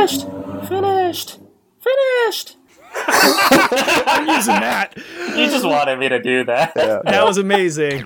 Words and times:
Finished! 0.00 0.26
Finished! 0.66 1.38
Finished! 1.78 2.56
I'm 3.06 4.26
using 4.28 4.54
that. 4.54 4.94
You 5.36 5.46
just 5.46 5.66
wanted 5.66 5.98
me 5.98 6.08
to 6.08 6.22
do 6.22 6.42
that. 6.44 6.72
That 6.74 7.26
was 7.26 7.36
amazing. 7.36 8.04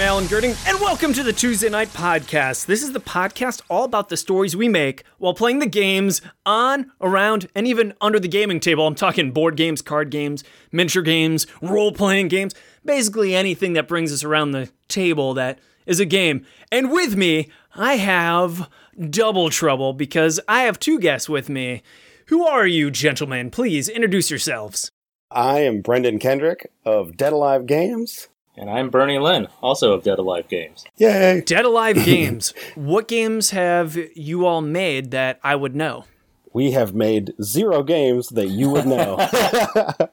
I'm 0.00 0.06
Alan 0.06 0.24
Gerding, 0.24 0.56
and 0.66 0.80
welcome 0.80 1.12
to 1.12 1.22
the 1.22 1.30
Tuesday 1.30 1.68
Knight 1.68 1.88
Podcast. 1.88 2.64
This 2.64 2.82
is 2.82 2.92
the 2.92 3.02
podcast 3.02 3.60
all 3.68 3.84
about 3.84 4.08
the 4.08 4.16
stories 4.16 4.56
we 4.56 4.66
make 4.66 5.04
while 5.18 5.34
playing 5.34 5.58
the 5.58 5.66
games 5.66 6.22
on, 6.46 6.90
around, 7.02 7.48
and 7.54 7.66
even 7.66 7.92
under 8.00 8.18
the 8.18 8.26
gaming 8.26 8.60
table. 8.60 8.86
I'm 8.86 8.94
talking 8.94 9.30
board 9.30 9.56
games, 9.56 9.82
card 9.82 10.08
games, 10.10 10.42
miniature 10.72 11.02
games, 11.02 11.46
role 11.60 11.92
playing 11.92 12.28
games, 12.28 12.54
basically 12.82 13.34
anything 13.34 13.74
that 13.74 13.88
brings 13.88 14.10
us 14.10 14.24
around 14.24 14.52
the 14.52 14.70
table 14.88 15.34
that 15.34 15.58
is 15.84 16.00
a 16.00 16.06
game. 16.06 16.46
And 16.72 16.90
with 16.90 17.14
me, 17.14 17.50
I 17.74 17.96
have 17.96 18.70
double 19.10 19.50
trouble 19.50 19.92
because 19.92 20.40
I 20.48 20.62
have 20.62 20.78
two 20.78 20.98
guests 20.98 21.28
with 21.28 21.50
me. 21.50 21.82
Who 22.28 22.46
are 22.46 22.66
you, 22.66 22.90
gentlemen? 22.90 23.50
Please 23.50 23.86
introduce 23.86 24.30
yourselves. 24.30 24.90
I 25.30 25.58
am 25.58 25.82
Brendan 25.82 26.20
Kendrick 26.20 26.72
of 26.86 27.18
Dead 27.18 27.34
Alive 27.34 27.66
Games. 27.66 28.28
And 28.60 28.68
I'm 28.68 28.90
Bernie 28.90 29.18
Lynn, 29.18 29.48
also 29.62 29.94
of 29.94 30.02
Dead 30.02 30.18
Alive 30.18 30.46
Games. 30.48 30.84
Yay! 30.98 31.40
Dead 31.40 31.64
Alive 31.64 31.96
Games. 32.04 32.52
what 32.74 33.08
games 33.08 33.50
have 33.50 33.96
you 34.14 34.44
all 34.44 34.60
made 34.60 35.12
that 35.12 35.40
I 35.42 35.56
would 35.56 35.74
know? 35.74 36.04
We 36.52 36.72
have 36.72 36.94
made 36.94 37.32
zero 37.42 37.82
games 37.82 38.28
that 38.28 38.48
you 38.48 38.68
would 38.70 38.86
know. 38.86 39.18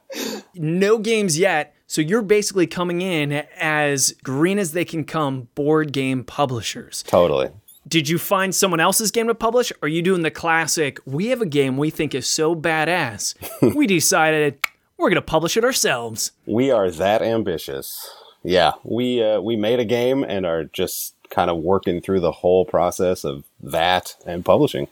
No 0.54 0.98
games 0.98 1.38
yet. 1.38 1.74
So 1.86 2.00
you're 2.00 2.22
basically 2.22 2.66
coming 2.66 3.00
in 3.00 3.32
as 3.60 4.12
green 4.24 4.58
as 4.58 4.72
they 4.72 4.84
can 4.84 5.04
come 5.04 5.48
board 5.54 5.92
game 5.92 6.24
publishers. 6.24 7.04
totally. 7.06 7.50
Did 7.86 8.08
you 8.08 8.18
find 8.18 8.52
someone 8.54 8.80
else's 8.80 9.10
game 9.12 9.28
to 9.28 9.34
publish? 9.34 9.70
Or 9.72 9.76
are 9.82 9.88
you 9.88 10.02
doing 10.02 10.22
the 10.22 10.30
classic, 10.32 10.98
we 11.06 11.26
have 11.28 11.40
a 11.40 11.46
game 11.46 11.76
we 11.76 11.90
think 11.90 12.14
is 12.14 12.28
so 12.28 12.56
badass, 12.56 13.34
we 13.76 13.86
decided 13.86 14.58
we're 14.96 15.10
going 15.10 15.14
to 15.16 15.22
publish 15.22 15.56
it 15.56 15.64
ourselves? 15.64 16.32
We 16.44 16.70
are 16.72 16.90
that 16.90 17.22
ambitious. 17.22 18.10
Yeah, 18.48 18.72
we 18.82 19.22
uh, 19.22 19.40
we 19.40 19.56
made 19.56 19.78
a 19.78 19.84
game 19.84 20.24
and 20.24 20.46
are 20.46 20.64
just 20.64 21.14
kind 21.28 21.50
of 21.50 21.58
working 21.58 22.00
through 22.00 22.20
the 22.20 22.32
whole 22.32 22.64
process 22.64 23.22
of 23.22 23.44
that 23.60 24.14
and 24.24 24.42
publishing. 24.42 24.88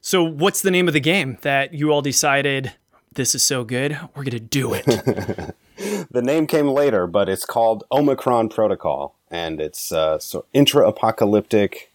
So, 0.00 0.22
what's 0.22 0.62
the 0.62 0.70
name 0.70 0.86
of 0.86 0.94
the 0.94 1.00
game 1.00 1.38
that 1.42 1.74
you 1.74 1.90
all 1.90 2.02
decided 2.02 2.72
this 3.12 3.34
is 3.34 3.42
so 3.42 3.64
good, 3.64 3.98
we're 4.14 4.22
going 4.22 4.30
to 4.30 4.40
do 4.40 4.74
it? 4.74 4.86
The 6.10 6.22
name 6.22 6.46
came 6.46 6.68
later, 6.68 7.08
but 7.08 7.28
it's 7.28 7.44
called 7.44 7.82
Omicron 7.90 8.48
Protocol, 8.48 9.16
and 9.28 9.60
it's 9.60 9.90
uh, 9.90 10.20
so 10.20 10.44
intra-apocalyptic, 10.52 11.90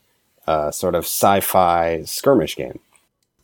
uh, 0.47 0.71
sort 0.71 0.95
of 0.95 1.05
sci-fi 1.05 2.03
skirmish 2.03 2.57
game. 2.57 2.79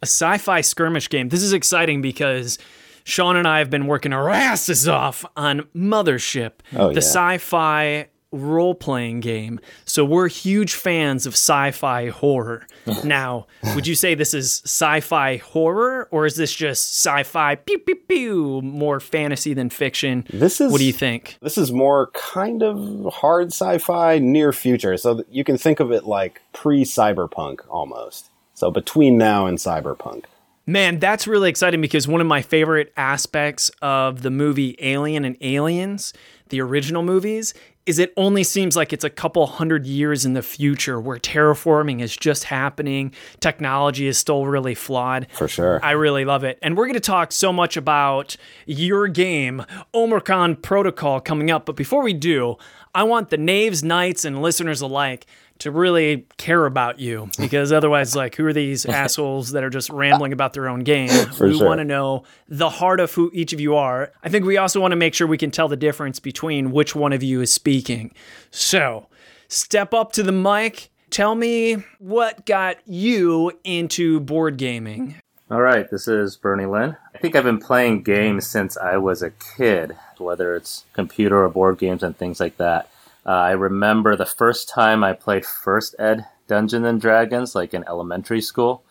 a 0.01 0.05
sci-fi 0.05 0.59
skirmish 0.59 1.09
game. 1.09 1.29
This 1.29 1.41
is 1.41 1.53
exciting 1.53 2.01
because 2.01 2.59
Sean 3.05 3.37
and 3.37 3.47
I 3.47 3.59
have 3.59 3.69
been 3.69 3.87
working 3.87 4.11
our 4.11 4.29
asses 4.29 4.87
off 4.87 5.23
on 5.37 5.61
Mothership, 5.75 6.53
Oh, 6.75 6.87
the 6.89 6.95
yeah. 6.95 6.97
sci-fi 6.99 8.07
role-playing 8.31 9.21
game. 9.21 9.59
So 9.85 10.03
we're 10.03 10.27
huge 10.27 10.73
fans 10.73 11.25
of 11.25 11.33
sci-fi 11.35 12.09
horror. 12.09 12.67
now, 13.05 13.47
would 13.75 13.87
you 13.87 13.95
say 13.95 14.13
this 14.15 14.33
is 14.33 14.61
sci-fi 14.65 15.37
horror 15.37 16.09
or 16.11 16.25
is 16.25 16.35
this 16.35 16.53
just 16.53 17.05
sci-fi 17.05 17.55
pew 17.55 17.77
pew 17.79 17.95
pew 17.95 18.61
more 18.61 18.99
fantasy 18.99 19.53
than 19.53 19.69
fiction? 19.69 20.25
This 20.33 20.59
is 20.59 20.69
What 20.71 20.79
do 20.79 20.85
you 20.85 20.91
think? 20.91 21.37
This 21.41 21.57
is 21.57 21.71
more 21.71 22.07
kind 22.07 22.61
of 22.63 23.13
hard 23.13 23.53
sci-fi, 23.53 24.19
near 24.19 24.51
future. 24.51 24.97
So 24.97 25.23
you 25.29 25.43
can 25.45 25.57
think 25.57 25.79
of 25.79 25.91
it 25.91 26.03
like 26.05 26.41
pre-cyberpunk 26.53 27.59
almost. 27.69 28.29
So 28.55 28.71
between 28.71 29.17
now 29.17 29.45
and 29.45 29.57
cyberpunk. 29.57 30.25
Man, 30.67 30.97
that's 30.97 31.27
really 31.27 31.49
exciting 31.49 31.79
because 31.79 32.07
one 32.07 32.21
of 32.21 32.27
my 32.27 32.41
favorite 32.41 32.91
aspects 32.97 33.69
of 33.83 34.23
the 34.23 34.31
movie 34.31 34.75
Alien 34.79 35.23
and 35.23 35.37
Aliens, 35.41 36.11
the 36.49 36.59
original 36.59 37.03
movies, 37.03 37.53
is 37.85 37.99
it 37.99 38.11
only 38.17 38.43
seems 38.43 38.75
like 38.75 38.91
it's 38.91 39.03
a 39.03 39.09
couple 39.11 39.45
hundred 39.45 39.85
years 39.85 40.25
in 40.25 40.33
the 40.33 40.41
future 40.41 40.99
where 40.99 41.19
terraforming 41.19 42.01
is 42.01 42.17
just 42.17 42.45
happening, 42.45 43.13
technology 43.39 44.07
is 44.07 44.17
still 44.17 44.47
really 44.47 44.73
flawed. 44.73 45.27
For 45.33 45.47
sure. 45.47 45.79
I 45.83 45.91
really 45.91 46.25
love 46.25 46.43
it. 46.43 46.57
And 46.63 46.75
we're 46.75 46.85
going 46.85 46.95
to 46.95 46.99
talk 46.99 47.31
so 47.31 47.53
much 47.53 47.77
about 47.77 48.35
your 48.65 49.07
game, 49.07 49.63
Omicron 49.93 50.57
Protocol, 50.57 51.21
coming 51.21 51.51
up. 51.51 51.67
But 51.67 51.75
before 51.75 52.01
we 52.01 52.13
do, 52.13 52.57
I 52.95 53.03
want 53.03 53.29
the 53.29 53.37
Knaves, 53.37 53.83
Knights, 53.83 54.23
and 54.23 54.41
listeners 54.41 54.79
alike 54.79 55.25
to 55.59 55.69
really 55.69 56.25
care 56.37 56.65
about 56.65 56.97
you 56.97 57.29
because 57.37 57.73
otherwise, 57.73 58.15
like, 58.15 58.35
who 58.35 58.45
are 58.45 58.53
these 58.53 58.85
assholes 58.87 59.51
that 59.51 59.65
are 59.65 59.69
just 59.69 59.89
rambling 59.89 60.31
about 60.31 60.53
their 60.53 60.69
own 60.69 60.79
game? 60.79 61.09
we 61.39 61.57
sure. 61.57 61.67
want 61.67 61.79
to 61.79 61.83
know 61.83 62.23
the 62.47 62.69
heart 62.69 63.01
of 63.01 63.13
who 63.13 63.29
each 63.33 63.51
of 63.51 63.59
you 63.59 63.75
are. 63.75 64.13
I 64.23 64.29
think 64.29 64.45
we 64.45 64.55
also 64.55 64.79
want 64.79 64.93
to 64.93 64.95
make 64.95 65.13
sure 65.13 65.27
we 65.27 65.37
can 65.37 65.51
tell 65.51 65.67
the 65.67 65.75
difference 65.75 66.21
between 66.21 66.71
which 66.71 66.95
one 66.95 67.11
of 67.11 67.21
you 67.21 67.41
is 67.41 67.51
speaking. 67.51 68.13
So, 68.49 69.07
step 69.49 69.93
up 69.93 70.13
to 70.13 70.23
the 70.23 70.31
mic. 70.31 70.89
Tell 71.09 71.35
me 71.35 71.83
what 71.99 72.45
got 72.45 72.77
you 72.85 73.51
into 73.65 74.21
board 74.21 74.55
gaming. 74.55 75.15
All 75.51 75.61
right, 75.61 75.89
this 75.91 76.07
is 76.07 76.37
Bernie 76.37 76.65
Lynn. 76.65 76.95
I 77.13 77.17
think 77.19 77.35
I've 77.35 77.43
been 77.43 77.59
playing 77.59 78.03
games 78.03 78.47
since 78.47 78.77
I 78.77 78.97
was 78.97 79.21
a 79.21 79.29
kid, 79.29 79.95
whether 80.19 80.55
it's 80.55 80.85
computer 80.93 81.43
or 81.43 81.49
board 81.49 81.77
games 81.77 82.03
and 82.03 82.17
things 82.17 82.39
like 82.39 82.57
that. 82.57 82.89
Uh, 83.25 83.31
I 83.31 83.51
remember 83.51 84.15
the 84.15 84.25
first 84.25 84.69
time 84.69 85.03
I 85.03 85.13
played 85.13 85.45
First 85.45 85.95
Ed 85.97 86.25
Dungeons 86.47 86.85
and 86.85 87.01
Dragons, 87.01 87.55
like 87.55 87.73
in 87.73 87.83
elementary 87.87 88.41
school. 88.41 88.83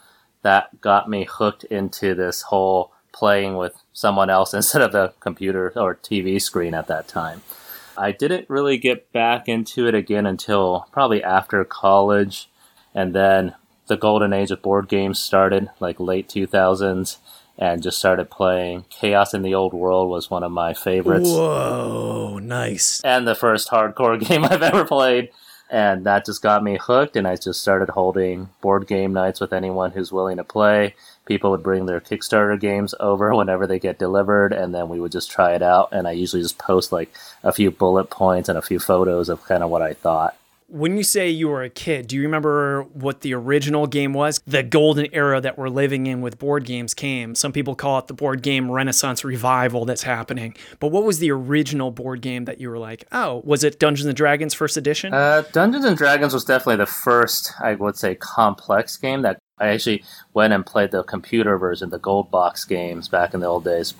That 0.43 0.81
got 0.81 1.09
me 1.09 1.25
hooked 1.25 1.65
into 1.65 2.15
this 2.15 2.43
whole 2.43 2.93
playing 3.13 3.57
with 3.57 3.77
someone 3.93 4.29
else 4.29 4.53
instead 4.55 4.83
of 4.83 4.93
the 4.93 5.13
computer 5.21 5.73
or 5.77 5.95
TV 5.95 6.41
screen 6.41 6.75
at 6.75 6.89
that 6.89 7.09
time. 7.09 7.43
I 7.97 8.11
didn't 8.11 8.51
really 8.51 8.77
get 8.77 9.13
back 9.13 9.49
into 9.49 9.87
it 9.87 9.95
again 9.95 10.27
until 10.27 10.89
probably 10.91 11.23
after 11.23 11.65
college, 11.65 12.51
and 12.93 13.15
then 13.15 13.55
the 13.87 13.97
golden 13.97 14.33
age 14.33 14.51
of 14.51 14.63
board 14.63 14.89
games 14.89 15.19
started, 15.19 15.71
like 15.79 16.01
late 16.01 16.29
2000s, 16.29 17.19
and 17.59 17.83
just 17.83 17.99
started 17.99 18.31
playing. 18.31 18.85
Chaos 18.91 19.35
in 19.35 19.43
the 19.43 19.55
Old 19.55 19.73
World 19.75 20.11
was 20.11 20.31
one 20.31 20.43
of 20.43 20.53
my 20.53 20.75
favorites, 20.75 21.29
Whoa, 21.31 22.39
nice. 22.43 23.01
and 23.05 23.27
the 23.27 23.35
first 23.35 23.71
hardcore 23.71 24.19
game 24.29 24.45
I've 24.45 24.63
ever 24.63 24.85
played. 24.85 25.31
And 25.71 26.05
that 26.05 26.27
just 26.27 26.43
got 26.43 26.63
me 26.63 26.79
hooked, 26.81 27.17
and 27.17 27.27
I 27.27 27.37
just 27.37 27.61
started 27.61 27.89
holding 27.89 28.51
board 28.61 28.87
game 28.87 29.13
nights 29.13 29.41
with 29.41 29.53
anyone 29.53 29.93
who's 29.93 30.13
willing 30.13 30.37
to 30.37 30.45
play. 30.45 30.95
People 31.25 31.51
would 31.53 31.63
bring 31.63 31.87
their 31.87 32.01
Kickstarter 32.03 32.61
games 32.61 32.95
over 33.01 33.35
whenever 33.35 33.67
they 33.67 33.79
get 33.79 33.99
delivered, 33.99 34.53
and 34.53 34.75
then 34.75 34.89
we 34.91 35.01
would 35.01 35.11
just 35.11 35.31
try 35.31 35.55
it 35.55 35.63
out. 35.63 35.89
And 35.91 36.07
I 36.07 36.13
usually 36.13 36.43
just 36.43 36.59
post 36.59 36.93
like 36.93 37.13
a 37.43 37.51
few 37.51 37.71
bullet 37.71 38.11
points 38.11 38.49
and 38.51 38.59
a 38.59 38.63
few 38.63 38.79
photos 38.79 39.29
of 39.31 39.43
kind 39.47 39.65
of 39.65 39.71
what 39.71 39.83
I 39.83 39.95
thought. 39.95 40.37
When 40.67 40.97
you 40.97 41.03
say 41.03 41.29
you 41.29 41.49
were 41.49 41.63
a 41.63 41.69
kid, 41.69 42.09
do 42.09 42.17
you 42.17 42.23
remember 42.23 42.85
what 42.95 43.21
the 43.21 43.35
original 43.35 43.87
game 43.87 44.15
was? 44.15 44.41
The 44.47 44.63
golden 44.63 45.09
era 45.13 45.41
that 45.41 45.59
we're 45.59 45.69
living 45.69 46.07
in 46.07 46.23
with 46.23 46.39
board 46.39 46.65
games 46.65 46.95
came. 46.95 47.35
Some 47.35 47.53
people 47.53 47.75
call 47.75 47.99
it 47.99 48.07
the 48.07 48.15
board 48.15 48.43
game 48.43 48.71
renaissance 48.71 49.25
revival 49.25 49.85
that's 49.85 50.03
happening. 50.03 50.57
But 50.81 50.89
what 50.89 51.05
was 51.05 51.19
the 51.19 51.31
original 51.31 51.91
board 51.91 52.23
game 52.23 52.47
that 52.47 52.61
you 52.61 52.71
were 52.71 52.79
like, 52.79 53.05
oh, 53.13 53.43
was 53.45 53.63
it 53.63 53.79
Dungeons 53.79 54.07
and 54.07 54.17
Dragons 54.17 54.55
first 54.55 54.79
edition? 54.79 55.13
Uh, 55.13 55.43
Dungeons 55.53 55.85
and 55.85 55.99
Dragons 55.99 56.33
was 56.33 56.45
definitely 56.45 56.77
the 56.77 56.87
first, 56.87 57.53
I 57.61 57.75
would 57.75 57.97
say, 57.97 58.15
complex 58.15 58.97
game 58.97 59.21
that 59.23 59.39
I 59.59 59.69
actually 59.69 60.03
went 60.33 60.55
and 60.55 60.65
played 60.65 60.93
the 60.93 61.03
computer 61.03 61.59
version, 61.59 61.91
the 61.91 61.99
gold 61.99 62.31
box 62.31 62.65
games 62.65 63.09
back 63.09 63.35
in 63.35 63.41
the 63.41 63.47
old 63.47 63.65
days. 63.65 63.93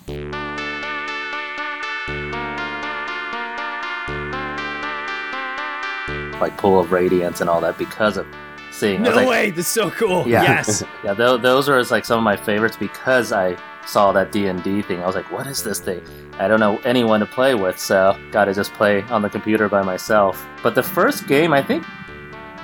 Like 6.39 6.57
Pool 6.57 6.79
of 6.79 6.91
Radiance 6.91 7.41
and 7.41 7.49
all 7.49 7.61
that 7.61 7.77
because 7.77 8.17
of 8.17 8.27
seeing. 8.71 9.01
No 9.01 9.15
like, 9.15 9.27
way, 9.27 9.51
that's 9.51 9.67
so 9.67 9.89
cool. 9.91 10.27
Yeah. 10.27 10.43
Yes. 10.43 10.83
Yeah, 11.03 11.13
tho- 11.13 11.37
those 11.37 11.69
are 11.69 11.81
like 11.83 12.03
some 12.03 12.17
of 12.17 12.23
my 12.23 12.35
favorites 12.35 12.77
because 12.77 13.31
I 13.31 13.57
saw 13.85 14.11
that 14.11 14.31
D 14.31 14.47
and 14.47 14.63
D 14.63 14.81
thing. 14.81 15.03
I 15.03 15.05
was 15.05 15.15
like, 15.15 15.31
"What 15.31 15.45
is 15.45 15.63
this 15.63 15.79
thing?" 15.79 16.01
I 16.39 16.47
don't 16.47 16.59
know 16.59 16.79
anyone 16.79 17.19
to 17.19 17.25
play 17.27 17.53
with, 17.53 17.79
so 17.79 18.17
got 18.31 18.45
to 18.45 18.53
just 18.53 18.73
play 18.73 19.03
on 19.03 19.21
the 19.21 19.29
computer 19.29 19.69
by 19.69 19.83
myself. 19.83 20.47
But 20.63 20.73
the 20.73 20.83
first 20.83 21.27
game, 21.27 21.53
I 21.53 21.61
think, 21.61 21.85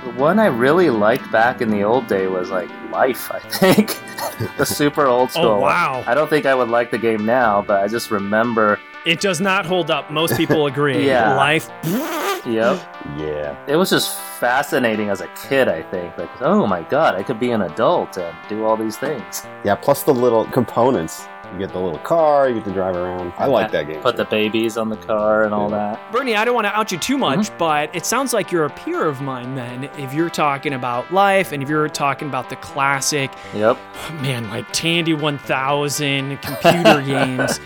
the 0.04 0.10
one 0.12 0.40
I 0.40 0.48
really 0.48 0.90
liked 0.90 1.32
back 1.32 1.62
in 1.62 1.70
the 1.70 1.84
old 1.84 2.08
day 2.08 2.28
was 2.28 2.50
like 2.50 2.70
Life. 2.92 3.32
I 3.32 3.40
think 3.40 3.98
the 4.58 4.66
super 4.66 5.06
old 5.06 5.30
oh, 5.30 5.32
school. 5.32 5.46
Oh, 5.46 5.60
wow. 5.60 6.04
I 6.06 6.14
don't 6.14 6.30
think 6.30 6.46
I 6.46 6.54
would 6.54 6.70
like 6.70 6.92
the 6.92 6.98
game 6.98 7.26
now, 7.26 7.62
but 7.62 7.82
I 7.82 7.88
just 7.88 8.12
remember. 8.12 8.80
It 9.06 9.20
does 9.20 9.42
not 9.42 9.66
hold 9.66 9.90
up. 9.90 10.12
Most 10.12 10.38
people 10.38 10.68
agree. 10.68 10.92
Yeah. 11.12 11.36
Life. 11.36 11.70
Yep. 12.46 12.80
Yeah. 13.18 13.66
it 13.68 13.76
was 13.76 13.90
just 13.90 14.18
fascinating 14.40 15.10
as 15.10 15.22
a 15.22 15.28
kid. 15.30 15.68
I 15.68 15.82
think 15.82 16.18
like, 16.18 16.30
oh 16.42 16.68
my 16.68 16.84
god, 16.84 17.16
I 17.16 17.24
could 17.24 17.40
be 17.40 17.52
an 17.52 17.64
adult 17.64 18.18
and 18.18 18.36
do 18.48 18.64
all 18.66 18.78
these 18.78 18.98
things. 18.98 19.46
Yeah, 19.64 19.76
plus 19.76 20.04
the 20.04 20.14
little 20.14 20.46
components. 20.46 21.28
You 21.52 21.60
get 21.60 21.74
the 21.74 21.80
little 21.80 22.00
car, 22.00 22.48
you 22.48 22.56
get 22.56 22.66
to 22.66 22.72
drive 22.72 22.96
around. 22.96 23.34
I 23.38 23.48
like 23.48 23.72
that 23.72 23.88
game. 23.88 24.02
Put 24.02 24.16
the 24.16 24.26
babies 24.26 24.78
on 24.78 24.90
the 24.90 24.96
car 24.96 25.44
and 25.44 25.54
all 25.54 25.70
that. 25.70 26.00
Bernie, 26.12 26.36
I 26.36 26.46
don't 26.46 26.56
want 26.56 26.66
to 26.66 26.72
out 26.74 26.92
you 26.94 26.98
too 26.98 27.18
mm-hmm. 27.18 27.40
much, 27.40 27.58
but 27.58 27.94
it 27.94 28.06
sounds 28.06 28.32
like 28.32 28.52
you're 28.52 28.66
a 28.66 28.70
peer 28.70 29.06
of 29.06 29.22
mine 29.22 29.56
then. 29.56 29.86
If 29.98 30.14
you're 30.14 30.30
talking 30.30 30.74
about 30.74 31.12
life 31.12 31.52
and 31.52 31.62
if 31.62 31.68
you're 31.68 31.90
talking 31.90 32.30
about 32.30 32.50
the 32.50 32.56
classic, 32.58 33.32
Yep. 33.54 33.78
man, 34.22 34.50
like 34.50 34.72
Tandy 34.72 35.14
1000, 35.14 36.38
computer 36.42 37.02
games, 37.06 37.60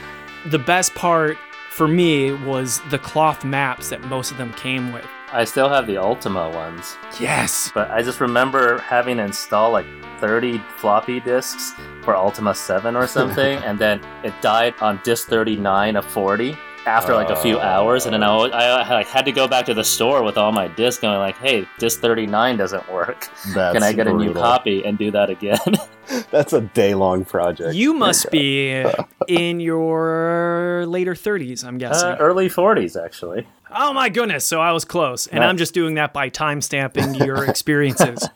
the 0.45 0.59
best 0.59 0.93
part 0.95 1.37
for 1.71 1.87
me 1.87 2.31
was 2.31 2.81
the 2.89 2.99
cloth 2.99 3.43
maps 3.43 3.89
that 3.89 4.01
most 4.05 4.31
of 4.31 4.37
them 4.37 4.53
came 4.53 4.93
with. 4.93 5.05
I 5.33 5.43
still 5.43 5.67
have 5.69 5.87
the 5.87 5.97
Ultima 5.97 6.49
ones, 6.51 6.95
Yes. 7.19 7.71
but 7.73 7.89
I 7.91 8.01
just 8.01 8.21
remember 8.21 8.77
having 8.79 9.17
to 9.17 9.23
install 9.23 9.71
like 9.71 9.85
30 10.19 10.59
floppy 10.77 11.19
disks 11.19 11.73
for 12.03 12.15
Ultima 12.15 12.53
7 12.55 12.95
or 12.95 13.07
something, 13.07 13.57
and 13.65 13.77
then 13.77 13.99
it 14.23 14.33
died 14.41 14.75
on 14.79 15.01
disk 15.03 15.27
39 15.27 15.97
of 15.97 16.05
40 16.05 16.55
after 16.85 17.13
like 17.15 17.29
a 17.29 17.35
few 17.35 17.59
hours, 17.59 18.05
and 18.05 18.13
then 18.13 18.23
I, 18.23 18.35
I, 18.35 18.63
I 18.81 18.89
like, 18.93 19.07
had 19.07 19.25
to 19.25 19.31
go 19.31 19.47
back 19.47 19.65
to 19.67 19.73
the 19.73 19.83
store 19.83 20.23
with 20.23 20.37
all 20.37 20.51
my 20.51 20.67
discs, 20.69 21.01
going 21.01 21.17
like, 21.19 21.37
"Hey, 21.37 21.67
disk 21.79 21.99
39 22.01 22.57
doesn't 22.57 22.91
work. 22.91 23.27
That's 23.53 23.73
Can 23.73 23.83
I 23.83 23.93
get 23.93 24.07
a 24.07 24.13
new 24.13 24.33
copy 24.33 24.83
and 24.85 24.97
do 24.97 25.11
that 25.11 25.29
again?" 25.29 25.57
That's 26.31 26.53
a 26.53 26.61
day 26.61 26.93
long 26.93 27.25
project. 27.25 27.73
You 27.75 27.93
must 27.93 28.29
be 28.31 28.83
in 29.27 29.59
your 29.59 30.85
later 30.87 31.13
30s, 31.15 31.65
I'm 31.65 31.77
guessing. 31.79 32.09
uh, 32.09 32.17
early 32.19 32.47
40s, 32.49 33.01
actually. 33.03 33.47
Oh 33.77 33.91
my 33.91 34.09
goodness, 34.09 34.45
so 34.45 34.61
I 34.61 34.71
was 34.71 34.85
close. 34.85 35.25
And 35.27 35.41
Yeah. 35.41 35.49
I'm 35.49 35.57
just 35.57 35.73
doing 35.73 35.95
that 35.95 36.13
by 36.13 36.29
time 36.29 36.61
stamping 36.61 37.15
your 37.15 37.43
experiences. 37.49 38.29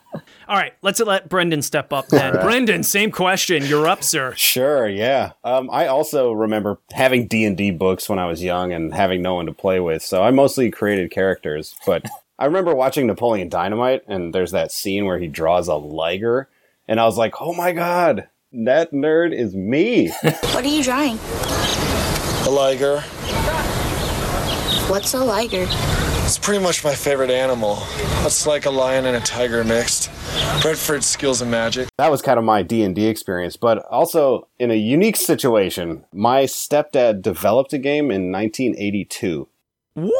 All 0.49 0.55
right, 0.55 0.73
let's 0.81 0.99
let 0.99 1.29
Brendan 1.29 1.61
step 1.61 1.93
up 1.93 2.07
then. 2.07 2.33
Brendan, 2.41 2.81
same 2.81 3.11
question. 3.11 3.63
You're 3.67 3.87
up, 3.87 4.03
sir. 4.03 4.33
Sure, 4.35 4.89
yeah. 4.89 5.33
Um, 5.43 5.69
I 5.71 5.85
also 5.85 6.31
remember 6.31 6.79
having 6.91 7.27
D 7.27 7.45
and 7.45 7.55
D 7.55 7.69
books 7.69 8.09
when 8.09 8.17
I 8.17 8.25
was 8.25 8.43
young 8.43 8.73
and 8.73 8.91
having 8.91 9.21
no 9.21 9.35
one 9.35 9.45
to 9.45 9.53
play 9.53 9.79
with, 9.79 10.01
so 10.01 10.23
I 10.23 10.31
mostly 10.31 10.71
created 10.71 11.11
characters. 11.11 11.75
But 11.85 12.03
I 12.39 12.45
remember 12.45 12.73
watching 12.73 13.05
Napoleon 13.05 13.47
Dynamite, 13.47 14.01
and 14.07 14.33
there's 14.33 14.49
that 14.49 14.71
scene 14.71 15.05
where 15.05 15.19
he 15.19 15.27
draws 15.27 15.67
a 15.67 15.75
liger, 15.75 16.49
and 16.87 16.99
I 16.99 17.05
was 17.05 17.15
like, 17.15 17.39
"Oh 17.39 17.53
my 17.53 17.71
god, 17.71 18.27
that 18.51 18.91
nerd 18.91 19.37
is 19.37 19.53
me!" 19.53 20.07
What 20.23 20.65
are 20.65 20.67
you 20.67 20.83
drawing? 20.83 21.19
A 22.47 22.49
liger. 22.49 23.01
What's 24.89 25.13
a 25.13 25.23
liger? 25.23 25.67
It's 26.29 26.37
pretty 26.37 26.63
much 26.63 26.83
my 26.83 26.93
favorite 26.93 27.31
animal. 27.31 27.79
It's 28.23 28.45
like 28.45 28.67
a 28.67 28.69
lion 28.69 29.07
and 29.07 29.17
a 29.17 29.19
tiger 29.19 29.63
mixed. 29.63 30.11
Bred 30.61 30.77
for 30.77 30.95
its 30.95 31.07
skills 31.07 31.41
and 31.41 31.49
magic. 31.49 31.89
that 31.97 32.11
was 32.11 32.21
kind 32.21 32.37
of 32.37 32.45
my 32.45 32.61
D 32.61 32.83
and 32.83 32.93
D 32.93 33.07
experience. 33.07 33.57
But 33.57 33.79
also 33.89 34.47
in 34.59 34.69
a 34.69 34.75
unique 34.75 35.15
situation, 35.15 36.05
my 36.13 36.43
stepdad 36.43 37.23
developed 37.23 37.73
a 37.73 37.79
game 37.79 38.11
in 38.11 38.31
1982. 38.31 39.47
What? 39.95 40.13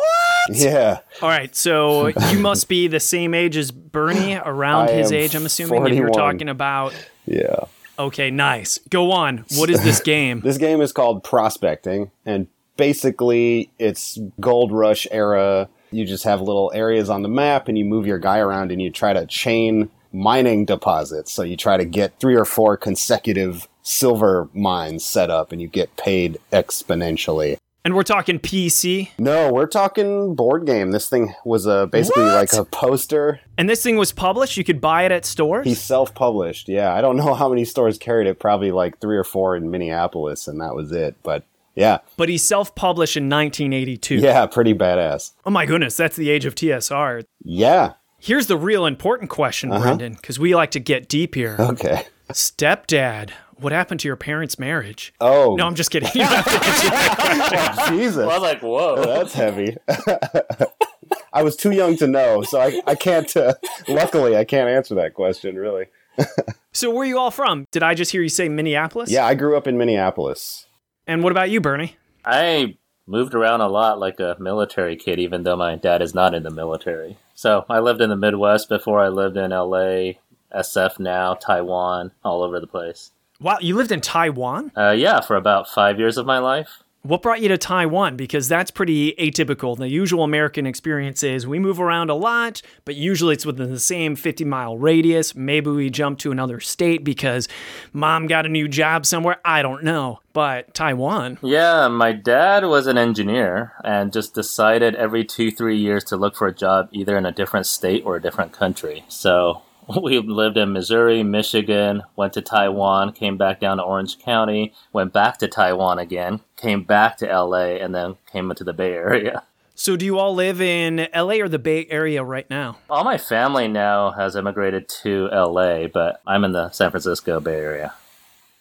Yeah, 0.51 1.01
All 1.21 1.29
right, 1.29 1.55
so 1.55 2.07
you 2.07 2.39
must 2.39 2.67
be 2.69 2.87
the 2.87 2.99
same 2.99 3.35
age 3.35 3.55
as 3.55 3.69
Bernie, 3.69 4.33
around 4.43 4.89
I 4.89 4.93
his 4.93 5.11
age, 5.11 5.35
I'm 5.35 5.45
assuming, 5.45 5.85
if 5.85 5.93
you're 5.93 6.09
talking 6.09 6.49
about. 6.49 6.95
yeah. 7.27 7.65
Okay, 7.99 8.31
nice. 8.31 8.79
Go 8.89 9.11
on. 9.11 9.45
What 9.57 9.69
is 9.69 9.83
this 9.83 9.99
game? 10.01 10.41
This 10.43 10.57
game 10.57 10.81
is 10.81 10.91
called 10.91 11.23
Prospecting, 11.23 12.09
and 12.25 12.47
basically 12.77 13.69
it's 13.77 14.17
Gold 14.39 14.71
Rush 14.71 15.05
era. 15.11 15.69
You 15.91 16.05
just 16.05 16.23
have 16.23 16.41
little 16.41 16.71
areas 16.73 17.09
on 17.09 17.21
the 17.23 17.29
map, 17.29 17.67
and 17.67 17.77
you 17.77 17.85
move 17.85 18.05
your 18.05 18.19
guy 18.19 18.39
around, 18.39 18.71
and 18.71 18.81
you 18.81 18.91
try 18.91 19.13
to 19.13 19.25
chain 19.25 19.89
mining 20.11 20.65
deposits. 20.65 21.31
So 21.31 21.43
you 21.43 21.55
try 21.57 21.77
to 21.77 21.85
get 21.85 22.19
three 22.19 22.35
or 22.35 22.45
four 22.45 22.77
consecutive 22.77 23.67
silver 23.83 24.49
mines 24.53 25.05
set 25.05 25.29
up, 25.29 25.51
and 25.51 25.61
you 25.61 25.67
get 25.67 25.95
paid 25.97 26.37
exponentially. 26.51 27.57
And 27.85 27.95
we're 27.95 28.03
talking 28.03 28.39
PC. 28.39 29.09
No, 29.17 29.51
we're 29.53 29.65
talking 29.65 30.35
board 30.35 30.65
game. 30.65 30.91
This 30.91 31.07
thing 31.07 31.33
was 31.45 31.65
a, 31.65 31.87
basically 31.87 32.23
What? 32.23 32.33
like 32.35 32.53
a 32.53 32.65
poster. 32.65 33.39
And 33.57 33.69
this 33.69 33.81
thing 33.81 33.95
was 33.95 34.11
published. 34.11 34.57
You 34.57 34.65
could 34.65 34.81
buy 34.81 35.03
it 35.03 35.11
at 35.13 35.25
stores. 35.25 35.65
He 35.65 35.73
self-published. 35.75 36.67
Yeah, 36.67 36.93
I 36.93 36.99
don't 37.01 37.15
know 37.15 37.33
how 37.33 37.47
many 37.47 37.63
stores 37.63 37.97
carried 37.97 38.27
it. 38.27 38.37
Probably 38.37 38.71
like 38.71 38.99
three 38.99 39.17
or 39.17 39.23
four 39.23 39.55
in 39.55 39.71
Minneapolis, 39.71 40.47
and 40.47 40.59
that 40.59 40.75
was 40.75 40.91
it. 40.91 41.15
But 41.23 41.45
yeah, 41.75 41.99
but 42.17 42.29
he 42.29 42.37
self 42.37 42.75
published 42.75 43.15
in 43.17 43.23
1982. 43.29 44.15
yeah, 44.15 44.45
pretty 44.45 44.73
badass. 44.73 45.31
Oh 45.45 45.49
my 45.51 45.65
goodness, 45.65 45.95
that's 45.97 46.15
the 46.15 46.29
age 46.29 46.45
of 46.45 46.55
TSR. 46.55 47.25
Yeah. 47.43 47.93
Here's 48.21 48.47
the 48.47 48.57
real 48.57 48.85
important 48.85 49.29
question, 49.29 49.71
Uh-huh. 49.71 49.83
Brendan, 49.83 50.13
because 50.13 50.37
we 50.39 50.53
like 50.53 50.71
to 50.71 50.79
get 50.79 51.07
deep 51.07 51.35
here. 51.35 51.55
Okay. 51.57 52.03
Stepdad, 52.33 53.29
what 53.55 53.71
happened 53.71 54.01
to 54.01 54.07
your 54.09 54.17
parents' 54.17 54.59
marriage? 54.59 55.13
Oh, 55.21 55.55
No, 55.55 55.65
I'm 55.65 55.75
just 55.75 55.89
kidding. 55.89 56.09
You 56.13 56.21
don't 56.21 56.31
have 56.31 56.45
to 56.45 56.67
answer 56.67 56.89
that. 56.89 57.85
Jesus. 57.89 58.17
I 58.23 58.25
was 58.25 58.41
like, 58.41 58.61
"Whoa." 58.61 59.03
That's 59.03 59.33
heavy. 59.33 59.77
I 61.33 61.43
was 61.43 61.55
too 61.55 61.71
young 61.71 61.95
to 61.97 62.07
know, 62.07 62.41
so 62.41 62.59
I, 62.59 62.81
I 62.85 62.95
can't, 62.95 63.35
uh, 63.37 63.53
luckily, 63.87 64.35
I 64.35 64.43
can't 64.45 64.67
answer 64.69 64.95
that 64.95 65.13
question, 65.13 65.55
really. 65.55 65.85
So, 66.71 66.91
where 66.91 67.01
are 67.01 67.05
you 67.05 67.17
all 67.17 67.31
from? 67.31 67.65
Did 67.71 67.81
I 67.81 67.95
just 67.95 68.11
hear 68.11 68.21
you 68.21 68.29
say 68.29 68.47
Minneapolis? 68.47 69.09
Yeah, 69.09 69.25
I 69.25 69.33
grew 69.33 69.57
up 69.57 69.65
in 69.67 69.75
Minneapolis. 69.79 70.67
And 71.09 71.23
what 71.23 71.31
about 71.31 71.49
you, 71.49 71.59
Bernie? 71.59 71.95
I 72.23 72.77
moved 73.07 73.33
around 73.33 73.61
a 73.61 73.67
lot 73.67 73.97
like 73.97 74.19
a 74.19 74.37
military 74.39 74.95
kid, 74.95 75.17
even 75.17 75.41
though 75.41 75.55
my 75.55 75.73
dad 75.75 76.03
is 76.03 76.13
not 76.13 76.35
in 76.35 76.43
the 76.43 76.51
military. 76.51 77.17
So 77.33 77.65
I 77.67 77.79
lived 77.79 77.99
in 77.99 78.11
the 78.11 78.15
Midwest 78.15 78.69
before 78.69 78.99
I 78.99 79.07
lived 79.07 79.35
in 79.35 79.49
LA, 79.49 80.19
SF 80.55 80.99
now, 80.99 81.33
Taiwan, 81.33 82.11
all 82.23 82.43
over 82.43 82.59
the 82.59 82.67
place. 82.67 83.09
Wow, 83.41 83.57
you 83.59 83.75
lived 83.75 83.91
in 83.91 84.01
Taiwan? 84.01 84.71
Uh, 84.77 84.91
yeah, 84.91 85.19
for 85.19 85.35
about 85.35 85.67
five 85.67 85.97
years 85.97 86.15
of 86.15 86.27
my 86.27 86.37
life. 86.37 86.83
What 87.01 87.21
brought 87.21 87.39
you 87.39 87.47
to 87.47 87.57
Taiwan? 87.57 88.17
Because 88.17 88.49
that's 88.49 88.71
pretty 88.71 89.13
atypical. 89.13 89.77
The 89.77 89.87
usual 89.87 90.25
American 90.25 90.65
experience 90.65 91.23
is 91.23 91.47
we 91.47 91.57
move 91.57 91.79
around 91.79 92.09
a 92.09 92.13
lot, 92.13 92.61
but 92.83 92.95
usually 92.95 93.35
it's 93.35 93.45
within 93.45 93.71
the 93.71 93.79
same 93.79 94.17
50 94.17 94.43
mile 94.43 94.77
radius. 94.77 95.33
Maybe 95.33 95.69
we 95.69 95.89
jump 95.89 96.19
to 96.19 96.31
another 96.33 96.59
state 96.59 97.05
because 97.05 97.47
mom 97.93 98.27
got 98.27 98.45
a 98.45 98.49
new 98.49 98.67
job 98.67 99.05
somewhere. 99.05 99.37
I 99.45 99.61
don't 99.61 99.85
know. 99.85 100.19
But 100.33 100.73
Taiwan, 100.73 101.37
Yeah, 101.41 101.87
my 101.87 102.11
dad 102.11 102.65
was 102.65 102.85
an 102.85 102.97
engineer 102.97 103.71
and 103.83 104.11
just 104.11 104.33
decided 104.35 104.93
every 104.95 105.23
two, 105.23 105.51
three 105.51 105.77
years 105.77 106.03
to 106.05 106.17
look 106.17 106.35
for 106.35 106.47
a 106.47 106.53
job 106.53 106.89
either 106.91 107.17
in 107.17 107.25
a 107.25 107.31
different 107.31 107.65
state 107.65 108.03
or 108.05 108.17
a 108.17 108.21
different 108.21 108.51
country. 108.51 109.05
So 109.07 109.61
we 110.01 110.19
lived 110.19 110.57
in 110.57 110.73
Missouri, 110.73 111.23
Michigan, 111.23 112.03
went 112.15 112.33
to 112.33 112.41
Taiwan, 112.41 113.13
came 113.13 113.37
back 113.37 113.59
down 113.59 113.77
to 113.77 113.83
Orange 113.83 114.19
County, 114.19 114.73
went 114.93 115.13
back 115.13 115.37
to 115.39 115.47
Taiwan 115.47 115.97
again, 115.97 116.41
came 116.57 116.83
back 116.83 117.17
to 117.17 117.25
LA, 117.25 117.77
and 117.77 117.95
then 117.95 118.17
came 118.31 118.51
into 118.51 118.63
the 118.63 118.73
Bay 118.73 118.93
Area. 118.93 119.43
So, 119.75 119.95
do 119.95 120.03
you 120.03 120.19
all 120.19 120.35
live 120.35 120.59
in 120.59 121.07
LA 121.15 121.35
or 121.35 121.47
the 121.47 121.57
Bay 121.57 121.87
Area 121.89 122.21
right 122.21 122.49
now? 122.49 122.79
All 122.89 123.05
my 123.05 123.17
family 123.17 123.69
now 123.69 124.11
has 124.11 124.35
immigrated 124.35 124.89
to 125.03 125.29
LA, 125.31 125.87
but 125.87 126.19
I'm 126.27 126.43
in 126.43 126.51
the 126.51 126.69
San 126.71 126.91
Francisco 126.91 127.39
Bay 127.39 127.55
Area. 127.55 127.93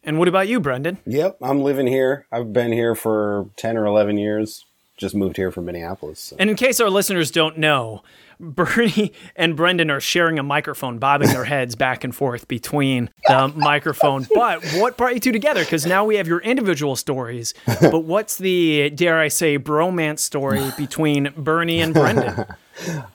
And 0.05 0.21
what 0.21 0.29
about 0.29 0.47
you, 0.47 0.61
Brendan? 0.61 0.99
Yep, 1.07 1.39
I'm 1.43 1.63
living 1.63 1.89
here. 1.89 2.27
I've 2.31 2.53
been 2.53 2.71
here 2.71 2.95
for 2.95 3.51
10 3.57 3.77
or 3.77 3.85
11 3.85 4.17
years. 4.17 4.65
Just 4.99 5.15
moved 5.15 5.37
here 5.37 5.51
from 5.51 5.65
Minneapolis. 5.65 6.19
so- 6.21 6.37
And 6.39 6.51
in 6.51 6.57
case 6.57 6.81
our 6.81 6.91
listeners 6.91 7.31
don't 7.31 7.57
know, 7.57 8.03
Bernie 8.41 9.13
and 9.37 9.57
Brendan 9.57 9.91
are 9.91 10.01
sharing 10.01 10.39
a 10.39 10.43
microphone, 10.43 10.99
bobbing 10.99 11.29
their 11.29 11.45
heads 11.45 11.75
back 11.75 12.05
and 12.05 12.15
forth 12.15 12.47
between 12.49 13.09
the 13.27 13.49
microphone. 13.57 14.27
But 14.35 14.65
what 14.75 14.97
brought 14.97 15.15
you 15.15 15.21
two 15.21 15.33
together? 15.33 15.63
Because 15.65 15.87
now 15.87 16.05
we 16.05 16.17
have 16.17 16.29
your 16.29 16.41
individual 16.41 16.97
stories. 16.97 17.55
But 17.81 18.01
what's 18.05 18.37
the, 18.37 18.91
dare 18.91 19.19
I 19.19 19.29
say, 19.29 19.57
bromance 19.59 20.19
story 20.19 20.71
between 20.77 21.33
Bernie 21.37 21.81
and 21.81 21.95
Brendan? 21.95 22.45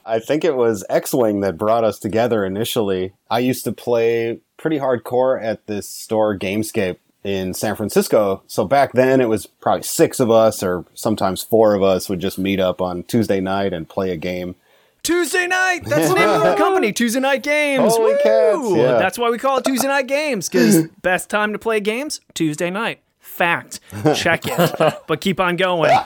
I 0.06 0.20
think 0.20 0.44
it 0.46 0.56
was 0.56 0.84
X 0.90 1.14
Wing 1.14 1.42
that 1.42 1.58
brought 1.58 1.84
us 1.84 2.00
together 2.00 2.44
initially. 2.46 3.14
I 3.30 3.40
used 3.40 3.64
to 3.66 3.72
play 3.74 4.40
pretty 4.58 4.80
hardcore 4.80 5.42
at 5.42 5.68
this 5.68 5.88
store, 5.88 6.38
Gamescape, 6.38 6.98
in 7.24 7.54
San 7.54 7.76
Francisco. 7.76 8.44
So 8.48 8.66
back 8.66 8.94
then 8.94 9.22
it 9.22 9.30
was 9.30 9.46
probably 9.46 9.84
six 9.84 10.20
of 10.20 10.30
us, 10.30 10.62
or 10.62 10.86
sometimes 10.94 11.42
four 11.44 11.74
of 11.74 11.84
us, 11.84 12.10
would 12.10 12.20
just 12.20 12.38
meet 12.38 12.60
up 12.60 12.82
on 12.82 13.04
Tuesday 13.04 13.40
night 13.40 13.74
and 13.74 13.88
play 13.88 14.12
a 14.12 14.18
game. 14.18 14.56
Tuesday 15.04 15.48
night. 15.48 15.82
That's 15.86 16.08
the 16.08 16.16
name 16.16 16.30
of 16.30 16.42
our 16.44 16.56
company, 16.58 16.94
Tuesday 16.94 17.20
Knight 17.20 17.44
Games. 17.44 17.94
Holy 17.94 18.14
Woo! 18.14 18.20
cats, 18.24 18.78
yeah. 18.78 18.98
That's 18.98 19.18
why 19.18 19.30
we 19.30 19.38
call 19.38 19.58
it 19.58 19.66
Tuesday 19.66 19.88
Knight 19.88 20.08
Games, 20.08 20.48
because 20.48 20.88
best 21.02 21.30
time 21.30 21.52
to 21.52 21.60
play 21.60 21.82
games, 21.82 22.22
Tuesday 22.34 22.70
night. 22.70 23.02
Fact. 23.20 23.80
Check 24.16 24.44
it. 24.46 24.96
But 25.08 25.20
keep 25.20 25.40
on 25.40 25.56
going. 25.56 25.98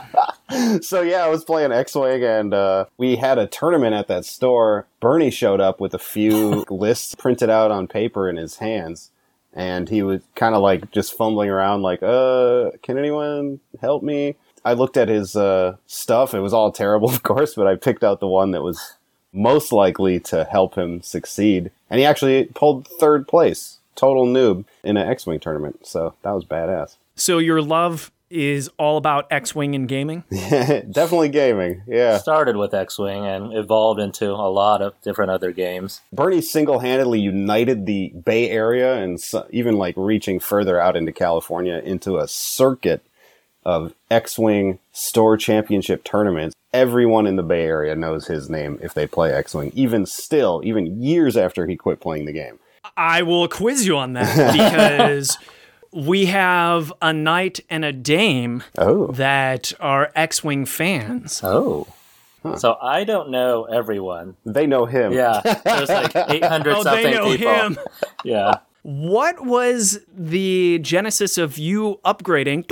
So 0.80 1.02
yeah, 1.02 1.24
I 1.24 1.28
was 1.28 1.44
playing 1.44 1.72
X 1.72 1.94
Wing, 1.94 2.24
and 2.24 2.54
uh, 2.54 2.86
we 2.96 3.16
had 3.16 3.38
a 3.38 3.46
tournament 3.46 3.94
at 3.94 4.08
that 4.08 4.24
store. 4.24 4.86
Bernie 4.98 5.30
showed 5.30 5.60
up 5.60 5.78
with 5.80 5.94
a 5.94 5.98
few 5.98 6.64
lists 6.70 7.14
printed 7.14 7.50
out 7.50 7.70
on 7.70 7.86
paper 7.86 8.28
in 8.30 8.36
his 8.36 8.56
hands, 8.56 9.10
and 9.54 9.88
he 9.88 10.02
was 10.02 10.20
kind 10.34 10.54
of 10.54 10.62
like 10.62 10.90
just 10.90 11.16
fumbling 11.16 11.50
around, 11.50 11.82
like, 11.82 12.02
"Uh, 12.02 12.70
can 12.82 12.98
anyone 12.98 13.60
help 13.80 14.02
me?" 14.02 14.36
I 14.64 14.74
looked 14.74 14.96
at 14.96 15.08
his 15.08 15.36
uh, 15.36 15.76
stuff. 15.86 16.34
It 16.34 16.40
was 16.40 16.52
all 16.52 16.72
terrible, 16.72 17.10
of 17.14 17.22
course, 17.22 17.54
but 17.54 17.66
I 17.66 17.76
picked 17.76 18.04
out 18.04 18.20
the 18.20 18.26
one 18.26 18.50
that 18.52 18.62
was 18.62 18.96
most 19.32 19.72
likely 19.72 20.20
to 20.20 20.44
help 20.44 20.74
him 20.74 21.02
succeed. 21.02 21.70
And 21.90 21.98
he 21.98 22.06
actually 22.06 22.46
pulled 22.54 22.88
third 22.88 23.28
place, 23.28 23.78
total 23.94 24.26
noob, 24.26 24.64
in 24.82 24.96
an 24.96 25.08
X 25.08 25.26
Wing 25.26 25.40
tournament. 25.40 25.86
So 25.86 26.14
that 26.22 26.32
was 26.32 26.44
badass. 26.44 26.96
So 27.16 27.38
your 27.38 27.62
love 27.62 28.10
is 28.30 28.70
all 28.78 28.96
about 28.96 29.26
X-wing 29.30 29.74
and 29.74 29.88
gaming. 29.88 30.24
Definitely 30.30 31.30
gaming. 31.30 31.82
Yeah. 31.86 32.18
Started 32.18 32.56
with 32.56 32.74
X 32.74 32.98
Wing 32.98 33.26
and 33.26 33.52
evolved 33.52 34.00
into 34.00 34.30
a 34.30 34.50
lot 34.50 34.82
of 34.82 35.00
different 35.02 35.30
other 35.30 35.52
games. 35.52 36.00
Bernie 36.12 36.40
single 36.40 36.80
handedly 36.80 37.20
united 37.20 37.86
the 37.86 38.08
Bay 38.08 38.50
Area 38.50 38.94
and 38.96 39.20
so, 39.20 39.46
even 39.50 39.76
like 39.76 39.94
reaching 39.96 40.40
further 40.40 40.80
out 40.80 40.96
into 40.96 41.12
California 41.12 41.80
into 41.84 42.18
a 42.18 42.28
circuit 42.28 43.02
of 43.64 43.94
X 44.10 44.38
Wing 44.38 44.78
store 44.92 45.36
championship 45.36 46.04
tournaments. 46.04 46.54
Everyone 46.72 47.26
in 47.26 47.36
the 47.36 47.42
Bay 47.42 47.64
Area 47.64 47.94
knows 47.94 48.26
his 48.26 48.50
name 48.50 48.78
if 48.82 48.92
they 48.94 49.06
play 49.06 49.32
X 49.32 49.54
Wing, 49.54 49.72
even 49.74 50.06
still, 50.06 50.60
even 50.64 51.02
years 51.02 51.36
after 51.36 51.66
he 51.66 51.76
quit 51.76 52.00
playing 52.00 52.26
the 52.26 52.32
game. 52.32 52.58
I 52.96 53.22
will 53.22 53.46
quiz 53.48 53.86
you 53.86 53.96
on 53.96 54.14
that 54.14 54.52
because 54.52 55.38
we 55.92 56.26
have 56.26 56.92
a 57.02 57.12
knight 57.12 57.60
and 57.70 57.84
a 57.84 57.92
dame 57.92 58.62
Oh. 58.76 59.08
that 59.12 59.72
are 59.80 60.10
X-wing 60.14 60.66
fans. 60.66 61.40
Oh. 61.42 61.86
So 62.56 62.76
I 62.80 63.04
don't 63.04 63.30
know 63.30 63.64
everyone. 63.64 64.36
They 64.46 64.66
know 64.66 64.86
him. 64.86 65.12
Yeah, 65.12 65.40
there's 65.64 65.88
like 65.88 66.14
800 66.28 66.72
Oh, 66.76 66.82
something 66.82 67.04
they 67.04 67.10
know 67.14 67.36
people. 67.36 67.52
him. 67.52 67.78
Yeah. 68.24 68.54
What 68.82 69.44
was 69.44 69.98
the 70.16 70.78
genesis 70.78 71.36
of 71.36 71.58
you 71.58 72.00
upgrading 72.06 72.64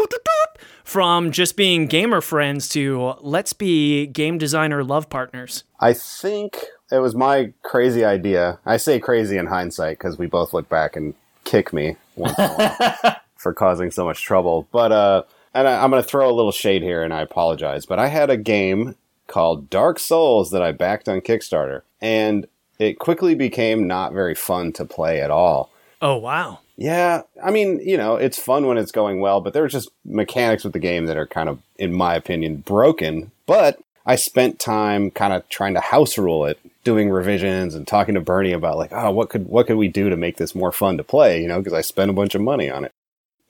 from 0.85 1.30
just 1.32 1.56
being 1.56 1.87
gamer 1.88 2.20
friends 2.20 2.68
to 2.70 3.14
let's 3.20 3.52
be 3.52 4.06
game 4.06 4.38
designer 4.38 4.82
love 4.85 5.11
partners? 5.11 5.64
I 5.80 5.92
think 5.92 6.56
it 6.90 6.99
was 6.99 7.14
my 7.14 7.52
crazy 7.62 8.04
idea. 8.04 8.58
I 8.64 8.76
say 8.78 8.99
crazy 8.99 9.37
in 9.37 9.46
hindsight 9.46 9.99
because 9.99 10.16
we 10.16 10.26
both 10.26 10.52
look 10.54 10.68
back 10.70 10.96
and 10.96 11.12
kick 11.46 11.72
me 11.72 11.96
once 12.16 12.38
in 12.38 12.44
a 12.44 12.48
while 12.54 13.16
for 13.36 13.54
causing 13.54 13.90
so 13.90 14.04
much 14.04 14.22
trouble. 14.22 14.68
But 14.70 14.92
uh, 14.92 15.22
and 15.54 15.66
I, 15.66 15.82
I'm 15.82 15.90
going 15.90 16.02
to 16.02 16.08
throw 16.08 16.28
a 16.28 16.34
little 16.34 16.52
shade 16.52 16.82
here, 16.82 17.02
and 17.02 17.14
I 17.14 17.22
apologize. 17.22 17.86
But 17.86 17.98
I 17.98 18.08
had 18.08 18.28
a 18.28 18.36
game 18.36 18.96
called 19.26 19.70
Dark 19.70 19.98
Souls 19.98 20.50
that 20.50 20.62
I 20.62 20.72
backed 20.72 21.08
on 21.08 21.20
Kickstarter, 21.20 21.82
and 22.00 22.46
it 22.78 22.98
quickly 22.98 23.34
became 23.34 23.86
not 23.86 24.12
very 24.12 24.34
fun 24.34 24.72
to 24.74 24.84
play 24.84 25.22
at 25.22 25.30
all. 25.30 25.70
Oh 26.02 26.16
wow. 26.16 26.58
Yeah, 26.76 27.22
I 27.42 27.50
mean, 27.50 27.80
you 27.82 27.96
know, 27.96 28.16
it's 28.16 28.38
fun 28.38 28.66
when 28.66 28.76
it's 28.76 28.92
going 28.92 29.20
well, 29.20 29.40
but 29.40 29.54
there's 29.54 29.72
just 29.72 29.88
mechanics 30.04 30.62
with 30.62 30.74
the 30.74 30.78
game 30.78 31.06
that 31.06 31.16
are 31.16 31.26
kind 31.26 31.48
of, 31.48 31.58
in 31.76 31.94
my 31.94 32.14
opinion, 32.14 32.58
broken. 32.58 33.30
But 33.46 33.78
I 34.04 34.16
spent 34.16 34.58
time 34.58 35.10
kind 35.10 35.32
of 35.32 35.48
trying 35.48 35.72
to 35.72 35.80
house 35.80 36.18
rule 36.18 36.44
it, 36.44 36.58
doing 36.86 37.10
revisions 37.10 37.74
and 37.74 37.84
talking 37.84 38.14
to 38.14 38.20
Bernie 38.20 38.52
about 38.52 38.78
like, 38.78 38.92
oh, 38.92 39.10
what 39.10 39.28
could 39.28 39.48
what 39.48 39.66
could 39.66 39.76
we 39.76 39.88
do 39.88 40.08
to 40.08 40.16
make 40.16 40.36
this 40.36 40.54
more 40.54 40.70
fun 40.70 40.96
to 40.96 41.04
play? 41.04 41.42
You 41.42 41.48
know, 41.48 41.58
because 41.58 41.72
I 41.72 41.80
spent 41.80 42.12
a 42.12 42.14
bunch 42.14 42.36
of 42.36 42.40
money 42.40 42.70
on 42.70 42.84
it. 42.84 42.92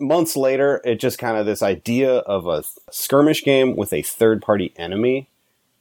Months 0.01 0.37
later, 0.37 0.81
it 0.85 0.97
just 0.97 1.19
kind 1.19 1.37
of 1.37 1.45
this 1.45 1.63
idea 1.63 2.17
of 2.17 2.47
a 2.47 2.65
skirmish 2.91 3.45
game 3.45 3.77
with 3.77 3.93
a 3.93 4.01
third 4.01 4.41
party 4.41 4.73
enemy 4.77 5.29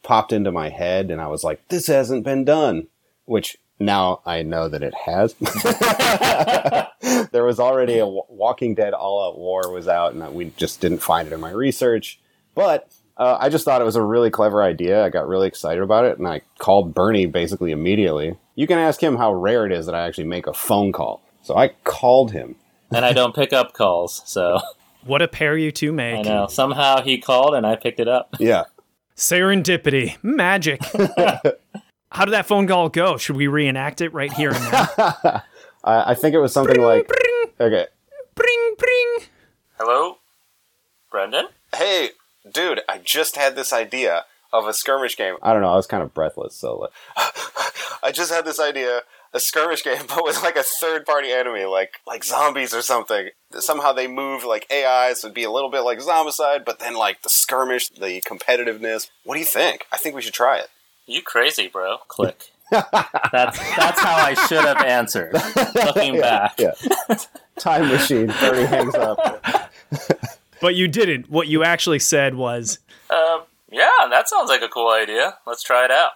popped 0.04 0.34
into 0.34 0.52
my 0.52 0.68
head, 0.70 1.10
and 1.10 1.22
I 1.22 1.28
was 1.28 1.46
like, 1.46 1.66
this 1.70 1.88
hasn't 1.88 2.26
been 2.26 2.44
done. 2.44 2.88
Which 3.24 3.58
now 3.80 4.20
I 4.26 4.44
know 4.44 4.68
that 4.68 4.84
it 4.84 4.94
has. 4.94 5.34
there 7.32 7.46
was 7.46 7.60
already 7.60 8.00
a 8.00 8.06
Walking 8.06 8.76
Dead 8.76 8.94
All 8.94 9.30
Out 9.30 9.40
War 9.40 9.72
was 9.72 9.88
out, 9.88 10.14
and 10.14 10.36
we 10.36 10.52
just 10.58 10.82
didn't 10.82 11.00
find 11.00 11.26
it 11.28 11.34
in 11.34 11.40
my 11.40 11.52
research. 11.52 12.20
But 12.54 12.92
uh, 13.18 13.38
I 13.40 13.50
just 13.50 13.66
thought 13.66 13.82
it 13.82 13.86
was 13.86 13.96
a 13.96 14.02
really 14.02 14.30
clever 14.30 14.62
idea. 14.64 15.04
I 15.04 15.10
got 15.10 15.28
really 15.28 15.48
excited 15.48 15.82
about 15.82 16.06
it, 16.06 16.18
and 16.18 16.28
I 16.28 16.42
called 16.60 16.94
Bernie 16.94 17.26
basically 17.26 17.72
immediately. 17.72 18.36
You 18.56 18.68
can 18.68 18.78
ask 18.78 19.02
him 19.02 19.18
how 19.18 19.34
rare 19.34 19.66
it 19.66 19.72
is 19.72 19.86
that 19.86 19.96
I 19.96 20.06
actually 20.08 20.26
make 20.26 20.48
a 20.48 20.54
phone 20.54 20.92
call. 20.92 21.22
So 21.44 21.56
I 21.58 21.70
called 21.84 22.32
him. 22.32 22.56
And 22.92 23.04
I 23.06 23.14
don't 23.14 23.36
pick 23.36 23.52
up 23.54 23.74
calls, 23.74 24.22
so 24.26 24.60
What 25.06 25.22
a 25.22 25.28
pair 25.28 25.56
you 25.58 25.72
two 25.72 25.90
I 25.92 25.96
make. 25.96 26.26
know. 26.26 26.48
Somehow 26.48 27.02
he 27.02 27.18
called 27.20 27.54
and 27.54 27.66
I 27.66 27.76
picked 27.76 28.00
it 28.00 28.08
up. 28.08 28.36
Yeah. 28.40 28.64
Serendipity. 29.16 30.18
Magic. 30.24 30.82
How 32.12 32.26
did 32.26 32.32
that 32.32 32.46
phone 32.48 32.68
call 32.68 32.90
go? 32.90 33.18
Should 33.18 33.36
we 33.36 33.48
reenact 33.48 34.02
it 34.02 34.14
right 34.14 34.32
here 34.34 34.52
and 34.52 34.72
now? 34.72 34.88
I, 35.84 36.12
I 36.12 36.14
think 36.16 36.34
it 36.34 36.40
was 36.40 36.54
something 36.54 36.82
like, 36.82 37.10
okay, 37.60 37.86
Bring, 38.36 38.76
bring. 38.78 39.18
Hello? 39.80 40.18
Brendan? 41.12 41.46
hey, 41.76 42.10
dude, 42.52 42.82
I 42.88 43.00
just 43.00 43.36
had 43.36 43.56
this 43.56 43.74
idea 43.74 44.26
of 44.54 44.68
a 44.68 44.74
skirmish 44.74 45.18
game. 45.18 45.36
I 45.42 45.54
don't 45.54 45.62
know, 45.62 45.72
I 45.72 45.76
was 45.76 45.88
kind 45.88 46.04
of 46.04 46.14
breathless, 46.14 46.56
so 46.56 46.78
like, 46.78 46.92
I 48.04 48.12
just 48.14 48.32
had 48.32 48.46
this 48.46 48.60
idea, 48.60 49.02
a 49.34 49.40
skirmish 49.40 49.84
game, 49.84 50.04
but 50.08 50.24
with 50.24 50.42
like 50.42 50.56
a 50.56 50.64
third 50.64 51.06
party 51.06 51.32
enemy, 51.32 51.66
like 51.66 52.00
like 52.08 52.24
zombies 52.24 52.74
or 52.74 52.82
something. 52.82 53.30
Somehow 53.52 53.94
they 53.94 54.08
move 54.08 54.44
like 54.44 54.66
AIs 54.72 55.24
would 55.24 55.34
be 55.34 55.44
a 55.44 55.52
little 55.52 55.70
bit 55.70 55.82
like 55.82 56.00
Zombicide, 56.00 56.66
but 56.66 56.80
then 56.80 56.96
like 56.96 57.22
the 57.22 57.30
skirmish, 57.30 57.90
the 57.90 58.22
competitiveness. 58.22 59.10
What 59.24 59.36
do 59.36 59.40
you 59.40 59.46
think? 59.46 59.86
I 59.92 59.98
think 59.98 60.16
we 60.16 60.22
should 60.22 60.34
try 60.34 60.58
it. 60.58 60.68
You 61.06 61.22
crazy, 61.22 61.68
bro. 61.68 61.98
Click. 62.08 62.52
that's 62.72 63.60
that's 63.76 64.00
how 64.00 64.16
I 64.16 64.34
should 64.48 64.66
have 64.66 64.82
answered. 64.82 65.34
Looking 65.76 66.20
back. 66.20 66.60
Yeah. 66.60 66.74
Time 67.58 67.90
machine. 67.90 68.28
Bernie 68.28 68.66
hangs 68.66 68.96
up. 68.96 69.72
But 70.66 70.74
you 70.74 70.88
didn't. 70.88 71.30
What 71.30 71.48
you 71.48 71.64
actually 71.64 72.00
said 72.00 72.34
was. 72.34 72.80
Um, 73.12 73.44
yeah, 73.72 73.88
that 74.10 74.28
sounds 74.28 74.50
like 74.50 74.64
a 74.64 74.68
cool 74.68 74.90
idea. 74.90 75.38
Let's 75.46 75.62
try 75.62 75.86
it 75.86 75.92
out. 75.92 76.14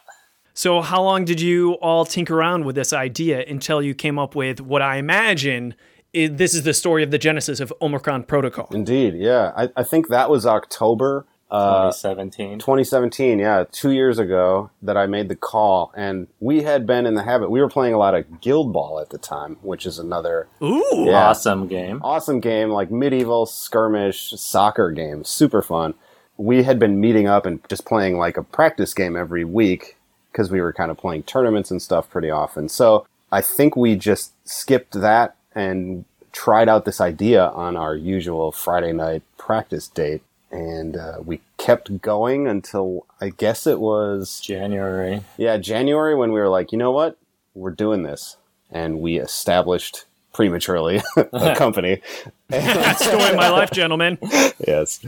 So, 0.56 0.82
how 0.82 1.04
long 1.04 1.24
did 1.24 1.40
you 1.40 1.74
all 1.74 2.04
tinker 2.04 2.36
around 2.36 2.66
with 2.66 2.74
this 2.74 2.92
idea 2.92 3.46
until 3.48 3.80
you 3.80 3.94
came 3.94 4.18
up 4.18 4.34
with 4.34 4.60
what 4.60 4.82
I 4.82 4.96
imagine 4.96 5.76
is, 6.14 6.32
this 6.34 6.56
is 6.56 6.64
the 6.64 6.74
story 6.74 7.04
of 7.04 7.12
the 7.12 7.20
genesis 7.20 7.60
of 7.60 7.72
Omicron 7.80 8.24
Protocol? 8.24 8.68
Indeed, 8.72 9.18
yeah. 9.18 9.52
I, 9.56 9.70
I 9.76 9.84
think 9.84 10.08
that 10.08 10.32
was 10.32 10.48
October 10.48 11.28
uh, 11.52 11.92
2017. 11.92 12.60
2017, 12.60 13.40
yeah, 13.40 13.66
two 13.72 13.92
years 13.92 14.20
ago 14.20 14.70
that 14.82 14.98
I 14.98 15.08
made 15.08 15.30
the 15.30 15.36
call, 15.36 15.92
and 15.96 16.28
we 16.40 16.64
had 16.64 16.86
been 16.86 17.06
in 17.06 17.16
the 17.16 17.24
habit. 17.24 17.50
We 17.50 17.62
were 17.62 17.70
playing 17.70 17.94
a 17.94 17.98
lot 17.98 18.16
of 18.16 18.42
Guild 18.42 18.72
Ball 18.72 19.00
at 19.00 19.10
the 19.10 19.18
time, 19.18 19.58
which 19.62 19.86
is 19.86 20.00
another 20.00 20.48
Ooh. 20.62 21.06
Yeah. 21.08 21.30
Awesome 21.30 21.68
game. 21.68 22.00
awesome 22.04 22.40
game, 22.40 22.70
like 22.70 22.92
medieval 22.92 23.46
skirmish 23.46 24.32
soccer 24.38 24.92
game, 24.92 25.24
super 25.24 25.62
fun. 25.62 25.94
We 26.38 26.64
had 26.64 26.80
been 26.80 27.02
meeting 27.02 27.28
up 27.28 27.46
and 27.46 27.60
just 27.68 27.86
playing 27.86 28.18
like 28.18 28.38
a 28.38 28.44
practice 28.44 28.94
game 28.94 29.16
every 29.18 29.44
week 29.44 29.98
because 30.32 30.52
we 30.52 30.62
were 30.62 30.72
kind 30.72 30.92
of 30.92 30.98
playing 30.98 31.24
tournaments 31.24 31.72
and 31.72 31.82
stuff 31.82 32.10
pretty 32.10 32.30
often. 32.30 32.70
So 32.70 33.06
I 33.32 33.42
think 33.42 33.76
we 33.76 33.96
just 33.96 34.34
skipped 34.48 34.94
that 34.94 35.36
and 35.54 36.06
tried 36.32 36.70
out 36.70 36.86
this 36.86 37.02
idea 37.02 37.48
on 37.48 37.76
our 37.76 37.96
usual 37.96 38.52
Friday 38.52 38.94
night 38.94 39.24
practice 39.38 39.88
date. 39.88 40.22
And 40.52 40.98
uh, 40.98 41.18
we 41.24 41.42
kept 41.58 42.02
going 42.02 42.48
until 42.48 43.06
I 43.22 43.30
guess 43.30 43.68
it 43.68 43.80
was 43.80 44.40
January. 44.40 45.22
yeah, 45.38 45.58
January 45.58 46.16
when 46.16 46.32
we 46.32 46.40
were 46.40 46.50
like, 46.50 46.72
you 46.72 46.78
know 46.78 46.92
what? 46.92 47.18
We're 47.54 47.72
doing 47.72 48.04
this. 48.04 48.38
And 48.72 49.00
we 49.00 49.18
established 49.20 50.06
prematurely 50.34 51.02
a 51.34 51.56
company. 51.58 52.02
That's 52.48 53.04
story 53.06 53.30
of 53.30 53.36
my 53.36 53.50
life, 53.50 53.72
gentlemen. 53.72 54.18
yes. 54.68 55.00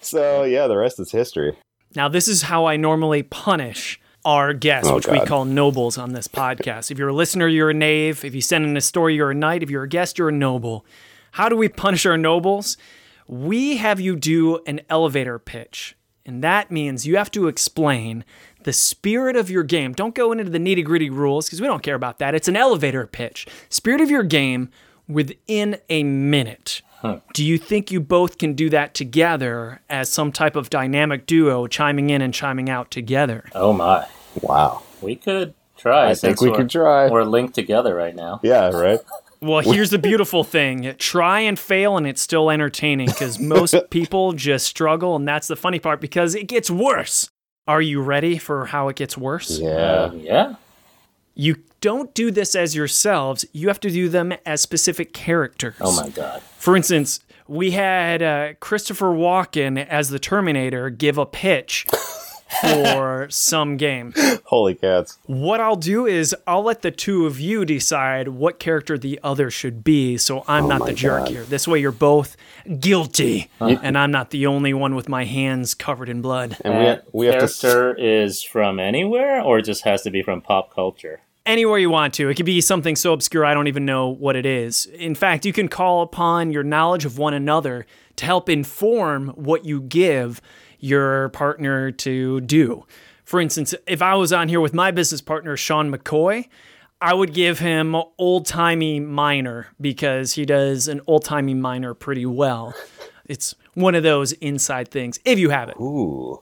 So, 0.00 0.42
yeah, 0.44 0.66
the 0.66 0.76
rest 0.76 0.98
is 1.00 1.10
history. 1.12 1.56
Now, 1.94 2.08
this 2.08 2.28
is 2.28 2.42
how 2.42 2.66
I 2.66 2.76
normally 2.76 3.22
punish 3.22 4.00
our 4.24 4.52
guests, 4.52 4.90
Oh, 4.90 4.96
which 4.96 5.06
we 5.08 5.20
call 5.24 5.44
nobles 5.44 5.96
on 5.96 6.12
this 6.12 6.28
podcast. 6.28 6.90
If 6.90 6.98
you're 6.98 7.08
a 7.08 7.14
listener, 7.14 7.48
you're 7.48 7.70
a 7.70 7.74
knave. 7.74 8.24
If 8.24 8.34
you 8.34 8.40
send 8.40 8.64
in 8.66 8.76
a 8.76 8.80
story, 8.80 9.14
you're 9.14 9.30
a 9.30 9.34
knight. 9.34 9.62
If 9.62 9.70
you're 9.70 9.84
a 9.84 9.88
guest, 9.88 10.18
you're 10.18 10.28
a 10.28 10.32
noble. 10.32 10.84
How 11.32 11.48
do 11.48 11.56
we 11.56 11.68
punish 11.68 12.04
our 12.04 12.18
nobles? 12.18 12.76
We 13.28 13.76
have 13.76 14.00
you 14.00 14.16
do 14.16 14.58
an 14.66 14.80
elevator 14.88 15.38
pitch. 15.38 15.94
And 16.24 16.42
that 16.42 16.70
means 16.70 17.06
you 17.06 17.16
have 17.16 17.30
to 17.30 17.46
explain 17.46 18.24
the 18.64 18.72
spirit 18.72 19.36
of 19.36 19.48
your 19.48 19.62
game. 19.62 19.92
Don't 19.92 20.14
go 20.14 20.32
into 20.32 20.44
the 20.44 20.58
nitty 20.58 20.84
gritty 20.84 21.08
rules 21.08 21.46
because 21.46 21.60
we 21.60 21.66
don't 21.66 21.82
care 21.82 21.94
about 21.94 22.18
that. 22.18 22.34
It's 22.34 22.48
an 22.48 22.56
elevator 22.56 23.06
pitch. 23.06 23.46
Spirit 23.70 24.00
of 24.00 24.10
your 24.10 24.22
game 24.22 24.70
within 25.06 25.78
a 25.88 26.02
minute. 26.02 26.82
Do 27.32 27.44
you 27.44 27.58
think 27.58 27.92
you 27.92 28.00
both 28.00 28.38
can 28.38 28.54
do 28.54 28.68
that 28.70 28.92
together 28.92 29.80
as 29.88 30.10
some 30.10 30.32
type 30.32 30.56
of 30.56 30.68
dynamic 30.68 31.26
duo, 31.26 31.66
chiming 31.68 32.10
in 32.10 32.20
and 32.20 32.34
chiming 32.34 32.68
out 32.68 32.90
together? 32.90 33.44
Oh 33.54 33.72
my. 33.72 34.06
Wow. 34.42 34.82
We 35.00 35.14
could 35.14 35.54
try. 35.76 36.10
I 36.10 36.14
think 36.14 36.40
we 36.40 36.52
could 36.52 36.68
try. 36.68 37.08
We're 37.08 37.22
linked 37.22 37.54
together 37.54 37.94
right 37.94 38.14
now. 38.14 38.40
Yeah, 38.42 38.70
right? 38.70 39.00
Well, 39.40 39.60
here's 39.60 39.90
the 39.90 39.98
beautiful 39.98 40.44
thing 40.44 40.94
try 40.98 41.40
and 41.40 41.58
fail, 41.58 41.96
and 41.96 42.06
it's 42.06 42.20
still 42.20 42.50
entertaining 42.50 43.06
because 43.06 43.38
most 43.38 43.74
people 43.90 44.32
just 44.32 44.66
struggle. 44.66 45.16
And 45.16 45.26
that's 45.26 45.48
the 45.48 45.56
funny 45.56 45.78
part 45.78 46.00
because 46.00 46.34
it 46.34 46.48
gets 46.48 46.70
worse. 46.70 47.30
Are 47.66 47.82
you 47.82 48.00
ready 48.00 48.38
for 48.38 48.66
how 48.66 48.88
it 48.88 48.96
gets 48.96 49.16
worse? 49.16 49.58
Yeah. 49.58 50.04
Um, 50.04 50.18
yeah. 50.20 50.54
You 51.34 51.56
don't 51.80 52.12
do 52.14 52.30
this 52.30 52.56
as 52.56 52.74
yourselves, 52.74 53.44
you 53.52 53.68
have 53.68 53.78
to 53.80 53.90
do 53.90 54.08
them 54.08 54.32
as 54.44 54.60
specific 54.60 55.12
characters. 55.12 55.76
Oh 55.80 55.94
my 55.94 56.08
god. 56.08 56.42
For 56.56 56.76
instance, 56.76 57.20
we 57.46 57.70
had 57.70 58.22
uh, 58.22 58.54
Christopher 58.60 59.06
Walken 59.06 59.86
as 59.86 60.08
the 60.08 60.18
Terminator 60.18 60.90
give 60.90 61.16
a 61.16 61.26
pitch 61.26 61.86
for 62.60 63.26
some 63.30 63.76
game. 63.76 64.12
Holy 64.44 64.74
cats. 64.74 65.18
What 65.26 65.60
I'll 65.60 65.76
do 65.76 66.06
is 66.06 66.34
I'll 66.46 66.62
let 66.62 66.82
the 66.82 66.90
two 66.90 67.26
of 67.26 67.38
you 67.40 67.64
decide 67.64 68.28
what 68.28 68.58
character 68.58 68.96
the 68.98 69.20
other 69.22 69.50
should 69.50 69.84
be 69.84 70.16
so 70.16 70.44
I'm 70.48 70.64
oh 70.64 70.68
not 70.68 70.76
Oh 70.80 70.84
my 70.84 70.86
the 70.90 70.92
jerk 70.94 71.18
God. 71.20 71.28
here. 71.28 71.42
This 71.44 71.68
way 71.68 71.80
you're 71.80 71.92
both 71.92 72.36
guilty 72.80 73.50
and 73.60 73.96
I'm 73.98 74.10
not 74.10 74.30
the 74.30 74.46
only 74.46 74.74
one 74.74 74.94
with 74.94 75.08
my 75.08 75.24
hands 75.24 75.74
covered 75.74 76.08
in 76.08 76.22
blood. 76.22 76.56
And 76.64 76.78
we, 76.78 76.84
That 76.84 77.04
we 77.12 77.26
have 77.26 77.38
to. 77.38 77.44
s- 77.44 77.64
is 77.98 78.42
from 78.42 78.78
anywhere, 78.78 79.40
or 79.42 79.58
it 79.58 79.64
just 79.64 79.84
has 79.84 80.02
to 80.02 80.10
be 80.10 80.22
from 80.22 80.40
pop 80.40 80.74
culture. 80.74 81.20
Anywhere 81.46 81.78
you 81.78 81.88
want 81.88 82.12
to. 82.14 82.28
It 82.28 82.34
could 82.34 82.44
be 82.46 82.60
something 82.60 82.94
so 82.94 83.12
obscure 83.14 83.44
I 83.44 83.54
don't 83.54 83.68
even 83.68 83.86
know 83.86 84.08
what 84.08 84.36
it 84.36 84.44
is. 84.44 84.84
In 84.86 85.14
fact, 85.14 85.46
you 85.46 85.52
can 85.52 85.68
call 85.68 86.02
upon 86.02 86.50
your 86.50 86.62
knowledge 86.62 87.06
of 87.06 87.16
one 87.16 87.32
another 87.32 87.86
to 88.16 88.24
help 88.26 88.48
inform 88.50 89.28
what 89.28 89.64
you 89.64 89.80
give 89.80 90.42
your 90.78 91.28
partner 91.30 91.90
to 91.90 92.40
do. 92.42 92.84
For 93.24 93.40
instance, 93.40 93.74
if 93.86 94.00
I 94.00 94.14
was 94.14 94.32
on 94.32 94.48
here 94.48 94.60
with 94.60 94.74
my 94.74 94.90
business 94.90 95.20
partner, 95.20 95.56
Sean 95.56 95.92
McCoy, 95.92 96.48
I 97.00 97.14
would 97.14 97.32
give 97.32 97.58
him 97.58 97.94
old 98.18 98.46
timey 98.46 99.00
miner 99.00 99.68
because 99.80 100.32
he 100.32 100.44
does 100.44 100.88
an 100.88 101.00
old 101.06 101.24
timey 101.24 101.54
miner 101.54 101.94
pretty 101.94 102.26
well. 102.26 102.74
It's 103.26 103.54
one 103.74 103.94
of 103.94 104.02
those 104.02 104.32
inside 104.32 104.88
things, 104.88 105.20
if 105.24 105.38
you 105.38 105.50
have 105.50 105.68
it. 105.68 105.76
Ooh. 105.78 106.40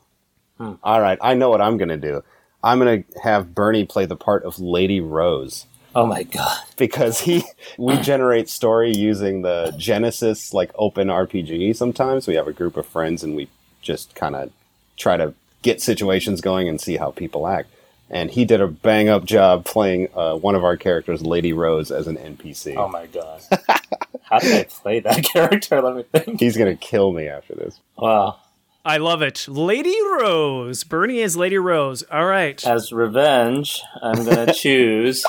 Hmm. 0.59 0.75
All 0.83 1.01
right, 1.01 1.19
I 1.21 1.35
know 1.35 1.51
what 1.51 1.61
I'm 1.61 1.77
going 1.77 1.89
to 1.89 1.97
do. 1.97 2.23
I'm 2.63 2.79
going 2.79 3.03
to 3.03 3.21
have 3.21 3.55
Bernie 3.55 3.85
play 3.85 4.07
the 4.07 4.17
part 4.17 4.45
of 4.45 4.59
Lady 4.59 5.01
Rose 5.01 5.67
Oh 5.97 6.05
my 6.05 6.25
god! 6.25 6.59
because 6.77 7.21
he 7.21 7.43
we 7.79 7.97
generate 7.97 8.51
story 8.51 8.95
using 8.95 9.41
the 9.41 9.75
Genesys 9.79 10.53
like 10.53 10.71
open 10.75 11.09
RPG 11.09 11.75
sometimes. 11.75 12.29
We 12.29 12.35
have 12.35 12.47
a 12.47 12.53
group 12.53 12.77
of 12.77 12.87
friends 12.87 13.25
and 13.25 13.35
we 13.35 13.49
just 13.87 14.15
kind 14.15 14.35
of 14.37 14.51
try 14.97 15.17
to 15.17 15.33
get 15.63 15.81
situations 15.81 16.41
going 16.41 16.69
and 16.69 16.81
see 16.81 16.97
how 16.97 17.11
people 17.11 17.47
act. 17.47 17.71
And 18.11 18.31
he 18.31 18.45
did 18.45 18.61
a 18.61 18.69
bang 18.69 19.09
up 19.09 19.25
job 19.25 19.65
playing 19.65 20.09
uh, 20.15 20.37
one 20.37 20.55
of 20.55 20.63
our 20.65 20.77
characters, 20.77 21.23
Lady 21.23 21.53
Rose, 21.53 21.91
as 21.91 22.07
an 22.07 22.17
NPC. 22.17 22.77
Oh 22.77 22.89
my 22.89 23.07
god! 23.07 23.41
How 24.23 24.39
did 24.39 24.55
I 24.55 24.65
play 24.65 25.01
that 25.01 25.25
character? 25.33 25.81
Let 25.83 25.97
me 25.97 26.05
think. 26.05 26.39
He's 26.41 26.57
going 26.57 26.71
to 26.77 26.81
kill 26.81 27.13
me 27.13 27.27
after 27.29 27.55
this. 27.55 27.81
Wow. 27.97 28.39
I 28.85 28.99
love 28.99 29.23
it. 29.23 29.47
Lady 29.49 29.97
Rose. 30.21 30.85
Bernie 30.85 31.19
is 31.19 31.37
Lady 31.37 31.59
Rose. 31.59 32.05
All 32.05 32.27
right. 32.27 32.65
As 32.65 32.93
revenge, 32.93 33.83
I'm 34.01 34.25
gonna 34.25 34.53
choose 34.55 35.25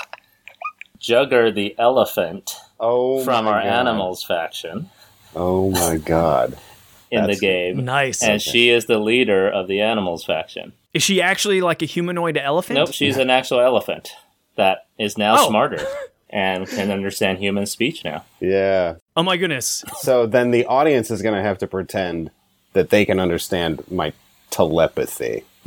Jugger 1.00 1.54
the 1.54 1.76
elephant 1.80 2.56
Oh, 2.80 3.24
from 3.24 3.48
our 3.48 3.62
God. 3.64 3.68
animals 3.68 4.24
faction 4.24 4.92
Oh 5.36 5.72
my 5.72 5.98
god. 5.98 6.58
In 7.12 7.22
That's- 7.22 7.40
the 7.40 7.46
game. 7.46 7.86
Nice. 7.86 8.22
And 8.24 8.42
she 8.42 8.70
is 8.70 8.86
the 8.86 9.00
leader 9.00 9.50
of 9.50 9.68
the 9.68 9.82
animals 9.82 10.24
faction. 10.24 10.74
Is 10.94 11.04
she 11.04 11.22
actually 11.22 11.62
like 11.62 11.82
a 11.82 11.86
humanoid 11.86 12.38
elephant? 12.38 12.76
Nope, 12.78 12.92
she's 12.94 13.18
an 13.18 13.30
actual 13.30 13.60
elephant 13.60 14.12
that 14.56 14.88
is 14.98 15.18
now 15.18 15.36
Oh. 15.38 15.48
smarter 15.50 15.86
and 16.30 16.68
can 16.68 16.92
understand 16.92 17.38
human 17.40 17.66
speech 17.66 18.04
now. 18.04 18.26
Yeah. 18.40 18.96
Oh 19.16 19.24
my 19.24 19.38
goodness. 19.38 19.86
So 20.00 20.26
then 20.26 20.52
the 20.52 20.66
audience 20.66 21.12
is 21.12 21.22
going 21.22 21.36
to 21.36 21.42
have 21.42 21.58
to 21.60 21.68
pretend 21.68 22.32
that 22.74 22.90
they 22.90 23.06
can 23.06 23.20
understand 23.20 23.84
my 23.92 24.12
telepathy. 24.50 25.44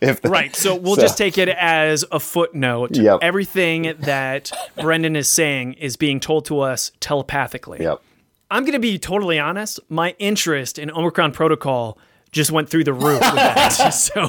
if 0.00 0.20
the- 0.20 0.28
Right. 0.28 0.54
So 0.54 0.74
we'll 0.74 0.96
So- 0.96 1.02
just 1.02 1.18
take 1.18 1.38
it 1.38 1.48
as 1.48 2.04
a 2.10 2.20
footnote. 2.20 2.96
Yep. 2.96 3.20
Everything 3.22 3.94
that 4.00 4.50
Brendan 4.80 5.16
is 5.16 5.28
saying 5.28 5.74
is 5.74 5.96
being 5.96 6.20
told 6.20 6.44
to 6.46 6.60
us 6.60 6.92
telepathically. 7.00 7.80
Yep. 7.82 8.02
I'm 8.50 8.62
going 8.62 8.72
to 8.72 8.78
be 8.78 8.98
totally 8.98 9.38
honest. 9.38 9.80
My 9.88 10.14
interest 10.18 10.78
in 10.78 10.90
Omicron 10.90 11.32
Protocol 11.32 11.98
just 12.30 12.50
went 12.50 12.68
through 12.68 12.84
the 12.84 12.92
roof 12.92 13.20
with 13.20 13.34
that. 13.34 13.68
so 13.92 14.28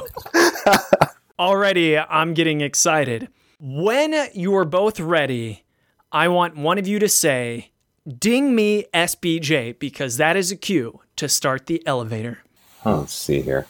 already 1.38 1.96
I'm 1.96 2.34
getting 2.34 2.60
excited. 2.60 3.28
When 3.60 4.14
you 4.34 4.54
are 4.56 4.64
both 4.64 4.98
ready, 4.98 5.64
I 6.10 6.28
want 6.28 6.56
one 6.56 6.78
of 6.78 6.88
you 6.88 6.98
to 6.98 7.08
say, 7.08 7.70
Ding 8.18 8.54
me 8.54 8.86
SBJ, 8.94 9.78
because 9.78 10.16
that 10.16 10.36
is 10.36 10.50
a 10.50 10.56
cue 10.56 11.00
to 11.16 11.28
start 11.28 11.66
the 11.66 11.82
elevator. 11.86 12.38
Oh, 12.84 13.00
let's 13.00 13.12
see 13.12 13.42
here. 13.42 13.66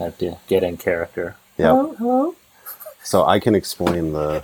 I 0.00 0.04
have 0.04 0.18
to 0.18 0.38
get 0.48 0.64
in 0.64 0.76
character. 0.76 1.36
Yep. 1.58 1.96
Hello. 1.98 2.34
So 3.02 3.24
I 3.24 3.38
can 3.40 3.54
explain 3.54 4.12
the 4.12 4.42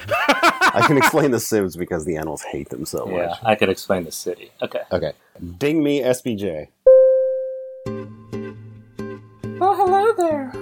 I 0.74 0.82
can 0.86 0.96
explain 0.96 1.30
the 1.30 1.40
Sims 1.40 1.76
because 1.76 2.04
the 2.04 2.16
animals 2.16 2.42
hate 2.42 2.68
them 2.70 2.84
so 2.86 3.08
Yeah, 3.08 3.26
much. 3.28 3.38
I 3.44 3.54
could 3.54 3.68
explain 3.68 4.04
the 4.04 4.12
city. 4.12 4.50
Okay. 4.62 4.80
Okay. 4.92 5.12
Ding 5.58 5.82
me 5.82 6.00
SBJ. 6.02 6.68
Oh, 9.58 9.74
hello 9.74 10.12
there. 10.16 10.52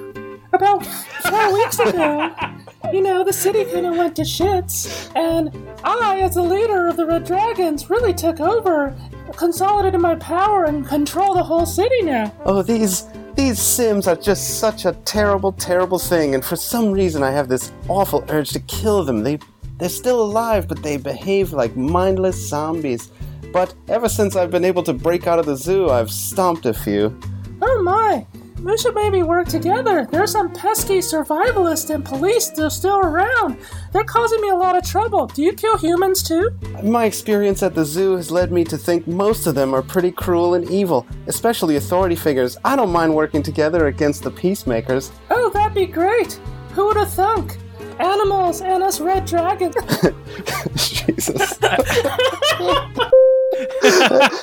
About 0.53 0.87
four 0.87 1.53
weeks 1.53 1.79
ago, 1.81 2.33
you 2.93 3.01
know, 3.01 3.25
the 3.25 3.33
city 3.33 3.65
kind 3.65 3.87
of 3.87 3.97
went 3.97 4.15
to 4.17 4.23
shits, 4.23 5.11
and 5.17 5.51
I, 5.83 6.21
as 6.21 6.35
the 6.35 6.43
leader 6.43 6.87
of 6.87 6.97
the 6.97 7.05
Red 7.05 7.25
Dragons, 7.25 7.91
really 7.91 8.15
took 8.15 8.39
over, 8.39 8.95
consolidated 9.37 10.01
my 10.01 10.15
power, 10.15 10.65
and 10.67 10.87
control 10.87 11.35
the 11.35 11.43
whole 11.43 11.67
city 11.67 12.03
now. 12.03 12.33
Oh, 12.45 12.63
these 12.63 13.03
these 13.37 13.59
Sims 13.59 14.07
are 14.07 14.17
just 14.17 14.59
such 14.59 14.85
a 14.85 14.93
terrible, 15.05 15.53
terrible 15.53 15.99
thing, 15.99 16.35
and 16.35 16.45
for 16.45 16.57
some 16.57 16.93
reason 16.93 17.23
I 17.23 17.31
have 17.31 17.49
this 17.49 17.73
awful 17.89 18.25
urge 18.29 18.51
to 18.51 18.61
kill 18.61 19.05
them. 19.05 19.23
They 19.23 19.39
they're 19.79 19.89
still 19.89 20.23
alive, 20.23 20.69
but 20.69 20.83
they 20.83 20.97
behave 20.97 21.53
like 21.53 21.77
mindless 21.77 22.37
zombies. 22.37 23.11
But 23.53 23.75
ever 23.89 24.09
since 24.09 24.37
I've 24.37 24.51
been 24.51 24.65
able 24.65 24.83
to 24.85 24.93
break 24.93 25.27
out 25.27 25.39
of 25.39 25.47
the 25.47 25.57
zoo, 25.57 25.91
I've 25.91 26.11
stomped 26.11 26.67
a 26.67 26.75
few. 26.75 27.19
Oh 27.61 27.83
my! 27.83 28.27
We 28.65 28.79
should 28.79 28.95
maybe 28.95 29.23
work 29.23 29.47
together. 29.49 30.07
There's 30.11 30.33
some 30.33 30.51
pesky 30.53 30.99
survivalists 30.99 31.95
and 31.95 32.03
police 32.05 32.47
still 32.47 32.71
still 32.71 32.97
around. 32.99 33.59
They're 33.93 34.05
causing 34.05 34.41
me 34.41 34.49
a 34.49 34.55
lot 34.57 34.75
of 34.77 34.85
trouble. 34.85 35.27
Do 35.27 35.43
you 35.43 35.53
kill 35.53 35.77
humans 35.77 36.23
too? 36.23 36.51
My 36.83 37.05
experience 37.05 37.63
at 37.63 37.75
the 37.75 37.85
zoo 37.85 38.17
has 38.17 38.31
led 38.31 38.51
me 38.53 38.65
to 38.65 38.79
think 38.79 39.07
most 39.07 39.47
of 39.47 39.55
them 39.55 39.75
are 39.75 39.83
pretty 39.83 40.11
cruel 40.11 40.55
and 40.55 40.69
evil, 40.71 41.07
especially 41.27 41.77
authority 41.77 42.17
figures. 42.17 42.57
I 42.65 42.75
don't 42.75 42.91
mind 42.91 43.15
working 43.15 43.43
together 43.43 43.87
against 43.89 44.23
the 44.23 44.31
peacemakers. 44.31 45.13
Oh, 45.31 45.51
that'd 45.51 45.75
be 45.75 45.87
great. 45.87 46.33
Who 46.73 46.87
would 46.87 46.97
have 46.97 47.13
thunk? 47.13 47.59
Animals 48.01 48.61
and 48.63 48.83
us 48.83 48.99
red 48.99 49.25
dragons. 49.27 49.75
Jesus. 50.75 51.59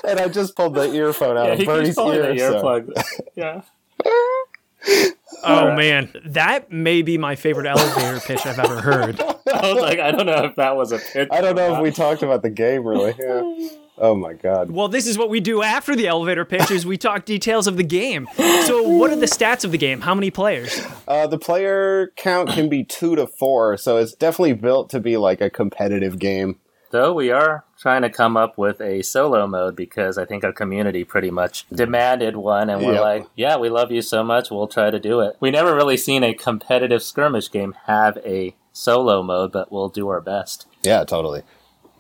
and 0.06 0.20
I 0.20 0.28
just 0.32 0.56
pulled 0.56 0.76
the 0.76 0.90
earphone 0.94 1.38
out 1.38 1.48
Yeah, 1.48 1.54
of 1.54 1.66
Bernie's 1.66 1.98
ear. 1.98 2.34
the 2.34 2.38
so- 2.40 2.86
yeah. 3.36 3.62
Oh 5.44 5.76
man, 5.76 6.14
that 6.26 6.72
may 6.72 7.02
be 7.02 7.18
my 7.18 7.36
favorite 7.36 7.66
elevator 7.66 8.20
pitch 8.20 8.46
I've 8.46 8.60
ever 8.60 8.80
heard. 8.80 9.20
I 9.22 9.74
was 9.74 9.82
like, 9.82 10.00
I 10.00 10.12
don't 10.12 10.28
know 10.28 10.44
if 10.44 10.56
that 10.58 10.76
was 10.76 10.92
a 10.92 11.00
pitch. 11.00 11.30
I 11.32 11.42
don't 11.42 11.56
know 11.56 11.76
if 11.76 11.82
we 11.82 11.90
talked 11.90 12.22
about 12.22 12.44
the 12.44 12.50
game 12.50 12.86
really. 12.86 13.16
Yeah. 13.20 13.70
Oh 13.98 14.16
my 14.16 14.34
god. 14.34 14.72
Well, 14.72 14.88
this 14.88 15.06
is 15.06 15.16
what 15.16 15.30
we 15.30 15.40
do 15.40 15.62
after 15.62 15.96
the 15.96 16.08
elevator 16.08 16.44
pitch 16.44 16.72
is 16.72 16.88
we 16.88 16.98
talk 16.98 17.24
details 17.24 17.68
of 17.68 17.78
the 17.78 17.84
game. 17.84 18.28
So, 18.66 18.82
what 18.82 19.12
are 19.12 19.16
the 19.16 19.28
stats 19.28 19.64
of 19.64 19.72
the 19.72 19.78
game? 19.78 20.02
How 20.02 20.16
many 20.16 20.32
players? 20.32 20.82
Uh, 21.08 21.28
the 21.28 21.38
player 21.38 22.12
count 22.16 22.50
can 22.50 22.68
be 22.68 22.84
two 22.84 23.16
to 23.16 23.28
four, 23.28 23.78
so 23.78 23.98
it's 23.98 24.16
definitely 24.16 24.54
built 24.54 24.90
to 24.92 25.00
be 25.00 25.18
like 25.18 25.40
a 25.40 25.52
competitive 25.52 26.18
game. 26.18 26.58
Though 26.90 27.14
we 27.14 27.30
are 27.30 27.64
trying 27.82 28.04
to 28.04 28.10
come 28.10 28.38
up 28.38 28.58
with 28.58 28.80
a 28.80 29.02
solo 29.02 29.48
mode 29.48 29.76
because 29.76 30.18
I 30.18 30.26
think 30.26 30.44
our 30.44 30.54
community 30.54 31.04
pretty 31.04 31.32
much 31.32 31.66
demanded 31.74 32.36
one, 32.38 32.70
and 32.70 32.86
we're 32.86 32.94
Yep. 32.94 33.02
like, 33.02 33.26
yeah, 33.36 33.58
we 33.58 33.70
love 33.70 33.92
you 33.92 34.02
so 34.04 34.24
much, 34.24 34.52
we'll 34.52 34.68
try 34.68 34.92
to 34.92 35.00
do 35.00 35.20
it. 35.22 35.36
We 35.40 35.50
never 35.50 35.76
really 35.76 35.98
seen 35.98 36.24
a 36.24 36.34
competitive 36.34 37.02
skirmish 37.02 37.50
game 37.52 37.74
have 37.88 38.18
a 38.26 38.56
solo 38.72 39.24
mode, 39.24 39.52
but 39.52 39.72
we'll 39.72 39.90
do 39.90 40.10
our 40.10 40.22
best. 40.22 40.68
Yeah, 40.84 41.04
totally. 41.04 41.42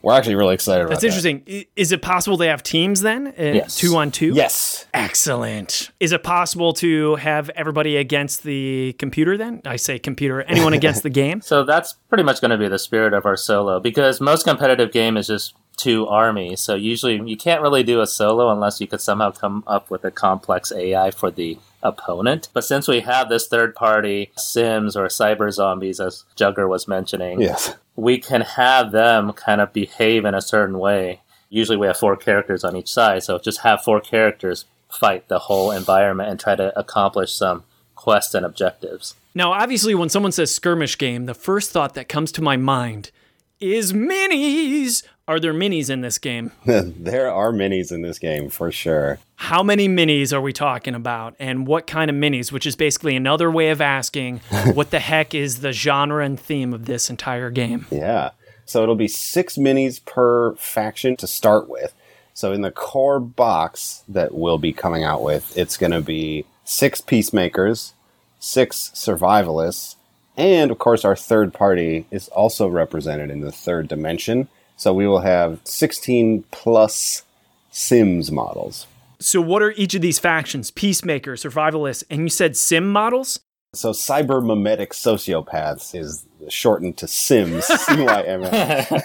We're 0.03 0.13
actually 0.13 0.33
really 0.35 0.55
excited 0.55 0.81
about 0.81 0.89
that. 0.89 0.95
That's 1.01 1.03
interesting. 1.03 1.43
I- 1.47 1.67
Is 1.75 1.91
it 1.91 2.01
possible 2.01 2.35
to 2.39 2.45
have 2.45 2.63
teams 2.63 3.01
then? 3.01 3.27
Uh, 3.27 3.31
Yes. 3.43 3.75
Two 3.75 3.95
on 3.97 4.09
two? 4.09 4.33
Yes. 4.33 4.87
Excellent. 4.95 5.91
Is 5.99 6.11
it 6.11 6.23
possible 6.23 6.73
to 6.73 7.15
have 7.17 7.49
everybody 7.51 7.97
against 7.97 8.43
the 8.43 8.95
computer 8.97 9.37
then? 9.37 9.61
I 9.65 9.75
say 9.75 9.99
computer, 9.99 10.41
anyone 10.41 10.73
against 10.73 11.03
the 11.03 11.09
game? 11.21 11.41
So 11.41 11.63
that's 11.63 11.93
pretty 12.09 12.23
much 12.23 12.41
going 12.41 12.49
to 12.49 12.57
be 12.57 12.67
the 12.67 12.79
spirit 12.79 13.13
of 13.13 13.27
our 13.27 13.37
solo 13.37 13.79
because 13.79 14.19
most 14.19 14.43
competitive 14.43 14.91
game 14.91 15.17
is 15.17 15.27
just 15.27 15.53
two 15.81 16.07
armies. 16.07 16.59
So 16.61 16.75
usually 16.75 17.21
you 17.29 17.37
can't 17.37 17.61
really 17.61 17.83
do 17.83 18.01
a 18.01 18.07
solo 18.07 18.51
unless 18.51 18.79
you 18.81 18.87
could 18.87 19.01
somehow 19.01 19.31
come 19.31 19.63
up 19.65 19.89
with 19.89 20.03
a 20.05 20.11
complex 20.11 20.71
AI 20.71 21.11
for 21.11 21.31
the 21.31 21.57
opponent. 21.83 22.49
But 22.53 22.63
since 22.63 22.87
we 22.87 22.99
have 23.01 23.29
this 23.29 23.47
third 23.47 23.73
party 23.75 24.31
Sims 24.37 24.95
or 24.95 25.07
cyber 25.07 25.51
zombies, 25.51 25.99
as 25.99 26.23
Jugger 26.37 26.67
was 26.69 26.87
mentioning, 26.87 27.41
Yes. 27.41 27.75
we 27.95 28.17
can 28.19 28.41
have 28.41 28.91
them 28.91 29.33
kind 29.33 29.59
of 29.61 29.73
behave 29.73 30.25
in 30.25 30.33
a 30.35 30.41
certain 30.41 30.77
way. 30.79 31.21
Usually 31.49 31.77
we 31.77 31.87
have 31.87 31.97
four 31.97 32.15
characters 32.15 32.63
on 32.63 32.75
each 32.75 32.91
side, 32.91 33.23
so 33.23 33.37
just 33.39 33.61
have 33.61 33.83
four 33.83 33.99
characters 33.99 34.65
fight 34.89 35.27
the 35.27 35.39
whole 35.39 35.71
environment 35.71 36.29
and 36.29 36.39
try 36.39 36.55
to 36.55 36.77
accomplish 36.79 37.33
some 37.33 37.63
quests 37.95 38.33
and 38.35 38.45
objectives. 38.45 39.15
Now, 39.33 39.51
obviously, 39.53 39.95
when 39.95 40.09
someone 40.09 40.31
says 40.33 40.53
skirmish 40.53 40.97
game, 40.97 41.25
the 41.25 41.33
first 41.33 41.71
thought 41.71 41.93
that 41.95 42.09
comes 42.09 42.31
to 42.33 42.41
my 42.41 42.57
mind 42.57 43.11
is 43.59 43.93
minis. 43.93 45.03
Are 45.31 45.39
there 45.39 45.53
minis 45.53 45.89
in 45.89 46.01
this 46.01 46.17
game? 46.17 46.51
there 46.65 47.31
are 47.31 47.53
minis 47.53 47.89
in 47.89 48.01
this 48.01 48.19
game 48.19 48.49
for 48.49 48.69
sure. 48.69 49.17
How 49.37 49.63
many 49.63 49.87
minis 49.87 50.33
are 50.33 50.41
we 50.41 50.51
talking 50.51 50.93
about? 50.93 51.37
And 51.39 51.65
what 51.65 51.87
kind 51.87 52.09
of 52.09 52.17
minis? 52.17 52.51
Which 52.51 52.65
is 52.65 52.75
basically 52.75 53.15
another 53.15 53.49
way 53.49 53.69
of 53.69 53.79
asking 53.79 54.39
what 54.73 54.91
the 54.91 54.99
heck 54.99 55.33
is 55.33 55.61
the 55.61 55.71
genre 55.71 56.25
and 56.25 56.37
theme 56.37 56.73
of 56.73 56.83
this 56.83 57.09
entire 57.09 57.49
game? 57.49 57.85
Yeah. 57.89 58.31
So 58.65 58.83
it'll 58.83 58.95
be 58.95 59.07
six 59.07 59.55
minis 59.55 60.03
per 60.03 60.53
faction 60.55 61.15
to 61.15 61.27
start 61.27 61.69
with. 61.69 61.93
So 62.33 62.51
in 62.51 62.59
the 62.59 62.69
core 62.69 63.21
box 63.21 64.03
that 64.09 64.33
we'll 64.33 64.57
be 64.57 64.73
coming 64.73 65.05
out 65.05 65.23
with, 65.23 65.57
it's 65.57 65.77
going 65.77 65.93
to 65.93 66.01
be 66.01 66.43
six 66.65 66.99
peacemakers, 66.99 67.93
six 68.37 68.91
survivalists, 68.93 69.95
and 70.35 70.71
of 70.71 70.77
course 70.77 71.05
our 71.05 71.15
third 71.15 71.53
party 71.53 72.05
is 72.11 72.27
also 72.27 72.67
represented 72.67 73.31
in 73.31 73.39
the 73.39 73.51
third 73.53 73.87
dimension. 73.87 74.49
So 74.81 74.95
we 74.95 75.05
will 75.05 75.19
have 75.19 75.59
16 75.63 76.43
plus 76.49 77.21
Sims 77.69 78.31
models. 78.31 78.87
So, 79.19 79.39
what 79.39 79.61
are 79.61 79.73
each 79.73 79.93
of 79.93 80.01
these 80.01 80.17
factions? 80.17 80.71
Peacemaker, 80.71 81.33
survivalists, 81.33 82.03
and 82.09 82.21
you 82.21 82.29
said 82.29 82.57
sim 82.57 82.91
models? 82.91 83.41
So 83.75 83.91
cyber 83.91 84.43
mimetic 84.43 84.93
sociopaths 84.93 85.93
is 85.93 86.25
shortened 86.49 86.97
to 86.97 87.07
Sims. 87.07 87.65
C-Y-M-S. 87.85 88.91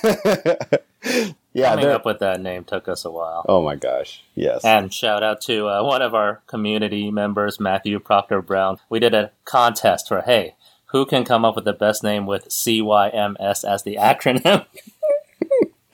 yeah, 1.52 1.68
Coming 1.68 1.84
they're- 1.84 1.94
up 1.94 2.06
with 2.06 2.20
that 2.20 2.40
name 2.40 2.64
took 2.64 2.88
us 2.88 3.04
a 3.04 3.10
while. 3.10 3.44
oh 3.46 3.62
my 3.62 3.76
gosh, 3.76 4.24
yes. 4.34 4.64
And 4.64 4.94
shout 4.94 5.22
out 5.22 5.42
to 5.42 5.68
uh, 5.68 5.84
one 5.84 6.00
of 6.00 6.14
our 6.14 6.40
community 6.46 7.10
members, 7.10 7.60
Matthew 7.60 8.00
Proctor 8.00 8.40
Brown. 8.40 8.78
We 8.88 8.98
did 8.98 9.12
a 9.12 9.30
contest 9.44 10.08
for, 10.08 10.22
hey, 10.22 10.54
who 10.86 11.04
can 11.04 11.24
come 11.24 11.44
up 11.44 11.56
with 11.56 11.66
the 11.66 11.72
best 11.74 12.02
name 12.02 12.24
with 12.26 12.48
CYMS 12.48 13.64
as 13.64 13.82
the 13.82 13.96
acronym? 13.96 14.64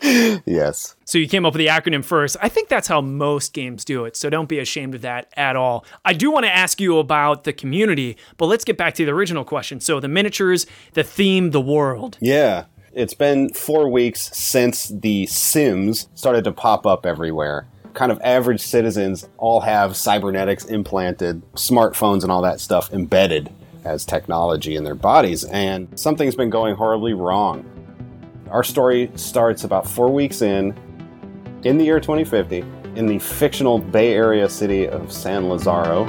yes. 0.46 0.96
So, 1.04 1.18
you 1.18 1.28
came 1.28 1.44
up 1.44 1.54
with 1.54 1.58
the 1.58 1.66
acronym 1.66 2.04
first. 2.04 2.36
I 2.42 2.48
think 2.48 2.68
that's 2.68 2.88
how 2.88 3.00
most 3.00 3.52
games 3.52 3.84
do 3.84 4.04
it. 4.04 4.16
So, 4.16 4.30
don't 4.30 4.48
be 4.48 4.58
ashamed 4.58 4.94
of 4.94 5.02
that 5.02 5.32
at 5.36 5.56
all. 5.56 5.84
I 6.04 6.12
do 6.12 6.30
want 6.30 6.44
to 6.46 6.54
ask 6.54 6.80
you 6.80 6.98
about 6.98 7.44
the 7.44 7.52
community, 7.52 8.16
but 8.36 8.46
let's 8.46 8.64
get 8.64 8.76
back 8.76 8.94
to 8.94 9.04
the 9.04 9.12
original 9.12 9.44
question. 9.44 9.80
So, 9.80 10.00
the 10.00 10.08
miniatures, 10.08 10.66
the 10.94 11.04
theme, 11.04 11.50
the 11.50 11.60
world. 11.60 12.18
Yeah. 12.20 12.64
It's 12.94 13.14
been 13.14 13.48
four 13.54 13.88
weeks 13.88 14.36
since 14.36 14.88
the 14.88 15.24
Sims 15.26 16.08
started 16.14 16.44
to 16.44 16.52
pop 16.52 16.86
up 16.86 17.06
everywhere. 17.06 17.66
Kind 17.94 18.12
of 18.12 18.20
average 18.22 18.60
citizens 18.60 19.26
all 19.38 19.60
have 19.60 19.96
cybernetics 19.96 20.66
implanted, 20.66 21.42
smartphones 21.54 22.22
and 22.22 22.30
all 22.30 22.42
that 22.42 22.60
stuff 22.60 22.92
embedded 22.92 23.50
as 23.84 24.04
technology 24.04 24.76
in 24.76 24.84
their 24.84 24.94
bodies, 24.94 25.44
and 25.44 25.88
something's 25.98 26.36
been 26.36 26.50
going 26.50 26.74
horribly 26.74 27.14
wrong. 27.14 27.64
Our 28.52 28.62
story 28.62 29.10
starts 29.14 29.64
about 29.64 29.88
four 29.88 30.10
weeks 30.10 30.42
in, 30.42 30.76
in 31.64 31.78
the 31.78 31.86
year 31.86 31.98
2050, 31.98 32.62
in 32.96 33.06
the 33.06 33.18
fictional 33.18 33.78
Bay 33.78 34.12
Area 34.12 34.46
city 34.46 34.86
of 34.86 35.10
San 35.10 35.48
Lazaro. 35.48 36.04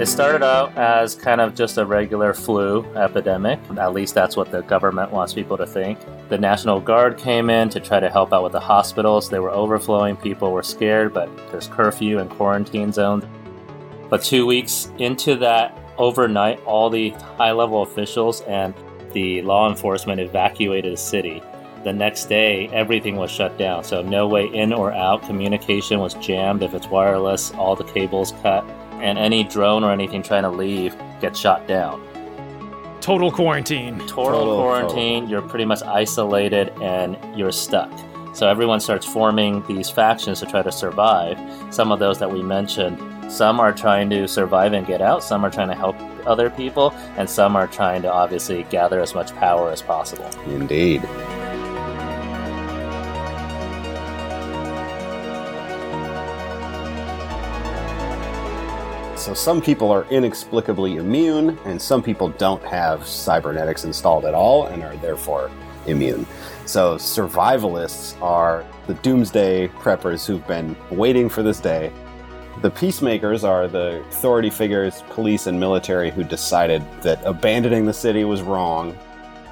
It 0.00 0.06
started 0.06 0.42
out 0.42 0.74
as 0.78 1.14
kind 1.14 1.42
of 1.42 1.54
just 1.54 1.76
a 1.76 1.84
regular 1.84 2.32
flu 2.32 2.82
epidemic. 2.96 3.60
At 3.76 3.92
least 3.92 4.14
that's 4.14 4.38
what 4.38 4.50
the 4.50 4.62
government 4.62 5.12
wants 5.12 5.34
people 5.34 5.58
to 5.58 5.66
think. 5.66 5.98
The 6.30 6.38
National 6.38 6.80
Guard 6.80 7.18
came 7.18 7.50
in 7.50 7.68
to 7.68 7.78
try 7.78 8.00
to 8.00 8.08
help 8.08 8.32
out 8.32 8.42
with 8.42 8.52
the 8.52 8.60
hospitals. 8.60 9.28
They 9.28 9.38
were 9.38 9.50
overflowing. 9.50 10.16
People 10.16 10.50
were 10.50 10.62
scared, 10.62 11.12
but 11.12 11.28
there's 11.52 11.66
curfew 11.66 12.20
and 12.20 12.30
quarantine 12.30 12.90
zones. 12.90 13.24
But 14.08 14.22
two 14.22 14.46
weeks 14.46 14.90
into 14.96 15.36
that, 15.36 15.78
overnight, 15.98 16.62
all 16.64 16.90
the 16.90 17.10
high 17.38 17.52
level 17.52 17.82
officials 17.82 18.42
and 18.42 18.74
the 19.12 19.42
law 19.42 19.70
enforcement 19.70 20.20
evacuated 20.20 20.92
the 20.92 20.96
city. 20.96 21.42
The 21.84 21.92
next 21.92 22.26
day, 22.26 22.68
everything 22.68 23.16
was 23.16 23.30
shut 23.30 23.58
down, 23.58 23.84
so 23.84 24.02
no 24.02 24.26
way 24.26 24.46
in 24.46 24.72
or 24.72 24.92
out. 24.92 25.22
Communication 25.22 26.00
was 26.00 26.14
jammed. 26.14 26.62
If 26.62 26.72
it's 26.72 26.86
wireless, 26.86 27.52
all 27.52 27.76
the 27.76 27.84
cables 27.84 28.32
cut, 28.42 28.64
and 29.00 29.18
any 29.18 29.44
drone 29.44 29.84
or 29.84 29.92
anything 29.92 30.22
trying 30.22 30.44
to 30.44 30.48
leave 30.48 30.96
gets 31.20 31.38
shot 31.38 31.68
down. 31.68 32.02
Total 33.02 33.30
quarantine. 33.30 33.98
Total, 33.98 34.32
Total, 34.32 34.56
quarantine, 34.62 35.28
you're 35.28 35.42
pretty 35.42 35.66
much 35.66 35.82
isolated 35.82 36.70
and 36.80 37.18
you're 37.38 37.52
stuck. 37.52 37.92
So 38.34 38.48
everyone 38.48 38.80
starts 38.80 39.04
forming 39.04 39.62
these 39.66 39.90
factions 39.90 40.40
to 40.40 40.46
try 40.46 40.62
to 40.62 40.72
survive. 40.72 41.38
Some 41.72 41.92
of 41.92 41.98
those 41.98 42.18
that 42.18 42.32
we 42.32 42.42
mentioned, 42.42 42.98
some 43.28 43.60
are 43.60 43.72
trying 43.72 44.10
to 44.10 44.28
survive 44.28 44.72
and 44.72 44.86
get 44.86 45.00
out, 45.00 45.24
some 45.24 45.44
are 45.44 45.50
trying 45.50 45.68
to 45.68 45.74
help 45.74 45.96
other 46.26 46.50
people, 46.50 46.92
and 47.16 47.28
some 47.28 47.56
are 47.56 47.66
trying 47.66 48.02
to 48.02 48.12
obviously 48.12 48.64
gather 48.64 49.00
as 49.00 49.14
much 49.14 49.34
power 49.36 49.70
as 49.70 49.82
possible. 49.82 50.30
Indeed. 50.46 51.02
So 59.16 59.32
some 59.32 59.62
people 59.62 59.90
are 59.90 60.04
inexplicably 60.10 60.96
immune, 60.96 61.58
and 61.64 61.80
some 61.80 62.02
people 62.02 62.28
don't 62.28 62.62
have 62.64 63.06
cybernetics 63.06 63.84
installed 63.84 64.26
at 64.26 64.34
all 64.34 64.66
and 64.66 64.82
are 64.82 64.96
therefore 64.96 65.50
immune. 65.86 66.26
So 66.66 66.96
survivalists 66.96 68.20
are 68.20 68.66
the 68.86 68.94
doomsday 68.94 69.68
preppers 69.68 70.26
who've 70.26 70.46
been 70.46 70.76
waiting 70.90 71.30
for 71.30 71.42
this 71.42 71.58
day. 71.58 71.90
The 72.62 72.70
peacemakers 72.70 73.44
are 73.44 73.68
the 73.68 74.00
authority 74.08 74.48
figures, 74.48 75.02
police 75.10 75.46
and 75.46 75.58
military 75.58 76.10
who 76.10 76.24
decided 76.24 76.82
that 77.02 77.20
abandoning 77.24 77.84
the 77.84 77.92
city 77.92 78.24
was 78.24 78.42
wrong. 78.42 78.96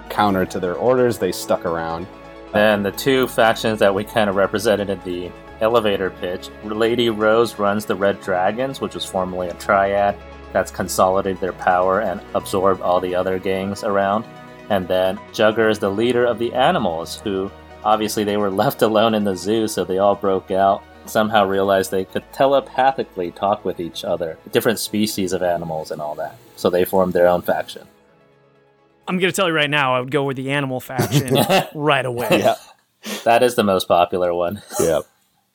Counter 0.09 0.47
to 0.47 0.61
their 0.61 0.75
orders, 0.75 1.19
they 1.19 1.33
stuck 1.33 1.67
around. 1.67 2.07
And 2.55 2.85
the 2.85 2.93
two 2.93 3.27
factions 3.29 3.79
that 3.81 3.95
we 3.95 4.05
kind 4.05 4.31
of 4.31 4.37
represented 4.37 4.89
in 4.89 5.01
the 5.01 5.31
elevator 5.61 6.11
pitch 6.11 6.51
Lady 6.65 7.09
Rose 7.11 7.59
runs 7.59 7.85
the 7.85 7.95
Red 7.95 8.21
Dragons, 8.21 8.81
which 8.81 8.95
was 8.95 9.05
formerly 9.05 9.49
a 9.49 9.55
triad 9.55 10.17
that's 10.53 10.71
consolidated 10.71 11.41
their 11.41 11.53
power 11.53 12.01
and 12.01 12.21
absorbed 12.35 12.83
all 12.83 13.01
the 13.01 13.15
other 13.15 13.39
gangs 13.39 13.85
around. 13.85 14.25
And 14.71 14.87
then 14.87 15.17
Jugger 15.33 15.71
is 15.71 15.79
the 15.79 15.91
leader 15.91 16.25
of 16.25 16.39
the 16.39 16.53
animals, 16.55 17.21
who 17.21 17.51
obviously 17.85 18.25
they 18.25 18.37
were 18.37 18.51
left 18.63 18.83
alone 18.83 19.15
in 19.15 19.25
the 19.25 19.37
zoo, 19.37 19.67
so 19.67 19.85
they 19.85 19.99
all 19.99 20.15
broke 20.15 20.51
out. 20.51 20.83
Somehow 21.07 21.45
realized 21.47 21.91
they 21.91 22.05
could 22.05 22.25
telepathically 22.33 23.31
talk 23.31 23.65
with 23.65 23.81
each 23.81 24.05
other, 24.05 24.39
different 24.53 24.79
species 24.79 25.33
of 25.33 25.43
animals 25.43 25.91
and 25.91 26.01
all 26.01 26.15
that. 26.17 26.37
So 26.57 26.71
they 26.71 26.85
formed 26.85 27.13
their 27.13 27.27
own 27.29 27.43
faction. 27.43 27.87
I'm 29.09 29.19
going 29.19 29.31
to 29.33 29.37
tell 29.37 29.49
you 29.49 29.55
right 29.55 29.69
now, 29.71 29.95
I 29.95 30.01
would 30.01 30.11
go 30.11 30.25
with 30.25 30.37
the 30.37 30.51
animal 30.53 30.81
faction 30.81 31.37
right 31.75 32.07
away. 32.07 32.29
Yeah. 32.41 32.55
That 33.25 33.43
is 33.43 33.57
the 33.57 33.65
most 33.65 33.89
popular 33.89 34.33
one. 34.33 34.63
Yep. 34.79 35.03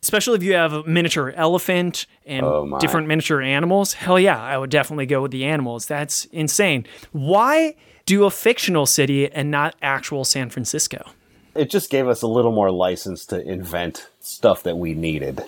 Especially 0.03 0.35
if 0.35 0.43
you 0.43 0.53
have 0.53 0.73
a 0.73 0.83
miniature 0.83 1.31
elephant 1.35 2.05
and 2.25 2.45
Oh, 2.45 2.77
different 2.79 3.07
miniature 3.07 3.41
animals. 3.41 3.93
Hell 3.93 4.19
yeah, 4.19 4.41
I 4.41 4.57
would 4.57 4.69
definitely 4.69 5.05
go 5.05 5.21
with 5.21 5.31
the 5.31 5.45
animals. 5.45 5.85
That's 5.85 6.25
insane. 6.25 6.85
Why 7.13 7.75
do 8.05 8.25
a 8.25 8.31
fictional 8.31 8.85
city 8.85 9.31
and 9.31 9.49
not 9.49 9.75
actual 9.81 10.25
San 10.25 10.49
Francisco? 10.49 11.09
It 11.55 11.69
just 11.69 11.89
gave 11.89 12.07
us 12.09 12.21
a 12.21 12.27
little 12.27 12.51
more 12.51 12.69
license 12.69 13.25
to 13.27 13.41
invent 13.41 14.09
stuff 14.27 14.63
that 14.63 14.77
we 14.77 14.93
needed. 14.93 15.43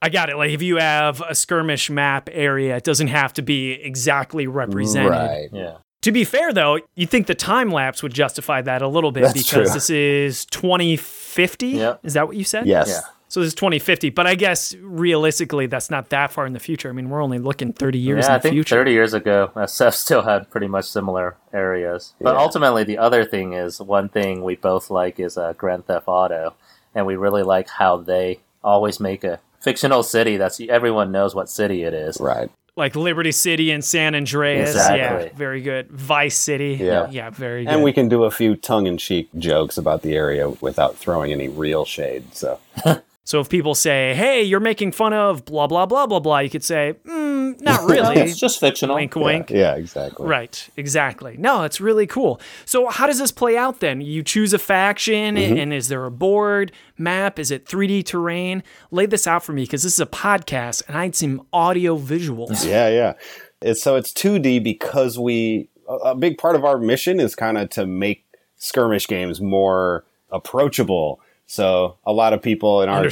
I 0.00 0.08
got 0.10 0.30
it. 0.30 0.36
Like 0.36 0.50
if 0.50 0.62
you 0.62 0.76
have 0.76 1.20
a 1.28 1.34
skirmish 1.34 1.90
map 1.90 2.28
area, 2.32 2.76
it 2.76 2.84
doesn't 2.84 3.08
have 3.08 3.32
to 3.34 3.42
be 3.42 3.72
exactly 3.72 4.46
represented. 4.46 5.10
Right. 5.10 5.48
Yeah. 5.52 5.78
To 6.02 6.12
be 6.12 6.22
fair, 6.22 6.52
though, 6.52 6.78
you 6.94 7.06
think 7.06 7.26
the 7.26 7.34
time 7.34 7.72
lapse 7.72 8.02
would 8.04 8.14
justify 8.14 8.62
that 8.62 8.82
a 8.82 8.86
little 8.88 9.10
bit 9.10 9.24
That's 9.24 9.32
because 9.32 9.48
true. 9.68 9.74
this 9.74 9.90
is 9.90 10.44
2050. 10.46 11.66
Yep. 11.68 12.00
Is 12.04 12.12
that 12.14 12.26
what 12.28 12.36
you 12.36 12.44
said? 12.44 12.66
Yes. 12.66 12.88
Yeah. 12.88 13.00
So 13.30 13.40
this 13.40 13.48
is 13.48 13.54
2050, 13.56 14.08
but 14.10 14.26
I 14.26 14.34
guess 14.36 14.74
realistically, 14.80 15.66
that's 15.66 15.90
not 15.90 16.08
that 16.10 16.32
far 16.32 16.46
in 16.46 16.54
the 16.54 16.58
future. 16.60 16.88
I 16.88 16.92
mean, 16.92 17.10
we're 17.10 17.22
only 17.22 17.38
looking 17.38 17.74
30 17.74 17.98
years 17.98 18.24
Yeah, 18.24 18.30
I 18.32 18.34
in 18.36 18.38
the 18.38 18.42
think 18.42 18.54
future. 18.54 18.76
30 18.76 18.92
years 18.92 19.12
ago, 19.12 19.50
SF 19.54 19.92
still 19.92 20.22
had 20.22 20.48
pretty 20.50 20.66
much 20.66 20.86
similar 20.86 21.36
areas. 21.52 22.14
But 22.22 22.34
Yeah. 22.36 22.40
ultimately, 22.40 22.84
the 22.84 22.96
other 22.96 23.26
thing 23.26 23.52
is 23.52 23.82
one 23.82 24.08
thing 24.08 24.42
we 24.44 24.56
both 24.56 24.88
like 24.88 25.20
is 25.20 25.36
uh, 25.36 25.52
Grand 25.58 25.84
Theft 25.86 26.04
Auto, 26.08 26.54
and 26.94 27.06
we 27.06 27.16
really 27.16 27.42
like 27.42 27.68
how 27.68 27.96
they 27.96 28.40
always 28.62 29.00
make 29.00 29.24
a 29.24 29.40
fictional 29.60 30.02
city 30.02 30.36
that's 30.36 30.60
everyone 30.60 31.12
knows 31.12 31.34
what 31.34 31.48
city 31.48 31.82
it 31.82 31.94
is. 31.94 32.18
Right. 32.20 32.50
Like 32.76 32.94
Liberty 32.94 33.32
City 33.32 33.72
and 33.72 33.84
San 33.84 34.14
Andreas. 34.14 34.70
Exactly. 34.70 35.26
Yeah, 35.26 35.36
very 35.36 35.60
good. 35.60 35.90
Vice 35.90 36.38
City. 36.38 36.78
Yeah. 36.80 37.10
Yeah, 37.10 37.30
very 37.30 37.64
good. 37.64 37.74
And 37.74 37.82
we 37.82 37.92
can 37.92 38.08
do 38.08 38.22
a 38.22 38.30
few 38.30 38.54
tongue-in-cheek 38.54 39.30
jokes 39.36 39.76
about 39.76 40.02
the 40.02 40.14
area 40.14 40.48
without 40.48 40.96
throwing 40.96 41.32
any 41.32 41.48
real 41.48 41.84
shade. 41.84 42.36
So 42.36 42.60
so 43.28 43.40
if 43.40 43.50
people 43.50 43.74
say, 43.74 44.14
hey, 44.14 44.42
you're 44.42 44.58
making 44.58 44.92
fun 44.92 45.12
of 45.12 45.44
blah, 45.44 45.66
blah, 45.66 45.84
blah, 45.84 46.06
blah, 46.06 46.18
blah, 46.18 46.38
you 46.38 46.48
could 46.48 46.64
say, 46.64 46.94
mm, 47.04 47.60
not 47.60 47.84
really. 47.90 48.16
It's 48.16 48.38
just 48.40 48.58
fictional. 48.58 48.96
wink, 48.96 49.14
wink. 49.16 49.50
yeah, 49.50 49.74
exactly. 49.74 50.26
Right, 50.26 50.66
exactly. 50.78 51.36
No, 51.36 51.64
it's 51.64 51.78
really 51.78 52.06
cool. 52.06 52.40
So, 52.64 52.88
how 52.88 53.06
does 53.06 53.18
this 53.18 53.30
play 53.30 53.54
out 53.54 53.80
then? 53.80 54.00
You 54.00 54.22
choose 54.22 54.54
a 54.54 54.58
faction, 54.58 55.36
Mm-hmm. 55.36 55.58
and 55.58 55.74
is 55.74 55.88
there 55.88 56.06
a 56.06 56.10
board 56.10 56.72
map? 56.96 57.38
Is 57.38 57.50
it 57.50 57.66
3D 57.66 58.06
terrain? 58.06 58.62
Lay 58.90 59.04
this 59.04 59.26
out 59.26 59.44
for 59.44 59.52
me 59.52 59.64
because 59.64 59.82
this 59.82 59.92
is 59.92 60.00
a 60.00 60.06
podcast 60.06 60.88
and 60.88 60.96
I 60.96 61.04
need 61.04 61.14
some 61.14 61.46
audio 61.52 61.98
visuals. 61.98 62.64
Yeah, 62.66 62.88
yeah. 62.88 63.12
It's, 63.60 63.82
so 63.82 63.96
it's 63.96 64.10
2D 64.14 64.64
because 64.64 65.18
we 65.18 65.68
a, 65.86 65.92
a 65.92 66.14
big 66.14 66.38
part 66.38 66.56
of 66.56 66.64
our 66.64 66.78
mission 66.78 67.20
is 67.20 67.34
kind 67.34 67.58
of 67.58 67.68
to 67.70 67.84
make 67.86 68.24
skirmish 68.56 69.06
games 69.06 69.38
more 69.42 70.04
approachable. 70.30 71.20
So 71.48 71.96
a 72.04 72.12
lot 72.12 72.34
of 72.34 72.42
people 72.42 72.82
in 72.82 72.88
our 72.90 73.02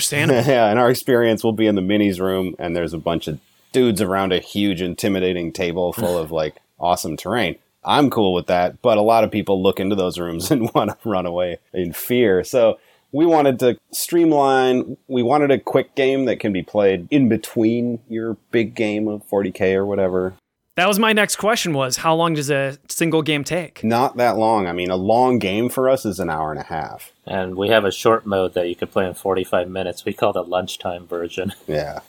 yeah, 0.46 0.70
in 0.70 0.78
our 0.78 0.90
experience 0.90 1.42
will 1.42 1.54
be 1.54 1.66
in 1.66 1.74
the 1.74 1.80
minis 1.80 2.20
room 2.20 2.54
and 2.58 2.76
there's 2.76 2.92
a 2.92 2.98
bunch 2.98 3.26
of 3.26 3.40
dudes 3.72 4.00
around 4.00 4.32
a 4.32 4.38
huge 4.38 4.82
intimidating 4.82 5.52
table 5.52 5.92
full 5.92 6.18
of 6.18 6.30
like 6.42 6.54
awesome 6.78 7.16
terrain. 7.16 7.56
I'm 7.82 8.10
cool 8.10 8.34
with 8.34 8.46
that, 8.48 8.82
but 8.82 8.98
a 8.98 9.02
lot 9.02 9.24
of 9.24 9.30
people 9.30 9.62
look 9.62 9.80
into 9.80 9.96
those 9.96 10.18
rooms 10.18 10.50
and 10.50 10.72
want 10.74 10.90
to 10.90 11.08
run 11.08 11.24
away 11.24 11.58
in 11.72 11.92
fear. 11.92 12.44
So 12.44 12.78
we 13.10 13.24
wanted 13.24 13.58
to 13.60 13.78
streamline. 13.90 14.98
We 15.08 15.22
wanted 15.22 15.50
a 15.50 15.58
quick 15.58 15.94
game 15.94 16.26
that 16.26 16.38
can 16.38 16.52
be 16.52 16.62
played 16.62 17.08
in 17.10 17.30
between 17.30 18.00
your 18.08 18.36
big 18.50 18.74
game 18.74 19.08
of 19.08 19.26
40k 19.28 19.74
or 19.74 19.86
whatever. 19.86 20.34
That 20.76 20.88
was 20.88 20.98
my 20.98 21.14
next 21.14 21.36
question 21.36 21.72
was 21.72 21.96
how 21.96 22.14
long 22.14 22.34
does 22.34 22.50
a 22.50 22.76
single 22.88 23.22
game 23.22 23.44
take? 23.44 23.82
Not 23.82 24.18
that 24.18 24.36
long. 24.36 24.66
I 24.66 24.72
mean, 24.72 24.90
a 24.90 24.96
long 24.96 25.38
game 25.38 25.70
for 25.70 25.88
us 25.88 26.04
is 26.04 26.20
an 26.20 26.28
hour 26.28 26.50
and 26.50 26.60
a 26.60 26.64
half. 26.64 27.12
And 27.26 27.56
we 27.56 27.70
have 27.70 27.86
a 27.86 27.90
short 27.90 28.26
mode 28.26 28.52
that 28.52 28.68
you 28.68 28.76
could 28.76 28.90
play 28.90 29.06
in 29.06 29.14
45 29.14 29.70
minutes. 29.70 30.04
We 30.04 30.12
call 30.12 30.34
the 30.34 30.44
lunchtime 30.44 31.06
version. 31.06 31.52
Yeah. 31.66 32.00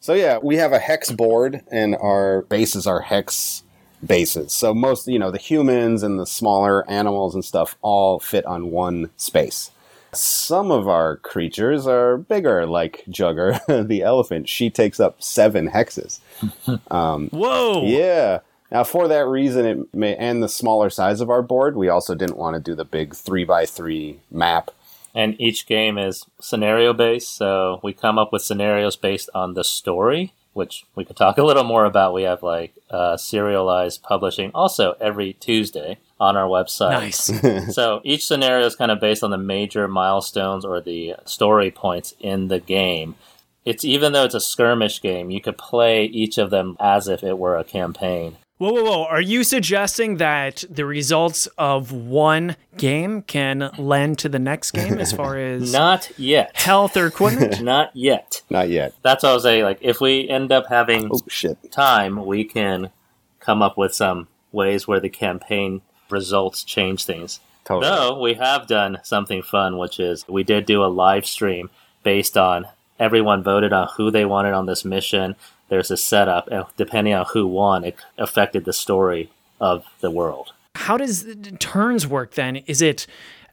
So 0.00 0.12
yeah, 0.12 0.36
we 0.36 0.56
have 0.56 0.72
a 0.72 0.78
hex 0.78 1.10
board 1.10 1.62
and 1.72 1.96
our 1.96 2.42
bases 2.42 2.86
are 2.86 3.00
hex 3.00 3.62
bases. 4.04 4.52
So 4.52 4.74
most, 4.74 5.08
you 5.08 5.18
know, 5.18 5.30
the 5.30 5.38
humans 5.38 6.02
and 6.02 6.20
the 6.20 6.26
smaller 6.26 6.88
animals 6.90 7.34
and 7.34 7.42
stuff 7.42 7.74
all 7.80 8.20
fit 8.20 8.44
on 8.44 8.70
one 8.70 9.08
space. 9.16 9.70
Some 10.14 10.70
of 10.70 10.88
our 10.88 11.16
creatures 11.18 11.86
are 11.86 12.16
bigger, 12.16 12.66
like 12.66 13.04
Jugger, 13.08 13.60
the 13.88 14.02
elephant. 14.02 14.48
She 14.48 14.70
takes 14.70 15.00
up 15.00 15.22
seven 15.22 15.70
hexes. 15.70 16.20
Um, 16.90 17.28
Whoa! 17.30 17.84
Yeah. 17.84 18.40
Now, 18.70 18.84
for 18.84 19.06
that 19.08 19.26
reason, 19.26 19.66
it 19.66 19.94
may, 19.94 20.16
and 20.16 20.42
the 20.42 20.48
smaller 20.48 20.90
size 20.90 21.20
of 21.20 21.30
our 21.30 21.42
board, 21.42 21.76
we 21.76 21.88
also 21.88 22.14
didn't 22.14 22.36
want 22.36 22.54
to 22.54 22.60
do 22.60 22.74
the 22.74 22.84
big 22.84 23.14
three 23.14 23.44
by 23.44 23.66
three 23.66 24.20
map. 24.30 24.70
And 25.14 25.40
each 25.40 25.66
game 25.66 25.96
is 25.96 26.26
scenario 26.40 26.92
based, 26.92 27.36
so 27.36 27.78
we 27.82 27.92
come 27.92 28.18
up 28.18 28.32
with 28.32 28.42
scenarios 28.42 28.96
based 28.96 29.30
on 29.34 29.54
the 29.54 29.62
story, 29.62 30.32
which 30.54 30.84
we 30.96 31.04
could 31.04 31.16
talk 31.16 31.38
a 31.38 31.44
little 31.44 31.62
more 31.62 31.84
about. 31.84 32.14
We 32.14 32.24
have 32.24 32.42
like 32.42 32.74
uh, 32.90 33.16
serialized 33.16 34.02
publishing 34.02 34.50
also 34.54 34.96
every 35.00 35.34
Tuesday 35.34 35.98
on 36.24 36.36
our 36.36 36.48
website. 36.48 36.90
Nice. 36.90 37.74
so 37.74 38.00
each 38.04 38.26
scenario 38.26 38.66
is 38.66 38.76
kind 38.76 38.90
of 38.90 39.00
based 39.00 39.22
on 39.22 39.30
the 39.30 39.38
major 39.38 39.86
milestones 39.88 40.64
or 40.64 40.80
the 40.80 41.14
story 41.24 41.70
points 41.70 42.14
in 42.20 42.48
the 42.48 42.60
game. 42.60 43.14
It's 43.64 43.84
even 43.84 44.12
though 44.12 44.24
it's 44.24 44.34
a 44.34 44.40
skirmish 44.40 45.00
game, 45.00 45.30
you 45.30 45.40
could 45.40 45.56
play 45.56 46.04
each 46.04 46.36
of 46.38 46.50
them 46.50 46.76
as 46.80 47.08
if 47.08 47.22
it 47.22 47.38
were 47.38 47.56
a 47.56 47.64
campaign. 47.64 48.36
Whoa, 48.58 48.72
whoa, 48.72 48.84
whoa. 48.84 49.04
Are 49.06 49.20
you 49.20 49.42
suggesting 49.42 50.18
that 50.18 50.62
the 50.70 50.84
results 50.86 51.46
of 51.58 51.90
one 51.90 52.54
game 52.76 53.22
can 53.22 53.70
lend 53.78 54.18
to 54.20 54.28
the 54.28 54.38
next 54.38 54.70
game 54.70 54.98
as 54.98 55.12
far 55.12 55.36
as 55.52 55.72
Not 55.72 56.10
yet. 56.18 56.56
health 56.56 56.96
or 56.96 57.06
equipment? 57.06 57.62
Not 57.62 57.90
yet. 57.94 58.42
Not 58.50 58.68
yet. 58.68 58.94
That's 59.02 59.24
what 59.24 59.30
I 59.30 59.34
was 59.34 59.42
saying. 59.42 59.64
Like, 59.64 59.78
if 59.80 60.00
we 60.00 60.28
end 60.28 60.52
up 60.52 60.66
having 60.68 61.10
Oh, 61.12 61.18
shit. 61.26 61.72
time, 61.72 62.24
we 62.26 62.44
can 62.44 62.90
come 63.40 63.60
up 63.60 63.76
with 63.76 63.92
some 63.92 64.28
ways 64.52 64.86
where 64.86 65.00
the 65.00 65.08
campaign 65.10 65.82
results 66.10 66.64
change 66.64 67.04
things. 67.04 67.40
Totally. 67.64 67.90
Though 67.90 68.20
we 68.20 68.34
have 68.34 68.66
done 68.66 68.98
something 69.02 69.42
fun, 69.42 69.78
which 69.78 69.98
is 69.98 70.26
we 70.28 70.42
did 70.42 70.66
do 70.66 70.84
a 70.84 70.86
live 70.86 71.26
stream 71.26 71.70
based 72.02 72.36
on 72.36 72.66
everyone 72.98 73.42
voted 73.42 73.72
on 73.72 73.88
who 73.96 74.10
they 74.10 74.24
wanted 74.24 74.52
on 74.52 74.66
this 74.66 74.84
mission. 74.84 75.34
There's 75.68 75.90
a 75.90 75.96
setup, 75.96 76.48
and 76.48 76.64
depending 76.76 77.14
on 77.14 77.26
who 77.32 77.46
won, 77.46 77.84
it 77.84 77.96
affected 78.18 78.64
the 78.64 78.72
story 78.72 79.30
of 79.60 79.86
the 80.00 80.10
world. 80.10 80.52
How 80.74 80.96
does 80.96 81.26
turns 81.58 82.06
work 82.06 82.34
then? 82.34 82.56
Is 82.66 82.82
it 82.82 83.06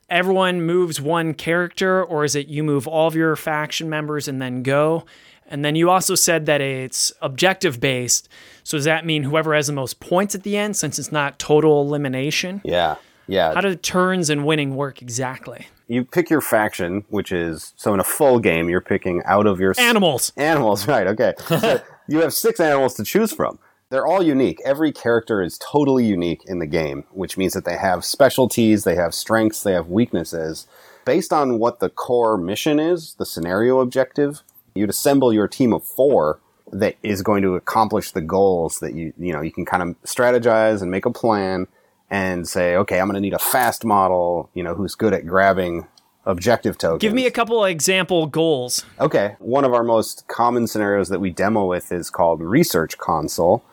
everyone 0.10 0.62
moves 0.62 1.00
one 1.00 1.34
character, 1.34 2.04
or 2.04 2.26
is 2.26 2.36
it 2.36 2.48
you 2.48 2.64
move 2.64 2.88
all 2.88 3.08
of 3.08 3.16
your 3.16 3.36
faction 3.38 3.90
members 3.90 4.28
and 4.28 4.42
then 4.42 4.62
go? 4.62 5.06
And 5.52 5.64
then 5.64 5.76
you 5.76 5.90
also 5.90 6.16
said 6.16 6.46
that 6.48 6.62
it's 6.62 7.12
objective 7.22 7.80
based. 7.80 8.30
So 8.64 8.78
does 8.78 8.86
that 8.86 9.06
mean 9.06 9.24
whoever 9.24 9.54
has 9.54 9.68
the 9.68 9.74
most 9.74 10.00
points 10.00 10.34
at 10.34 10.44
the 10.44 10.58
end, 10.58 10.76
since 10.76 10.98
it's 10.98 11.12
not 11.12 11.38
total 11.38 11.82
elimination? 11.82 12.62
Yeah. 12.64 12.96
Yeah. 13.28 13.54
How 13.54 13.62
do 13.62 13.76
turns 13.76 14.30
and 14.30 14.46
winning 14.46 14.76
work 14.76 15.02
exactly? 15.02 15.68
you 15.92 16.06
pick 16.06 16.30
your 16.30 16.40
faction, 16.40 17.04
which 17.10 17.34
is 17.34 17.74
so 17.76 17.94
in 17.94 18.00
a 18.00 18.04
full 18.04 18.40
game, 18.40 18.70
you're 18.70 18.80
picking 18.80 19.22
out 19.26 19.46
of 19.46 19.60
your 19.60 19.74
Animals. 19.78 20.32
Animals, 20.38 20.88
right? 20.88 21.06
Okay. 21.06 21.34
So 21.48 21.82
you 22.08 22.22
have 22.22 22.34
six 22.34 22.62
animals 22.62 22.94
to 22.96 23.04
choose 23.04 23.34
from. 23.34 23.60
They're 23.90 24.08
all 24.08 24.24
unique. 24.24 24.62
Every 24.64 24.94
character 24.94 25.42
is 25.42 25.58
totally 25.58 26.06
unique 26.06 26.44
in 26.48 26.60
the 26.60 26.66
game, 26.66 27.04
which 27.12 27.38
means 27.38 27.52
that 27.54 27.66
they 27.66 27.76
have 27.76 28.06
specialties, 28.06 28.86
they 28.86 28.96
have 28.96 29.14
strengths, 29.14 29.64
they 29.64 29.74
have 29.74 29.88
weaknesses. 29.90 30.66
Based 31.04 31.34
on 31.34 31.60
what 31.60 31.82
the 31.82 31.90
core 31.90 32.38
mission 32.38 32.80
is, 32.80 33.16
the 33.16 33.26
scenario 33.26 33.82
objective, 33.82 34.44
you'd 34.76 34.90
assemble 34.90 35.34
your 35.34 35.48
team 35.48 35.74
of 35.74 35.84
four 35.84 36.40
that 36.72 36.96
is 37.04 37.22
going 37.22 37.42
to 37.42 37.56
accomplish 37.56 38.12
the 38.12 38.22
goals 38.22 38.80
that 38.80 38.94
you 38.94 39.14
you 39.18 39.34
know 39.34 39.42
you 39.42 39.52
can 39.52 39.66
kind 39.66 39.84
of 39.84 40.02
strategize 40.04 40.82
and 40.82 40.90
make 40.90 41.06
a 41.06 41.12
plan 41.12 41.68
and 42.10 42.48
say 42.48 42.76
okay 42.76 43.00
i'm 43.00 43.08
going 43.08 43.16
to 43.16 43.22
need 43.22 43.34
a 43.34 43.40
fast 43.40 43.84
model 43.84 44.50
you 44.54 44.64
know 44.64 44.74
who's 44.74 44.96
good 44.96 45.14
at 45.14 45.26
grabbing 45.26 45.86
objective 46.26 46.78
tokens 46.78 47.02
Give 47.02 47.14
me 47.14 47.26
a 47.26 47.32
couple 47.32 47.64
of 47.64 47.70
example 47.70 48.28
goals. 48.28 48.86
Okay. 49.00 49.36
One 49.40 49.66
of 49.66 49.74
our 49.74 49.84
most 49.84 50.28
common 50.28 50.68
scenarios 50.68 51.10
that 51.10 51.20
we 51.20 51.30
demo 51.30 51.66
with 51.66 51.92
is 51.92 52.10
called 52.10 52.42
Research 52.42 52.98
Console. 52.98 53.64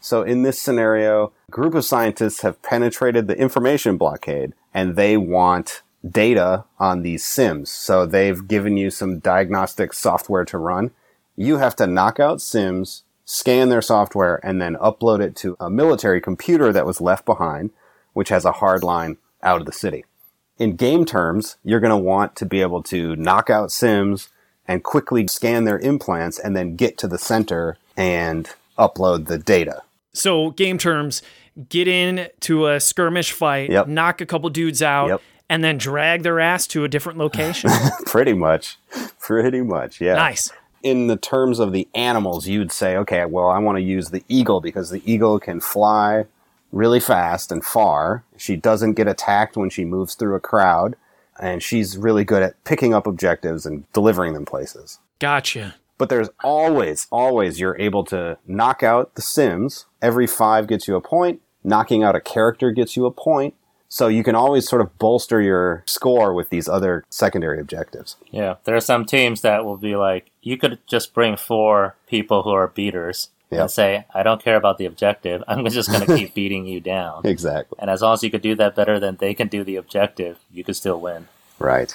So 0.00 0.22
in 0.22 0.42
this 0.42 0.60
scenario, 0.60 1.32
a 1.48 1.50
group 1.50 1.74
of 1.74 1.84
scientists 1.84 2.42
have 2.42 2.60
penetrated 2.62 3.26
the 3.26 3.38
information 3.38 3.96
blockade 3.96 4.52
and 4.74 4.96
they 4.96 5.16
want 5.16 5.82
data 6.08 6.64
on 6.78 7.02
these 7.02 7.24
sims. 7.24 7.70
So 7.70 8.06
they've 8.06 8.46
given 8.46 8.76
you 8.76 8.90
some 8.90 9.18
diagnostic 9.18 9.92
software 9.92 10.44
to 10.46 10.58
run. 10.58 10.90
You 11.36 11.58
have 11.58 11.76
to 11.76 11.86
knock 11.86 12.20
out 12.20 12.40
sims, 12.40 13.02
scan 13.24 13.68
their 13.68 13.82
software, 13.82 14.40
and 14.44 14.60
then 14.60 14.76
upload 14.76 15.20
it 15.20 15.34
to 15.36 15.56
a 15.58 15.70
military 15.70 16.20
computer 16.20 16.72
that 16.72 16.86
was 16.86 17.00
left 17.00 17.24
behind, 17.24 17.70
which 18.12 18.28
has 18.28 18.44
a 18.44 18.52
hard 18.52 18.82
line 18.84 19.16
out 19.42 19.60
of 19.60 19.66
the 19.66 19.72
city 19.72 20.04
in 20.58 20.76
game 20.76 21.04
terms, 21.04 21.56
you're 21.64 21.80
going 21.80 21.90
to 21.90 21.96
want 21.96 22.36
to 22.36 22.46
be 22.46 22.60
able 22.60 22.82
to 22.84 23.16
knock 23.16 23.50
out 23.50 23.72
Sims 23.72 24.28
and 24.66 24.82
quickly 24.82 25.26
scan 25.26 25.64
their 25.64 25.78
implants 25.78 26.38
and 26.38 26.56
then 26.56 26.76
get 26.76 26.96
to 26.98 27.08
the 27.08 27.18
center 27.18 27.76
and 27.96 28.48
upload 28.78 29.26
the 29.26 29.38
data. 29.38 29.82
So 30.12 30.50
game 30.50 30.78
terms, 30.78 31.22
get 31.68 31.88
in 31.88 32.28
to 32.40 32.68
a 32.68 32.80
skirmish 32.80 33.32
fight, 33.32 33.70
Yep. 33.70 33.88
knock 33.88 34.20
a 34.20 34.26
couple 34.26 34.48
dudes 34.50 34.80
out, 34.80 35.08
Yep. 35.08 35.22
And 35.48 35.62
then 35.62 35.78
drag 35.78 36.22
their 36.22 36.40
ass 36.40 36.66
to 36.68 36.84
a 36.84 36.88
different 36.88 37.18
location. 37.18 37.70
Pretty 38.06 38.32
much. 38.32 38.78
Pretty 39.20 39.60
much, 39.62 40.00
yeah. 40.00 40.14
nice. 40.14 40.50
In 40.82 41.06
the 41.06 41.16
terms 41.16 41.58
of 41.58 41.72
the 41.72 41.88
animals, 41.94 42.46
you'd 42.46 42.72
say, 42.72 42.96
okay, 42.96 43.24
well, 43.24 43.48
I 43.48 43.58
want 43.58 43.76
to 43.78 43.82
use 43.82 44.10
the 44.10 44.22
eagle 44.28 44.60
because 44.60 44.90
the 44.90 45.02
eagle 45.10 45.40
can 45.40 45.60
fly 45.60 46.26
really 46.72 47.00
fast 47.00 47.50
and 47.50 47.64
far. 47.64 48.24
She 48.36 48.56
doesn't 48.56 48.94
get 48.94 49.08
attacked 49.08 49.56
when 49.56 49.70
she 49.70 49.84
moves 49.84 50.14
through 50.14 50.34
a 50.34 50.40
crowd. 50.40 50.96
And 51.40 51.62
she's 51.62 51.96
really 51.96 52.24
good 52.24 52.42
at 52.42 52.62
picking 52.64 52.94
up 52.94 53.06
objectives 53.06 53.66
and 53.66 53.90
delivering 53.92 54.34
them 54.34 54.44
places. 54.44 54.98
Gotcha. 55.18 55.74
but 55.96 56.08
there's 56.08 56.28
always, 56.42 57.06
always 57.10 57.58
you're 57.58 57.78
able 57.80 58.04
to 58.04 58.36
knock 58.46 58.82
out 58.82 59.14
the 59.14 59.22
Sims. 59.22 59.86
Every 60.02 60.26
five 60.26 60.66
gets 60.66 60.86
you 60.86 60.96
a 60.96 61.00
point. 61.00 61.40
Knocking 61.62 62.02
out 62.02 62.14
a 62.14 62.20
character 62.20 62.70
gets 62.72 62.96
you 62.96 63.06
a 63.06 63.10
point. 63.10 63.54
So 63.94 64.08
you 64.08 64.24
can 64.24 64.34
always 64.34 64.68
sort 64.68 64.82
of 64.82 64.98
bolster 64.98 65.40
your 65.40 65.84
score 65.86 66.34
with 66.34 66.48
these 66.50 66.68
other 66.68 67.04
secondary 67.10 67.60
objectives. 67.60 68.16
Yeah, 68.32 68.56
there 68.64 68.74
are 68.74 68.80
some 68.80 69.04
teams 69.04 69.42
that 69.42 69.64
will 69.64 69.76
be 69.76 69.94
like, 69.94 70.32
you 70.42 70.56
could 70.56 70.80
just 70.88 71.14
bring 71.14 71.36
four 71.36 71.94
people 72.08 72.42
who 72.42 72.50
are 72.50 72.66
beaters 72.66 73.28
Yep. 73.52 73.60
and 73.60 73.70
say, 73.70 74.04
I 74.12 74.24
don't 74.24 74.42
care 74.42 74.56
about 74.56 74.78
the 74.78 74.86
objective. 74.86 75.44
I'm 75.46 75.64
just 75.70 75.92
going 75.92 76.04
to 76.04 76.16
keep 76.16 76.34
beating 76.40 76.66
you 76.66 76.80
down. 76.80 77.20
Exactly. 77.24 77.78
And 77.80 77.88
as 77.88 78.02
long 78.02 78.14
as 78.14 78.24
you 78.24 78.32
could 78.32 78.42
do 78.42 78.56
that 78.56 78.74
better 78.74 78.98
than 78.98 79.14
they 79.14 79.32
can 79.32 79.46
do 79.46 79.62
the 79.62 79.76
objective, 79.76 80.40
you 80.52 80.64
could 80.64 80.74
still 80.74 81.00
win. 81.00 81.28
Right. 81.60 81.94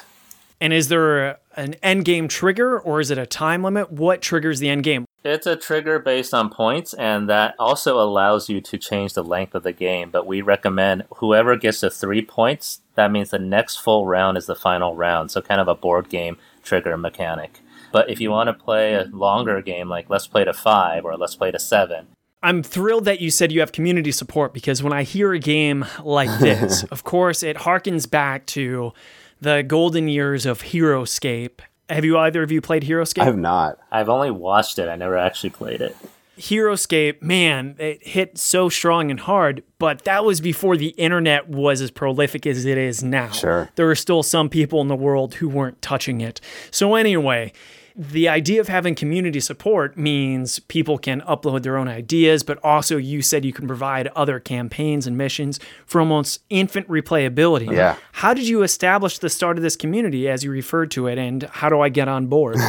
And 0.61 0.73
is 0.73 0.89
there 0.89 1.39
an 1.55 1.75
end 1.75 2.05
game 2.05 2.27
trigger 2.27 2.79
or 2.79 2.99
is 2.99 3.11
it 3.11 3.17
a 3.17 3.25
time 3.25 3.63
limit? 3.63 3.91
What 3.91 4.21
triggers 4.21 4.59
the 4.59 4.69
end 4.69 4.83
game? 4.83 5.05
It's 5.23 5.47
a 5.47 5.57
trigger 5.57 5.99
based 5.99 6.33
on 6.33 6.49
points, 6.49 6.93
and 6.93 7.27
that 7.27 7.55
also 7.59 7.99
allows 7.99 8.49
you 8.49 8.61
to 8.61 8.77
change 8.77 9.13
the 9.13 9.23
length 9.23 9.53
of 9.53 9.63
the 9.63 9.73
game. 9.73 10.11
But 10.11 10.25
we 10.25 10.41
recommend 10.41 11.03
whoever 11.17 11.57
gets 11.57 11.81
to 11.81 11.89
three 11.89 12.21
points, 12.21 12.81
that 12.95 13.11
means 13.11 13.29
the 13.29 13.39
next 13.39 13.77
full 13.77 14.05
round 14.05 14.37
is 14.37 14.45
the 14.45 14.55
final 14.55 14.95
round. 14.95 15.31
So, 15.31 15.41
kind 15.41 15.59
of 15.59 15.67
a 15.67 15.75
board 15.75 16.07
game 16.07 16.37
trigger 16.63 16.95
mechanic. 16.97 17.59
But 17.91 18.09
if 18.09 18.21
you 18.21 18.31
want 18.31 18.47
to 18.47 18.53
play 18.53 18.93
a 18.93 19.05
longer 19.11 19.61
game, 19.61 19.89
like 19.89 20.09
let's 20.09 20.27
play 20.27 20.45
to 20.45 20.53
five 20.53 21.03
or 21.03 21.17
let's 21.17 21.35
play 21.35 21.51
to 21.51 21.59
seven, 21.59 22.07
I'm 22.41 22.63
thrilled 22.63 23.03
that 23.05 23.19
you 23.19 23.31
said 23.31 23.51
you 23.51 23.59
have 23.59 23.73
community 23.73 24.13
support 24.13 24.53
because 24.53 24.81
when 24.81 24.93
I 24.93 25.03
hear 25.03 25.33
a 25.33 25.39
game 25.39 25.85
like 26.01 26.39
this, 26.39 26.83
of 26.91 27.03
course, 27.03 27.43
it 27.43 27.57
harkens 27.57 28.09
back 28.09 28.45
to 28.47 28.93
the 29.41 29.63
golden 29.63 30.07
years 30.07 30.45
of 30.45 30.63
HeroScape. 30.63 31.59
Have 31.89 32.05
you 32.05 32.17
either 32.17 32.43
of 32.43 32.51
you 32.51 32.61
played 32.61 32.83
HeroScape? 32.83 33.21
I 33.21 33.25
have 33.25 33.37
not. 33.37 33.79
I've 33.91 34.09
only 34.09 34.31
watched 34.31 34.77
it. 34.79 34.89
I 34.89 34.95
never 34.95 35.17
actually 35.17 35.49
played 35.49 35.81
it. 35.81 35.95
HeroScape, 36.37 37.21
man, 37.21 37.75
it 37.79 38.05
hit 38.07 38.37
so 38.37 38.69
strong 38.69 39.11
and 39.11 39.19
hard, 39.19 39.61
but 39.77 40.05
that 40.05 40.23
was 40.23 40.39
before 40.39 40.77
the 40.77 40.89
internet 40.89 41.49
was 41.49 41.81
as 41.81 41.91
prolific 41.91 42.47
as 42.47 42.65
it 42.65 42.77
is 42.77 43.03
now. 43.03 43.31
Sure. 43.31 43.69
There 43.75 43.89
are 43.89 43.95
still 43.95 44.23
some 44.23 44.49
people 44.49 44.79
in 44.79 44.87
the 44.87 44.95
world 44.95 45.35
who 45.35 45.49
weren't 45.49 45.81
touching 45.81 46.21
it. 46.21 46.39
So, 46.71 46.95
anyway, 46.95 47.51
the 47.95 48.29
idea 48.29 48.61
of 48.61 48.67
having 48.67 48.95
community 48.95 49.39
support 49.39 49.97
means 49.97 50.59
people 50.59 50.97
can 50.97 51.21
upload 51.21 51.63
their 51.63 51.77
own 51.77 51.87
ideas, 51.87 52.43
but 52.43 52.57
also 52.63 52.97
you 52.97 53.21
said 53.21 53.45
you 53.45 53.53
can 53.53 53.67
provide 53.67 54.07
other 54.15 54.39
campaigns 54.39 55.07
and 55.07 55.17
missions 55.17 55.59
for 55.85 55.99
almost 55.99 56.41
infant 56.49 56.87
replayability. 56.87 57.71
Yeah. 57.71 57.97
How 58.13 58.33
did 58.33 58.47
you 58.47 58.63
establish 58.63 59.19
the 59.19 59.29
start 59.29 59.57
of 59.57 59.63
this 59.63 59.75
community 59.75 60.29
as 60.29 60.43
you 60.43 60.51
referred 60.51 60.91
to 60.91 61.07
it, 61.07 61.17
and 61.17 61.43
how 61.43 61.69
do 61.69 61.81
I 61.81 61.89
get 61.89 62.07
on 62.07 62.27
board? 62.27 62.57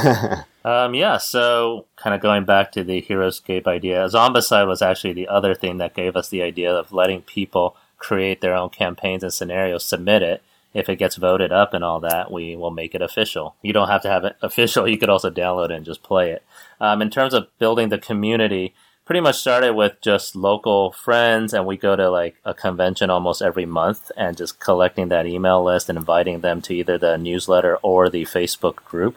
Um, 0.63 0.95
yeah, 0.95 1.17
so 1.17 1.87
kind 1.97 2.15
of 2.15 2.21
going 2.21 2.45
back 2.45 2.73
to 2.73 2.85
the 2.85 3.01
HeroScape 3.01 3.67
idea, 3.67 4.07
Zombicide 4.07 4.67
was 4.67 4.83
actually 4.83 5.15
the 5.15 5.29
other 5.29 5.55
thing 5.55 5.79
that 5.79 5.95
gave 5.95 6.17
us 6.17 6.29
the 6.29 6.43
idea 6.43 6.71
of 6.71 6.93
letting 6.93 7.23
people 7.23 7.77
create 7.97 8.41
their 8.41 8.55
own 8.55 8.71
campaigns 8.71 9.23
and 9.23 9.33
scenarios, 9.33 9.85
submit 9.85 10.23
it. 10.23 10.43
If 10.73 10.89
it 10.89 10.97
gets 10.97 11.17
voted 11.17 11.53
up 11.53 11.75
and 11.75 11.83
all 11.83 12.01
that, 12.01 12.31
we 12.31 12.55
will 12.57 12.71
make 12.71 12.95
it 12.95 13.03
official. 13.03 13.57
You 13.63 13.73
don't 13.73 13.89
have 13.89 14.03
to 14.03 14.09
have 14.09 14.25
it 14.25 14.37
official. 14.43 14.89
You 14.89 14.99
could 14.99 15.09
also 15.09 15.31
download 15.31 15.67
it 15.67 15.77
and 15.77 15.85
just 15.85 16.03
play 16.03 16.31
it. 16.31 16.45
Um, 16.81 17.03
in 17.03 17.11
terms 17.11 17.35
of 17.35 17.49
building 17.59 17.89
the 17.89 17.99
community, 17.99 18.75
pretty 19.05 19.21
much 19.21 19.39
started 19.39 19.75
with 19.75 20.01
just 20.01 20.37
local 20.37 20.93
friends, 20.93 21.53
and 21.53 21.67
we 21.67 21.77
go 21.77 21.97
to 21.97 22.09
like 22.09 22.37
a 22.45 22.55
convention 22.55 23.11
almost 23.11 23.43
every 23.43 23.67
month 23.67 24.13
and 24.17 24.37
just 24.37 24.61
collecting 24.61 25.09
that 25.09 25.27
email 25.27 25.65
list 25.65 25.89
and 25.89 25.99
inviting 25.99 26.41
them 26.41 26.63
to 26.63 26.75
either 26.75 26.97
the 26.97 27.19
newsletter 27.19 27.77
or 27.83 28.09
the 28.09 28.25
Facebook 28.25 28.77
group. 28.85 29.17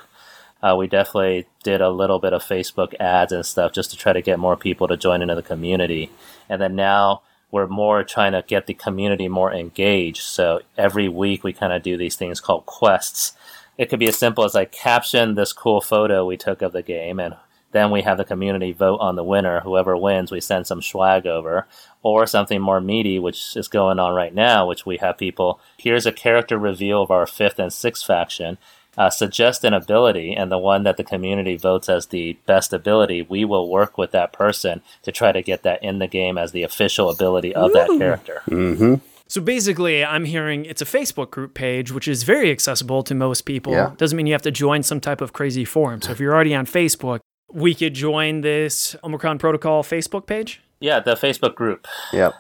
Uh, 0.64 0.76
we 0.76 0.88
definitely 0.88 1.46
did 1.62 1.82
a 1.82 1.92
little 1.92 2.20
bit 2.20 2.34
of 2.34 2.42
Facebook 2.42 2.96
ads 3.00 3.34
and 3.34 3.46
stuff 3.46 3.74
just 3.74 3.92
to 3.92 3.98
try 3.98 4.14
to 4.14 4.22
get 4.22 4.40
more 4.40 4.56
people 4.56 4.88
to 4.88 4.98
join 4.98 5.22
into 5.22 5.36
the 5.36 5.44
community. 5.44 6.10
And 6.50 6.62
then 6.62 6.76
now 6.76 7.22
we're 7.54 7.68
more 7.68 8.04
trying 8.04 8.32
to 8.32 8.44
get 8.48 8.66
the 8.66 8.74
community 8.74 9.28
more 9.28 9.54
engaged. 9.54 10.24
So 10.24 10.62
every 10.76 11.08
week 11.08 11.44
we 11.44 11.54
kind 11.54 11.72
of 11.72 11.84
do 11.84 11.96
these 11.96 12.16
things 12.16 12.42
called 12.42 12.66
quests. 12.66 13.34
It 13.78 13.90
could 13.90 14.00
be 14.00 14.08
as 14.08 14.18
simple 14.18 14.44
as 14.44 14.56
like 14.56 14.72
caption 14.72 15.36
this 15.36 15.54
cool 15.54 15.80
photo 15.80 16.26
we 16.26 16.36
took 16.36 16.64
of 16.64 16.72
the 16.72 16.82
game 16.82 17.20
and 17.20 17.36
then 17.72 17.92
we 17.92 18.02
have 18.02 18.18
the 18.18 18.26
community 18.26 18.72
vote 18.72 18.98
on 18.98 19.16
the 19.16 19.24
winner. 19.24 19.60
Whoever 19.60 19.96
wins, 19.96 20.32
we 20.32 20.42
send 20.42 20.66
some 20.66 20.82
swag 20.82 21.28
over. 21.28 21.68
Or 22.02 22.26
something 22.26 22.60
more 22.60 22.82
meaty, 22.82 23.20
which 23.20 23.56
is 23.56 23.68
going 23.68 24.00
on 24.00 24.14
right 24.16 24.34
now, 24.34 24.68
which 24.68 24.86
we 24.86 24.98
have 24.98 25.18
people, 25.18 25.60
here's 25.78 26.06
a 26.08 26.12
character 26.12 26.58
reveal 26.58 27.04
of 27.04 27.12
our 27.12 27.28
fifth 27.28 27.60
and 27.60 27.72
sixth 27.72 28.06
faction 28.06 28.58
uh, 28.98 29.10
suggest 29.10 29.64
an 29.64 29.74
ability 29.74 30.34
and 30.34 30.52
the 30.52 30.58
one 30.58 30.84
that 30.84 30.98
the 30.98 31.04
community 31.04 31.58
votes 31.58 31.90
as 31.90 32.08
the 32.08 32.38
best 32.46 32.74
ability, 32.74 33.22
we 33.22 33.46
will 33.46 33.70
work 33.70 33.98
with 33.98 34.12
that 34.12 34.34
person 34.34 34.82
to 35.02 35.12
try 35.12 35.32
to 35.32 35.42
get 35.42 35.64
that 35.64 35.84
in 35.84 36.00
the 36.00 36.08
game 36.08 36.38
as 36.38 36.52
the 36.52 36.64
official 36.64 37.10
ability 37.10 37.54
of 37.56 37.74
that 37.74 37.88
character. 37.98 38.42
So 39.28 39.42
basically, 39.42 40.06
I'm 40.06 40.26
hearing 40.26 40.66
it's 40.66 40.82
a 40.82 40.86
Facebook 40.86 41.32
group 41.32 41.56
page, 41.56 41.92
which 41.92 42.08
is 42.08 42.22
very 42.22 42.52
accessible 42.52 43.02
to 43.04 43.16
most 43.16 43.44
people. 43.44 43.74
Yeah. 43.74 43.94
Doesn't 43.98 44.16
mean 44.16 44.28
you 44.28 44.34
have 44.34 44.44
to 44.44 44.52
join 44.52 44.84
some 44.84 45.00
type 45.00 45.22
of 45.22 45.34
crazy 45.34 45.66
forum. 45.66 46.02
So 46.04 46.12
if 46.12 46.20
you're 46.20 46.34
already 46.34 46.54
on 46.54 46.68
Facebook, 46.68 47.20
we 47.52 47.74
could 47.74 47.96
join 47.96 48.42
this 48.42 48.96
Omicron 49.04 49.40
Protocol 49.40 49.82
Facebook 49.84 50.28
page. 50.28 50.62
Yeah, 50.80 51.00
the 51.00 51.16
Facebook 51.16 51.56
group. 51.56 51.88
Yep. 52.12 52.34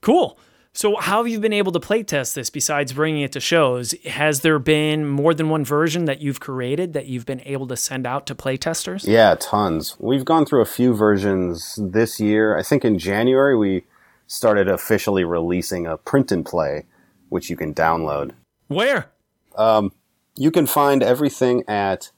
Cool. 0.00 0.38
So 0.72 0.96
how 0.96 1.18
have 1.18 1.28
you 1.28 1.40
been 1.40 1.52
able 1.52 1.72
to 1.72 1.80
playtest 1.80 2.34
this 2.34 2.48
besides 2.48 2.92
bringing 2.92 3.22
it 3.22 3.32
to 3.32 3.40
shows? 3.40 3.92
Has 4.04 4.40
there 4.40 4.60
been 4.60 5.08
more 5.08 5.34
than 5.34 5.48
one 5.48 5.64
version 5.64 6.04
that 6.04 6.20
you've 6.20 6.38
created 6.38 6.92
that 6.92 7.06
you've 7.06 7.26
been 7.26 7.42
able 7.44 7.66
to 7.66 7.76
send 7.76 8.06
out 8.06 8.26
to 8.28 8.36
playtesters? 8.36 9.04
Yeah, 9.06 9.34
tons. 9.34 9.96
We've 9.98 10.24
gone 10.24 10.46
through 10.46 10.62
a 10.62 10.66
few 10.66 10.94
versions 10.94 11.78
this 11.82 12.20
year. 12.20 12.56
I 12.56 12.62
think 12.62 12.84
in 12.84 12.98
January 12.98 13.56
we 13.56 13.84
started 14.28 14.68
officially 14.68 15.24
releasing 15.24 15.86
a 15.86 15.96
print 15.96 16.30
and 16.30 16.46
play, 16.46 16.86
which 17.30 17.50
you 17.50 17.56
can 17.56 17.74
download. 17.74 18.30
Where? 18.68 19.10
Um, 19.56 19.90
you 20.36 20.52
can 20.52 20.66
find 20.66 21.02
everything 21.02 21.64
at 21.66 22.12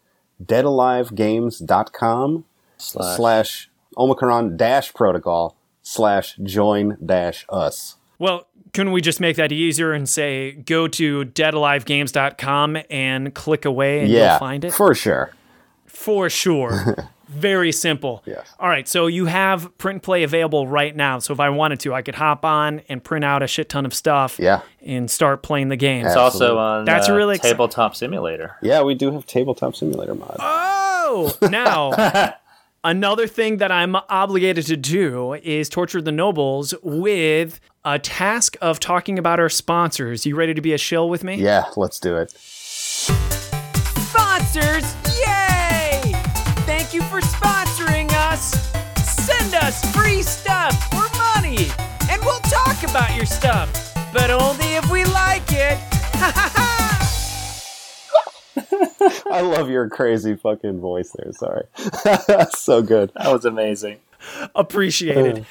deadalivegames.com 0.44 2.44
Slash. 2.76 3.16
slash 3.16 3.70
Omicron 3.96 4.58
dash 4.58 4.92
protocol 4.92 5.56
slash 5.82 6.36
join 6.42 6.98
dash 7.04 7.46
us. 7.48 7.96
Well, 8.22 8.46
couldn't 8.72 8.92
we 8.92 9.00
just 9.00 9.18
make 9.20 9.34
that 9.36 9.50
easier 9.50 9.92
and 9.92 10.08
say 10.08 10.52
go 10.52 10.86
to 10.86 11.24
deadalivegames.com 11.24 12.78
and 12.88 13.34
click 13.34 13.64
away 13.64 14.00
and 14.00 14.08
yeah, 14.08 14.30
you'll 14.32 14.38
find 14.38 14.64
it? 14.64 14.72
for 14.72 14.94
sure. 14.94 15.32
For 15.86 16.30
sure. 16.30 17.08
Very 17.28 17.72
simple. 17.72 18.22
Yes. 18.26 18.54
All 18.60 18.68
right. 18.68 18.86
So 18.86 19.08
you 19.08 19.26
have 19.26 19.76
print 19.78 19.96
and 19.96 20.02
play 20.02 20.22
available 20.22 20.68
right 20.68 20.94
now. 20.94 21.18
So 21.18 21.32
if 21.32 21.40
I 21.40 21.48
wanted 21.48 21.80
to, 21.80 21.94
I 21.94 22.02
could 22.02 22.14
hop 22.14 22.44
on 22.44 22.82
and 22.88 23.02
print 23.02 23.24
out 23.24 23.42
a 23.42 23.46
shit 23.48 23.68
ton 23.70 23.86
of 23.86 23.92
stuff 23.94 24.38
Yeah. 24.38 24.60
and 24.84 25.10
start 25.10 25.42
playing 25.42 25.68
the 25.68 25.76
game. 25.76 26.06
It's 26.06 26.14
also 26.14 26.58
on 26.58 26.84
That's 26.84 27.08
uh, 27.08 27.14
really 27.14 27.38
exci- 27.38 27.42
Tabletop 27.50 27.96
Simulator. 27.96 28.56
Yeah, 28.62 28.82
we 28.82 28.94
do 28.94 29.10
have 29.12 29.26
tabletop 29.26 29.74
simulator 29.74 30.14
mod. 30.14 30.36
Oh, 30.38 31.34
now 31.50 32.34
another 32.84 33.26
thing 33.26 33.56
that 33.56 33.72
I'm 33.72 33.96
obligated 33.96 34.66
to 34.66 34.76
do 34.76 35.32
is 35.34 35.68
torture 35.70 36.02
the 36.02 36.12
nobles 36.12 36.74
with 36.82 37.58
a 37.84 37.98
task 37.98 38.56
of 38.60 38.78
talking 38.78 39.18
about 39.18 39.40
our 39.40 39.48
sponsors. 39.48 40.24
You 40.24 40.36
ready 40.36 40.54
to 40.54 40.60
be 40.60 40.72
a 40.72 40.78
shill 40.78 41.08
with 41.08 41.24
me? 41.24 41.34
Yeah, 41.36 41.64
let's 41.76 41.98
do 41.98 42.16
it. 42.16 42.30
Sponsors, 44.06 44.84
yay! 45.18 46.00
Thank 46.64 46.94
you 46.94 47.02
for 47.02 47.20
sponsoring 47.20 48.10
us. 48.12 48.70
Send 49.04 49.54
us 49.54 49.84
free 49.94 50.22
stuff 50.22 50.74
or 50.94 51.08
money, 51.18 51.68
and 52.08 52.22
we'll 52.22 52.40
talk 52.40 52.82
about 52.84 53.16
your 53.16 53.26
stuff, 53.26 53.92
but 54.12 54.30
only 54.30 54.74
if 54.74 54.88
we 54.90 55.04
like 55.04 55.50
it. 55.50 55.78
I 59.28 59.40
love 59.40 59.70
your 59.70 59.88
crazy 59.88 60.36
fucking 60.36 60.80
voice 60.80 61.10
there. 61.16 61.32
Sorry. 61.32 61.64
so 62.56 62.82
good. 62.82 63.10
That 63.16 63.32
was 63.32 63.44
amazing. 63.44 63.98
Appreciated. 64.54 65.46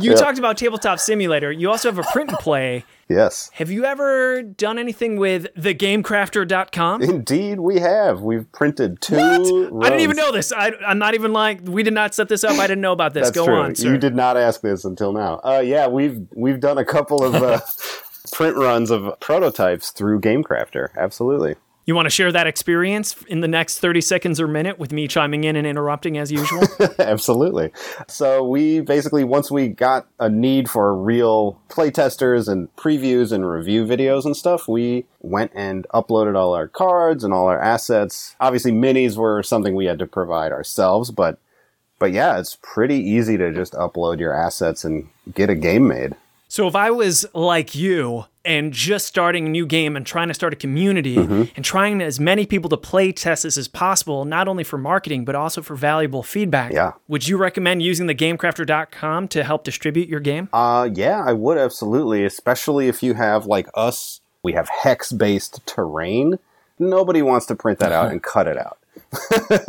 You 0.00 0.10
Yeah. 0.12 0.16
talked 0.16 0.38
about 0.38 0.56
Tabletop 0.58 0.98
Simulator. 1.00 1.50
You 1.50 1.70
also 1.70 1.90
have 1.90 1.98
a 1.98 2.04
print 2.12 2.30
and 2.30 2.38
play. 2.38 2.84
Yes. 3.08 3.50
Have 3.52 3.70
you 3.70 3.84
ever 3.84 4.40
done 4.42 4.78
anything 4.78 5.16
with 5.18 5.46
thegamecrafter.com? 5.54 7.02
Indeed, 7.02 7.60
we 7.60 7.78
have. 7.78 8.22
We've 8.22 8.50
printed 8.52 9.02
two. 9.02 9.18
I 9.18 9.88
didn't 9.90 10.00
even 10.00 10.16
know 10.16 10.32
this. 10.32 10.50
I, 10.50 10.72
I'm 10.86 10.98
not 10.98 11.12
even 11.12 11.32
like 11.34 11.60
we 11.62 11.82
did 11.82 11.92
not 11.92 12.14
set 12.14 12.28
this 12.30 12.42
up. 12.42 12.52
I 12.58 12.66
didn't 12.66 12.80
know 12.80 12.92
about 12.92 13.12
this. 13.12 13.26
That's 13.26 13.36
Go 13.36 13.44
true. 13.44 13.56
on, 13.56 13.74
sir. 13.74 13.90
You 13.92 13.98
did 13.98 14.14
not 14.14 14.38
ask 14.38 14.62
this 14.62 14.86
until 14.86 15.12
now. 15.12 15.40
Uh, 15.44 15.62
yeah, 15.62 15.88
we've 15.88 16.26
we've 16.34 16.58
done 16.60 16.78
a 16.78 16.86
couple 16.86 17.22
of 17.22 17.34
uh, 17.34 17.60
print 18.32 18.56
runs 18.56 18.90
of 18.90 19.18
prototypes 19.20 19.90
through 19.90 20.20
GameCrafter. 20.20 20.88
Absolutely. 20.96 21.56
You 21.84 21.96
want 21.96 22.06
to 22.06 22.10
share 22.10 22.30
that 22.30 22.46
experience 22.46 23.20
in 23.26 23.40
the 23.40 23.48
next 23.48 23.80
30 23.80 24.00
seconds 24.02 24.40
or 24.40 24.46
minute 24.46 24.78
with 24.78 24.92
me 24.92 25.08
chiming 25.08 25.42
in 25.42 25.56
and 25.56 25.66
interrupting 25.66 26.16
as 26.16 26.30
usual? 26.30 26.62
Absolutely. 26.98 27.72
So 28.06 28.46
we 28.46 28.80
basically 28.80 29.24
once 29.24 29.50
we 29.50 29.66
got 29.68 30.06
a 30.20 30.28
need 30.28 30.70
for 30.70 30.96
real 30.96 31.60
playtesters 31.68 32.48
and 32.48 32.74
previews 32.76 33.32
and 33.32 33.48
review 33.48 33.84
videos 33.84 34.24
and 34.24 34.36
stuff, 34.36 34.68
we 34.68 35.06
went 35.20 35.50
and 35.56 35.86
uploaded 35.92 36.36
all 36.36 36.54
our 36.54 36.68
cards 36.68 37.24
and 37.24 37.34
all 37.34 37.48
our 37.48 37.60
assets. 37.60 38.36
Obviously 38.38 38.70
minis 38.70 39.16
were 39.16 39.42
something 39.42 39.74
we 39.74 39.86
had 39.86 39.98
to 39.98 40.06
provide 40.06 40.52
ourselves, 40.52 41.10
but 41.10 41.38
but 41.98 42.12
yeah, 42.12 42.38
it's 42.38 42.58
pretty 42.62 42.96
easy 42.96 43.36
to 43.38 43.52
just 43.52 43.74
upload 43.74 44.18
your 44.18 44.32
assets 44.32 44.84
and 44.84 45.08
get 45.34 45.50
a 45.50 45.54
game 45.54 45.88
made. 45.88 46.14
so 46.46 46.68
if 46.68 46.76
I 46.76 46.92
was 46.92 47.26
like 47.34 47.74
you 47.74 48.26
and 48.44 48.72
just 48.72 49.06
starting 49.06 49.46
a 49.46 49.48
new 49.50 49.64
game 49.66 49.96
and 49.96 50.04
trying 50.04 50.28
to 50.28 50.34
start 50.34 50.52
a 50.52 50.56
community 50.56 51.16
Mm-hmm. 51.16 51.42
and 51.54 51.64
trying 51.64 52.00
as 52.02 52.18
many 52.18 52.44
people 52.46 52.68
to 52.70 52.76
play 52.76 53.12
test 53.12 53.44
this 53.44 53.56
as 53.56 53.68
possible, 53.68 54.24
not 54.24 54.48
only 54.48 54.64
for 54.64 54.78
marketing, 54.78 55.24
but 55.24 55.34
also 55.34 55.62
for 55.62 55.76
valuable 55.76 56.22
feedback, 56.22 56.72
Yeah. 56.72 56.92
would 57.08 57.28
you 57.28 57.36
recommend 57.36 57.82
using 57.82 58.06
the 58.08 58.14
gamecrafter.com 58.14 59.28
to 59.28 59.44
help 59.44 59.64
distribute 59.64 60.08
your 60.08 60.20
game? 60.20 60.48
Uh, 60.52 60.88
yeah, 60.92 61.22
I 61.24 61.32
would 61.32 61.58
absolutely, 61.58 62.24
especially 62.24 62.88
if 62.88 63.02
you 63.02 63.14
have 63.14 63.46
like 63.46 63.68
us, 63.74 64.20
we 64.42 64.52
have 64.54 64.68
hex 64.68 65.12
based 65.12 65.64
terrain. 65.66 66.38
Nobody 66.78 67.22
wants 67.22 67.46
to 67.46 67.54
print 67.54 67.78
that 67.78 67.92
out 67.92 68.10
and 68.10 68.22
cut 68.34 68.46
it 68.48 68.56
out. 68.58 68.78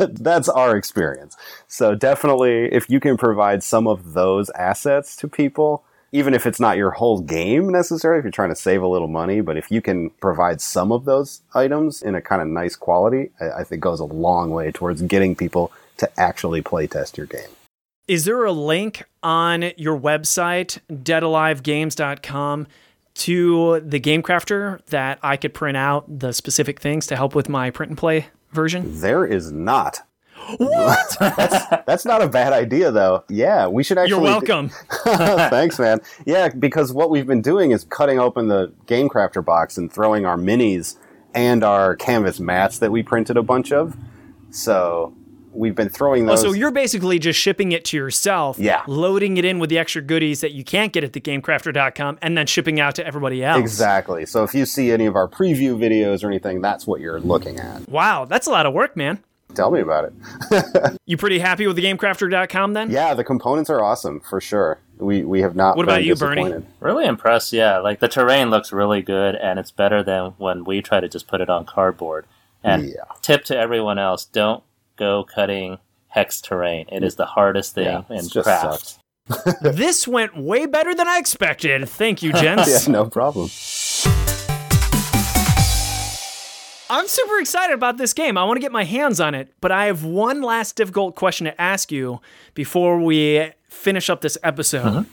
That's 0.00 0.48
our 0.48 0.76
experience. 0.76 1.36
So 1.68 1.94
definitely, 1.94 2.66
if 2.72 2.88
you 2.90 2.98
can 3.00 3.16
provide 3.16 3.62
some 3.62 3.86
of 3.86 4.14
those 4.14 4.50
assets 4.50 5.16
to 5.16 5.28
people, 5.28 5.84
even 6.14 6.32
if 6.32 6.46
it's 6.46 6.60
not 6.60 6.76
your 6.76 6.92
whole 6.92 7.20
game 7.20 7.70
necessarily, 7.70 8.20
if 8.20 8.24
you're 8.24 8.30
trying 8.30 8.48
to 8.48 8.54
save 8.54 8.82
a 8.82 8.86
little 8.86 9.08
money, 9.08 9.40
but 9.40 9.56
if 9.56 9.68
you 9.68 9.82
can 9.82 10.10
provide 10.10 10.60
some 10.60 10.92
of 10.92 11.06
those 11.06 11.42
items 11.54 12.02
in 12.02 12.14
a 12.14 12.22
kind 12.22 12.40
of 12.40 12.46
nice 12.46 12.76
quality, 12.76 13.32
I, 13.40 13.50
I 13.50 13.64
think 13.64 13.82
goes 13.82 13.98
a 13.98 14.04
long 14.04 14.50
way 14.50 14.70
towards 14.70 15.02
getting 15.02 15.34
people 15.34 15.72
to 15.96 16.08
actually 16.18 16.62
play 16.62 16.86
test 16.86 17.18
your 17.18 17.26
game. 17.26 17.48
Is 18.06 18.26
there 18.26 18.44
a 18.44 18.52
link 18.52 19.02
on 19.24 19.72
your 19.76 19.98
website, 19.98 20.78
deadalivegames.com, 20.88 22.66
to 23.14 23.80
the 23.80 23.98
Game 23.98 24.22
Crafter 24.22 24.84
that 24.86 25.18
I 25.20 25.36
could 25.36 25.52
print 25.52 25.76
out 25.76 26.20
the 26.20 26.32
specific 26.32 26.80
things 26.80 27.08
to 27.08 27.16
help 27.16 27.34
with 27.34 27.48
my 27.48 27.70
print 27.70 27.90
and 27.90 27.98
play 27.98 28.26
version? 28.52 29.00
There 29.00 29.26
is 29.26 29.50
not. 29.50 30.02
What? 30.58 31.16
That's 31.86 32.04
not 32.04 32.22
a 32.22 32.28
bad 32.28 32.52
idea, 32.52 32.90
though. 32.90 33.24
Yeah, 33.28 33.66
we 33.66 33.82
should 33.82 33.98
actually. 33.98 34.10
You're 34.10 34.20
welcome. 34.20 34.70
Thanks, 35.04 35.78
man. 35.78 36.00
Yeah, 36.26 36.48
because 36.48 36.92
what 36.92 37.10
we've 37.10 37.26
been 37.26 37.42
doing 37.42 37.70
is 37.70 37.84
cutting 37.84 38.18
open 38.18 38.48
the 38.48 38.72
Game 38.86 39.08
Crafter 39.08 39.44
box 39.44 39.76
and 39.78 39.92
throwing 39.92 40.26
our 40.26 40.36
minis 40.36 40.96
and 41.34 41.64
our 41.64 41.96
canvas 41.96 42.38
mats 42.40 42.78
that 42.78 42.90
we 42.92 43.02
printed 43.02 43.36
a 43.36 43.42
bunch 43.42 43.72
of. 43.72 43.96
So 44.50 45.14
we've 45.52 45.74
been 45.74 45.88
throwing 45.88 46.24
Oh, 46.24 46.32
those. 46.32 46.40
so 46.42 46.52
you're 46.52 46.70
basically 46.72 47.18
just 47.18 47.38
shipping 47.38 47.72
it 47.72 47.84
to 47.86 47.96
yourself, 47.96 48.58
Yeah. 48.58 48.82
loading 48.88 49.36
it 49.36 49.44
in 49.44 49.58
with 49.60 49.70
the 49.70 49.78
extra 49.78 50.02
goodies 50.02 50.40
that 50.40 50.50
you 50.52 50.64
can't 50.64 50.92
get 50.92 51.04
at 51.04 51.12
thegamecrafter.com, 51.12 52.18
and 52.22 52.36
then 52.36 52.46
shipping 52.46 52.80
out 52.80 52.94
to 52.96 53.06
everybody 53.06 53.44
else. 53.44 53.60
exactly. 53.60 54.26
So 54.26 54.42
if 54.42 54.52
you 54.54 54.66
see 54.66 54.90
any 54.90 55.06
of 55.06 55.14
our 55.16 55.28
preview 55.28 55.78
videos 55.78 56.24
or 56.24 56.28
anything, 56.28 56.60
that's 56.60 56.86
what 56.88 57.00
you're 57.00 57.20
looking 57.20 57.58
at. 57.60 57.88
Wow, 57.88 58.24
that's 58.24 58.46
a 58.46 58.50
lot 58.50 58.66
of 58.66 58.74
work, 58.74 58.96
man. 58.96 59.20
Tell 59.54 59.70
me 59.70 59.80
about 59.80 60.04
it. 60.06 60.98
You 61.06 61.16
pretty 61.18 61.38
happy 61.38 61.66
with 61.66 61.76
thegamecrafter.com 61.76 62.72
then? 62.72 62.90
Yeah, 62.90 63.12
the 63.14 63.24
components 63.24 63.68
are 63.68 63.82
awesome 63.84 64.20
for 64.20 64.40
sure. 64.40 64.78
We 64.98 65.22
we 65.24 65.42
have 65.42 65.54
not. 65.54 65.76
What 65.76 65.84
about 65.84 66.02
you, 66.04 66.14
Bernie? 66.16 66.64
Really 66.80 67.04
impressed, 67.04 67.52
yeah. 67.52 67.78
Like 67.78 68.00
the 68.00 68.08
terrain 68.08 68.48
looks 68.50 68.72
really 68.72 69.02
good, 69.02 69.34
and 69.34 69.58
it's 69.58 69.70
better 69.70 70.02
than 70.02 70.32
when 70.38 70.64
we 70.64 70.80
try 70.80 71.00
to 71.00 71.08
just 71.08 71.26
put 71.26 71.40
it 71.42 71.50
on 71.50 71.66
cardboard. 71.66 72.24
And 72.62 72.86
Yeah. 72.88 73.04
tip 73.20 73.44
to 73.46 73.56
everyone 73.56 73.98
else: 73.98 74.24
don't 74.24 74.62
go 74.96 75.24
cutting 75.24 75.78
hex 76.08 76.40
terrain. 76.40 76.86
It 76.90 77.02
is 77.04 77.16
the 77.16 77.26
hardest 77.26 77.74
thing 77.74 77.84
Yeah, 78.08 78.16
in 78.18 78.28
craft. 78.30 78.98
This 79.62 80.06
went 80.08 80.36
way 80.36 80.66
better 80.66 80.94
than 80.94 81.08
I 81.08 81.18
expected. 81.18 81.88
Thank 81.88 82.22
you, 82.22 82.32
gents. 82.32 82.68
Yeah, 82.86 82.92
no 82.92 83.06
problem. 83.06 83.48
I'm 86.90 87.08
super 87.08 87.38
excited 87.38 87.74
about 87.74 87.96
this 87.96 88.12
game. 88.12 88.36
I 88.36 88.44
want 88.44 88.56
to 88.56 88.60
get 88.60 88.72
my 88.72 88.84
hands 88.84 89.20
on 89.20 89.34
it, 89.34 89.52
but 89.60 89.72
I 89.72 89.86
have 89.86 90.04
one 90.04 90.42
last 90.42 90.76
difficult 90.76 91.14
question 91.14 91.46
to 91.46 91.60
ask 91.60 91.90
you 91.90 92.20
before 92.54 93.00
we 93.00 93.50
finish 93.68 94.10
up 94.10 94.20
this 94.20 94.36
episode. 94.42 94.86
Uh-huh. 94.86 95.04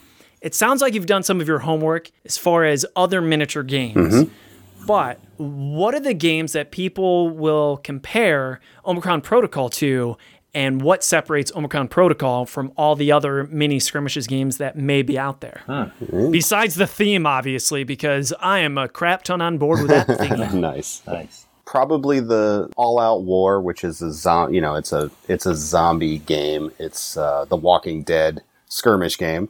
It 0.42 0.54
sounds 0.56 0.82
like 0.82 0.94
you've 0.94 1.06
done 1.06 1.24
some 1.24 1.40
of 1.40 1.48
your 1.48 1.60
homework 1.60 2.10
as 2.26 2.38
far 2.38 2.66
as 2.66 2.86
other 2.96 3.22
miniature 3.22 3.64
games. 3.64 4.14
Mm-hmm. 4.14 4.86
But 4.86 5.20
what 5.38 5.94
are 5.94 6.00
the 6.00 6.16
games 6.16 6.54
that 6.54 6.72
people 6.72 7.30
will 7.30 7.78
compare 7.78 8.60
Omicron 8.86 9.22
Protocol 9.22 9.70
to, 9.70 10.18
and 10.56 10.82
what 10.82 11.04
separates 11.04 11.52
Omicron 11.56 11.88
Protocol 11.88 12.48
from 12.48 12.74
all 12.76 12.96
the 12.96 13.12
other 13.12 13.44
mini 13.46 13.80
skirmishes 13.80 14.26
games 14.26 14.58
that 14.58 14.76
may 14.76 15.04
be 15.04 15.18
out 15.20 15.42
there? 15.42 15.62
Besides 16.32 16.76
the 16.76 16.88
theme, 16.88 17.28
obviously, 17.28 17.84
because 17.84 18.34
I 18.40 18.60
am 18.60 18.78
a 18.80 18.90
crap 18.90 19.24
ton 19.24 19.40
on 19.42 19.60
board 19.60 19.82
with 19.84 19.90
that 19.92 20.08
theme. 20.52 20.60
nice. 20.60 21.04
Nice. 21.06 21.46
Probably 21.72 22.20
the 22.20 22.70
All 22.76 23.00
Out 23.00 23.24
War, 23.24 23.62
which 23.62 23.86
is 23.86 24.02
a 24.02 24.12
zom- 24.12 24.54
you 24.54 24.60
know, 24.60 24.76
it's 24.76 24.92
a 24.92 25.10
it's 25.30 25.46
a 25.46 25.56
zombie 25.56 26.18
game. 26.18 26.70
It's 26.80 27.16
uh, 27.16 27.46
the 27.46 27.56
Walking 27.56 28.04
Dead 28.04 28.42
skirmish 28.68 29.18
game. 29.18 29.48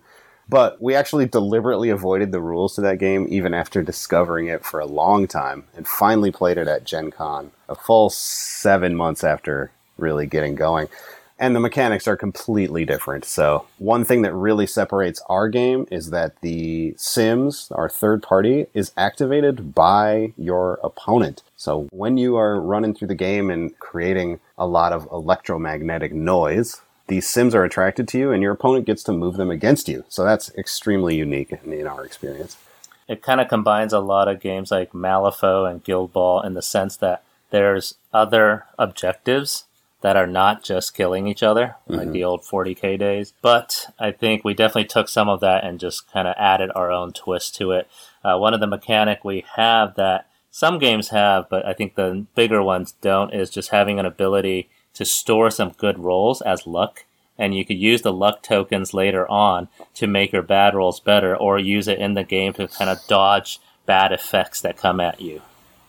But 0.48 0.80
we 0.80 0.94
actually 0.94 1.26
deliberately 1.26 1.90
avoided 1.90 2.32
the 2.32 2.40
rules 2.40 2.76
to 2.76 2.82
that 2.82 3.00
game 3.00 3.26
even 3.32 3.56
after 3.56 3.82
discovering 3.82 4.46
it 4.46 4.64
for 4.64 4.80
a 4.80 4.86
long 4.86 5.28
time 5.28 5.64
and 5.76 5.88
finally 5.88 6.32
played 6.32 6.60
it 6.60 6.68
at 6.68 6.84
Gen 6.84 7.10
Con 7.10 7.50
a 7.68 7.74
full 7.74 8.12
seven 8.12 8.96
months 8.96 9.24
after 9.24 9.72
really 9.98 10.28
getting 10.28 10.54
going. 10.54 10.90
And 11.42 11.56
the 11.56 11.60
mechanics 11.60 12.08
are 12.08 12.16
completely 12.16 12.86
different. 12.86 13.26
So, 13.26 13.66
one 13.80 14.06
thing 14.06 14.22
that 14.22 14.32
really 14.32 14.68
separates 14.68 15.24
our 15.28 15.50
game 15.50 15.88
is 15.90 16.12
that 16.12 16.40
the 16.42 16.94
Sims, 16.98 17.72
our 17.72 17.90
third 17.90 18.22
party, 18.22 18.68
is 18.76 18.92
activated 18.96 19.74
by 19.74 20.34
your 20.38 20.80
opponent. 20.84 21.42
So, 21.58 21.88
when 21.92 22.16
you 22.18 22.38
are 22.38 22.62
running 22.62 22.94
through 22.94 23.08
the 23.08 23.16
game 23.16 23.50
and 23.50 23.78
creating 23.80 24.40
a 24.56 24.68
lot 24.68 24.94
of 24.94 25.08
electromagnetic 25.12 26.14
noise, 26.14 26.80
these 27.08 27.28
Sims 27.28 27.56
are 27.56 27.64
attracted 27.64 28.08
to 28.10 28.20
you 28.20 28.32
and 28.32 28.44
your 28.44 28.54
opponent 28.54 28.86
gets 28.86 29.02
to 29.06 29.12
move 29.12 29.38
them 29.38 29.50
against 29.50 29.90
you. 29.90 30.06
So, 30.10 30.24
that's 30.24 30.54
extremely 30.54 31.16
unique 31.16 31.52
in, 31.66 31.88
our 31.88 32.06
experience. 32.06 32.56
It 33.08 33.24
kind 33.24 33.42
of 33.42 33.48
combines 33.48 33.94
a 33.94 34.00
lot 34.00 34.28
of 34.28 34.42
games 34.42 34.70
like 34.70 34.92
Malifaux 34.92 35.68
and 35.68 35.84
Guild 35.84 36.14
Ball 36.14 36.44
in 36.44 36.54
the 36.54 36.62
sense 36.62 36.96
that 36.98 37.24
there's 37.50 37.96
other 38.14 38.66
objectives 38.78 39.64
that 40.02 40.18
are 40.18 40.28
not 40.28 40.64
just 40.64 40.96
killing 40.96 41.28
each 41.28 41.44
other, 41.44 41.76
like 41.88 42.12
the 42.12 42.24
old 42.24 42.42
40k 42.42 42.98
days. 42.98 43.34
But 43.42 43.88
I 44.00 44.12
think 44.12 44.44
we 44.44 44.54
definitely 44.54 44.86
took 44.86 45.08
some 45.08 45.30
of 45.30 45.40
that 45.42 45.64
and 45.64 45.80
just 45.80 46.12
kind 46.12 46.28
of 46.28 46.36
added 46.38 46.72
our 46.76 46.92
own 46.92 47.14
twist 47.14 47.56
to 47.58 47.72
it. 47.72 47.88
Uh, 48.24 48.38
one 48.38 48.54
of 48.54 48.60
the 48.60 48.68
mechanic 48.68 49.24
we 49.24 49.46
have 49.56 49.96
that 49.96 50.28
some 50.50 50.80
games 50.80 51.10
have, 51.10 51.50
but 51.50 51.66
I 51.66 51.74
think 51.74 51.96
the 51.96 52.26
bigger 52.36 52.62
ones 52.62 52.94
don't, 53.02 53.34
is 53.34 53.50
just 53.50 53.70
having 53.70 54.00
an 54.00 54.06
ability 54.06 54.70
to 54.96 55.06
store 55.06 55.50
some 55.50 55.74
good 55.78 55.98
rolls 55.98 56.42
as 56.42 56.68
luck. 56.68 57.06
And 57.38 57.56
you 57.56 57.64
could 57.64 57.78
use 57.78 58.02
the 58.02 58.14
luck 58.14 58.44
tokens 58.44 58.94
later 58.94 59.28
on 59.30 59.70
to 59.96 60.08
make 60.08 60.34
your 60.34 60.42
bad 60.42 60.76
rolls 60.76 61.00
better, 61.00 61.36
or 61.36 61.58
use 61.58 61.88
it 61.88 62.00
in 62.00 62.16
the 62.16 62.24
game 62.24 62.54
to 62.54 62.68
kind 62.68 62.90
of 62.90 63.00
dodge 63.08 63.60
bad 63.86 64.12
effects 64.12 64.62
that 64.62 64.78
come 64.78 65.00
at 65.00 65.22
you. 65.22 65.42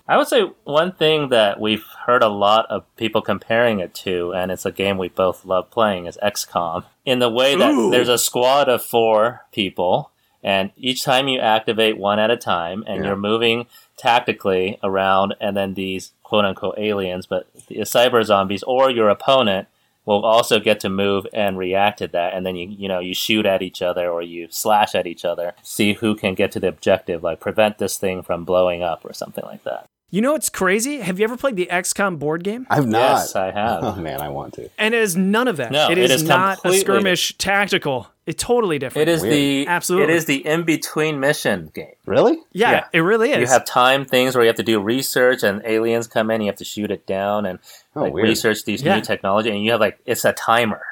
I 0.09 0.16
would 0.16 0.26
say 0.28 0.50
one 0.64 0.92
thing 0.92 1.28
that 1.28 1.61
we've 1.61 1.84
heard 2.07 2.22
a 2.22 2.28
lot 2.28 2.66
of 2.66 2.84
people 2.96 3.22
comparing 3.22 3.80
it 3.80 3.94
to, 3.94 4.34
and 4.34 4.50
it's 4.50 4.66
a 4.66 4.72
game 4.72 4.98
we 4.98 5.09
both 5.09 5.44
love 5.44 5.70
playing, 5.70 6.07
is 6.07 6.18
XCOM. 6.22 6.84
In 7.05 7.20
the 7.20 7.30
way 7.30 7.57
that 7.57 7.72
Ooh. 7.72 7.90
there's 7.90 8.09
a 8.09 8.18
squad 8.18 8.68
of 8.68 8.82
four 8.82 9.42
people, 9.53 10.11
and 10.42 10.72
each 10.76 11.05
time 11.05 11.28
you 11.28 11.38
activate 11.38 11.98
one 11.98 12.18
at 12.18 12.30
a 12.30 12.36
time, 12.36 12.82
and 12.86 12.98
Yeah. 12.98 13.09
you're 13.09 13.16
moving 13.16 13.66
tactically 13.96 14.78
around, 14.82 15.34
and 15.40 15.57
then 15.57 15.74
these 15.74 16.12
quote 16.24 16.44
unquote 16.44 16.78
aliens, 16.78 17.26
but 17.26 17.46
the 17.68 17.76
cyber 17.80 18.24
zombies 18.24 18.64
or 18.64 18.90
your 18.90 19.09
opponent 19.09 19.68
will 20.05 20.24
also 20.24 20.59
get 20.59 20.80
to 20.80 20.88
move 20.88 21.26
and 21.32 21.57
react 21.57 21.98
to 21.98 22.09
that 22.09 22.34
and 22.34 22.44
then 22.44 22.57
you 22.57 22.68
you 22.68 22.88
know 22.88 22.98
you 22.98 23.14
shoot 23.14 23.46
at 23.46 23.62
each 23.62 23.80
other 23.80 24.11
or 24.11 24.20
you 24.20 24.48
slash 24.50 24.94
at 24.96 25.07
each 25.07 25.24
other 25.24 25.55
see 25.62 25.92
who 25.94 26.14
can 26.14 26.34
get 26.34 26.50
to 26.50 26.59
the 26.59 26.66
objective 26.66 27.22
like 27.22 27.38
prevent 27.38 27.78
this 27.78 27.96
thing 27.96 28.20
from 28.20 28.44
blowing 28.44 28.82
up 28.82 29.05
or 29.05 29.12
something 29.12 29.44
like 29.44 29.62
that 29.62 29.86
You 30.14 30.20
know 30.20 30.32
what's 30.32 30.50
crazy? 30.50 30.98
Have 30.98 31.18
you 31.18 31.24
ever 31.24 31.38
played 31.38 31.56
the 31.56 31.66
XCOM 31.72 32.18
board 32.18 32.44
game? 32.44 32.66
I've 32.68 32.86
not. 32.86 32.98
yes 32.98 33.34
i 33.34 33.50
have 33.50 33.82
Oh 33.82 33.96
man, 33.96 34.20
I 34.20 34.28
want 34.28 34.52
to. 34.54 34.68
And 34.76 34.92
it 34.94 35.00
is 35.00 35.16
none 35.16 35.48
of 35.48 35.56
that. 35.56 35.72
No, 35.72 35.90
it 35.90 35.96
it 35.96 36.10
is, 36.10 36.22
is 36.22 36.28
not 36.28 36.58
a 36.58 36.60
completely- 36.60 36.80
skirmish 36.80 37.38
tactical. 37.38 38.08
It's 38.26 38.40
totally 38.44 38.78
different. 38.78 39.08
it 39.08 39.12
is 39.12 39.22
the 39.22 39.66
Absolutely. 39.66 40.12
it 40.12 40.16
is 40.16 40.26
the 40.26 40.46
in-between 40.46 41.18
mission 41.18 41.70
game 41.74 41.94
Really? 42.04 42.38
Yeah, 42.52 42.70
yeah. 42.72 42.84
it 42.92 43.00
really 43.00 43.32
is. 43.32 43.38
you 43.40 43.46
have 43.46 43.64
time 43.64 44.04
things 44.04 44.34
where 44.36 44.44
you 44.44 44.48
have 44.48 44.56
to 44.56 44.62
do 44.62 44.80
research 44.80 45.42
and 45.42 45.62
aliens 45.64 46.06
come 46.08 46.30
in 46.30 46.42
you 46.42 46.46
have 46.48 46.56
to 46.58 46.64
shoot 46.64 46.90
it 46.90 47.06
down 47.06 47.46
and 47.46 47.58
Oh, 47.96 48.02
like 48.02 48.12
research 48.14 48.64
these 48.64 48.82
Yeah. 48.82 48.96
new 48.96 49.00
technology 49.00 49.48
and 49.50 49.64
you 49.64 49.70
have 49.72 49.80
like 49.80 49.98
it's 50.04 50.24
a 50.26 50.34
timer 50.34 50.82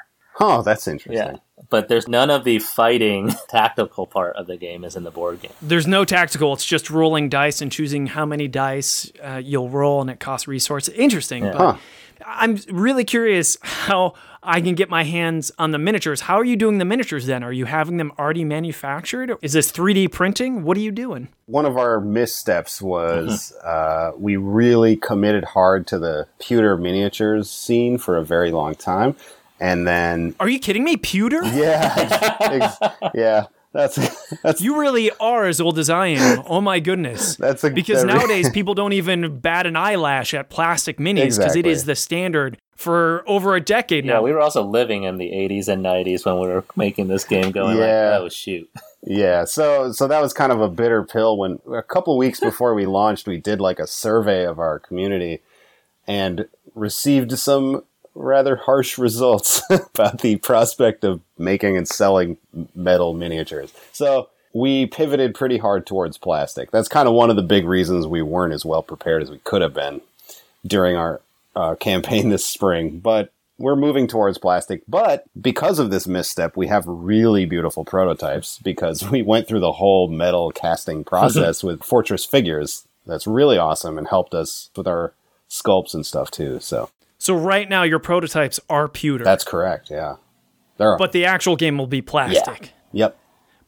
Oh, 0.41 0.63
that's 0.63 0.89
interesting. 0.89 1.35
yeah 1.35 1.37
but 1.71 1.89
there's 1.89 2.09
none 2.09 2.31
of 2.31 2.45
the 2.45 2.59
fighting 2.59 3.33
tactical 3.49 4.07
part 4.07 4.37
of 4.37 4.47
the 4.47 4.57
game 4.57 4.85
is 4.85 4.97
in 4.97 5.05
the 5.05 5.11
board 5.11 5.41
game 5.41 5.53
There's 5.63 5.87
no 5.87 6.05
tactical. 6.05 6.53
It's 6.53 6.67
just 6.67 6.91
rolling 6.91 7.29
dice 7.29 7.61
and 7.63 7.71
choosing 7.73 8.09
how 8.09 8.27
many 8.27 8.49
dice 8.49 9.11
uh, 9.23 9.41
you'll 9.43 9.69
roll, 9.71 10.01
and 10.01 10.11
it 10.11 10.21
costs 10.21 10.47
resources. 10.49 10.93
Interesting. 10.95 11.45
But 11.45 11.57
Huh. 11.57 11.77
I'm 12.27 12.59
really 12.71 13.05
curious 13.05 13.57
how 13.63 14.13
I 14.43 14.61
can 14.61 14.75
get 14.75 14.91
my 14.91 15.05
hands 15.05 15.51
on 15.59 15.71
the 15.71 15.79
miniatures. 15.79 16.23
How 16.23 16.37
are 16.37 16.45
you 16.45 16.57
doing 16.57 16.77
the 16.79 16.85
miniatures 16.85 17.25
then? 17.27 17.43
Are 17.43 17.53
you 17.53 17.65
having 17.65 17.97
them 17.97 18.13
already 18.19 18.45
manufactured? 18.45 19.37
Is 19.41 19.55
this 19.55 19.73
3D 19.73 20.13
printing? 20.13 20.63
What 20.63 20.77
are 20.77 20.81
you 20.81 20.93
doing? 20.93 21.29
one 21.47 21.67
of 21.67 21.77
our 21.77 22.01
missteps 22.01 22.81
was 22.81 23.53
uh, 23.65 24.13
we 24.17 24.37
really 24.37 24.97
committed 24.97 25.43
hard 25.45 25.85
to 25.89 25.99
the 25.99 26.29
pewter 26.39 26.77
miniatures 26.77 27.51
scene 27.51 27.99
for 27.99 28.17
a 28.17 28.25
very 28.25 28.53
long 28.53 28.73
time, 28.75 29.17
and 29.61 29.87
then 29.87 30.35
Are 30.41 30.49
you 30.49 30.59
kidding 30.59 30.85
me? 30.85 30.97
Pewter? 30.97 31.43
yeah, 31.45 31.95
ex- 32.41 33.13
yeah, 33.15 33.47
that's 33.73 33.97
that's 34.43 34.61
You 34.61 34.81
really 34.81 35.11
are 35.21 35.47
as 35.47 35.61
old 35.61 35.79
as 35.79 35.89
I 35.91 36.09
am. 36.09 36.43
Oh 36.47 36.61
my 36.61 36.81
goodness. 36.81 37.37
That's 37.45 37.63
a- 37.63 37.71
because 37.71 38.03
that 38.03 38.09
re- 38.13 38.19
nowadays 38.19 38.51
people 38.51 38.75
don't 38.75 38.93
even 38.95 39.39
bat 39.39 39.67
an 39.67 39.77
eyelash 39.77 40.35
at 40.35 40.51
plastic 40.51 40.99
minis 40.99 41.37
because 41.39 41.55
it 41.57 41.67
Exactly. 41.67 41.71
is 41.71 41.85
the 41.85 41.95
standard 41.95 42.59
for 42.75 43.23
over 43.29 43.55
a 43.55 43.61
decade 43.61 44.05
now. 44.07 44.13
Yeah, 44.15 44.19
now. 44.19 44.23
we 44.25 44.33
were 44.33 44.41
also 44.41 44.63
living 44.65 45.05
in 45.05 45.19
the 45.19 45.31
80s 45.31 45.69
and 45.69 45.85
90s 45.85 46.25
when 46.25 46.41
we 46.41 46.49
were 46.49 46.65
making 46.77 47.09
this 47.09 47.25
game, 47.25 47.53
going 47.53 47.77
Yeah. 47.79 48.11
like, 48.13 48.21
"Oh 48.23 48.29
shoot!" 48.31 48.69
yeah. 49.03 49.45
So 49.45 49.93
so 49.93 50.09
that 50.09 50.21
was 50.21 50.33
kind 50.33 50.51
of 50.51 50.61
a 50.61 50.69
bitter 50.69 51.05
pill. 51.05 51.37
When 51.39 51.59
a 51.73 51.83
couple 51.83 52.17
weeks 52.19 52.41
before 52.41 52.75
we 52.75 52.87
launched, 52.87 53.29
we 53.29 53.37
did 53.37 53.61
like 53.61 53.79
a 53.79 53.87
survey 53.87 54.45
of 54.47 54.59
our 54.59 54.79
community 54.81 55.43
and 56.09 56.47
received 56.75 57.39
some 57.39 57.85
rather 58.21 58.57
harsh 58.57 58.99
results 58.99 59.63
about 59.71 60.21
the 60.21 60.37
prospect 60.37 61.05
of 61.05 61.21
making 61.39 61.77
and 61.77 61.89
selling 61.89 62.37
metal 62.75 63.15
miniatures. 63.15 63.73
So 63.93 64.29
we 64.53 64.87
pivoted 64.87 65.35
pretty 65.35 65.59
hard 65.59 65.87
towards 65.87 66.19
plastic. 66.19 66.71
That's 66.71 66.89
kind 66.89 67.09
of 67.09 67.15
one 67.15 67.31
of 67.31 67.37
the 67.37 67.43
big 67.43 67.67
reasons 67.67 68.07
we 68.07 68.23
weren't 68.23 68.53
as 68.53 68.65
well 68.65 68.83
prepared 68.83 69.23
as 69.23 69.31
we 69.31 69.39
could 69.39 69.63
have 69.63 69.75
been 69.75 70.01
during 70.67 70.97
our 70.97 71.21
uh, 71.57 71.75
campaign 71.77 72.29
this 72.31 72.45
spring. 72.45 72.99
But 72.99 73.33
we're 73.59 73.77
moving 73.77 74.07
towards 74.07 74.39
plastic. 74.39 74.83
But 74.89 75.25
because 75.41 75.79
of 75.79 75.91
this 75.91 76.07
misstep, 76.07 76.57
we 76.57 76.67
have 76.69 76.85
really 76.87 77.45
beautiful 77.45 77.85
prototypes 77.85 78.59
because 78.59 79.09
we 79.11 79.23
went 79.23 79.47
through 79.47 79.61
the 79.61 79.73
whole 79.73 80.09
metal 80.09 80.51
casting 80.51 81.05
process 81.05 81.63
with 81.65 81.83
Fortress 81.83 82.25
figures. 82.25 82.87
That's 83.07 83.27
really 83.27 83.59
awesome 83.59 83.99
and 83.99 84.09
helped 84.09 84.35
us 84.35 84.71
with 84.77 84.89
our 84.89 85.13
sculpts 85.49 85.95
and 85.95 86.07
stuff 86.07 86.31
too. 86.31 86.59
So 86.61 86.91
So 87.21 87.35
right 87.35 87.69
now 87.69 87.83
your 87.83 87.99
prototypes 87.99 88.59
are 88.71 88.89
pewter, 88.89 89.25
That's 89.25 89.45
correct. 89.45 89.91
Yeah. 89.91 90.17
There 90.79 90.93
are. 90.93 90.97
but 90.99 91.13
the 91.13 91.27
actual 91.27 91.55
game 91.55 91.77
will 91.77 91.87
be 91.87 91.99
yeah. 91.99 92.03
plastic. 92.07 92.73
Yep. 92.93 93.19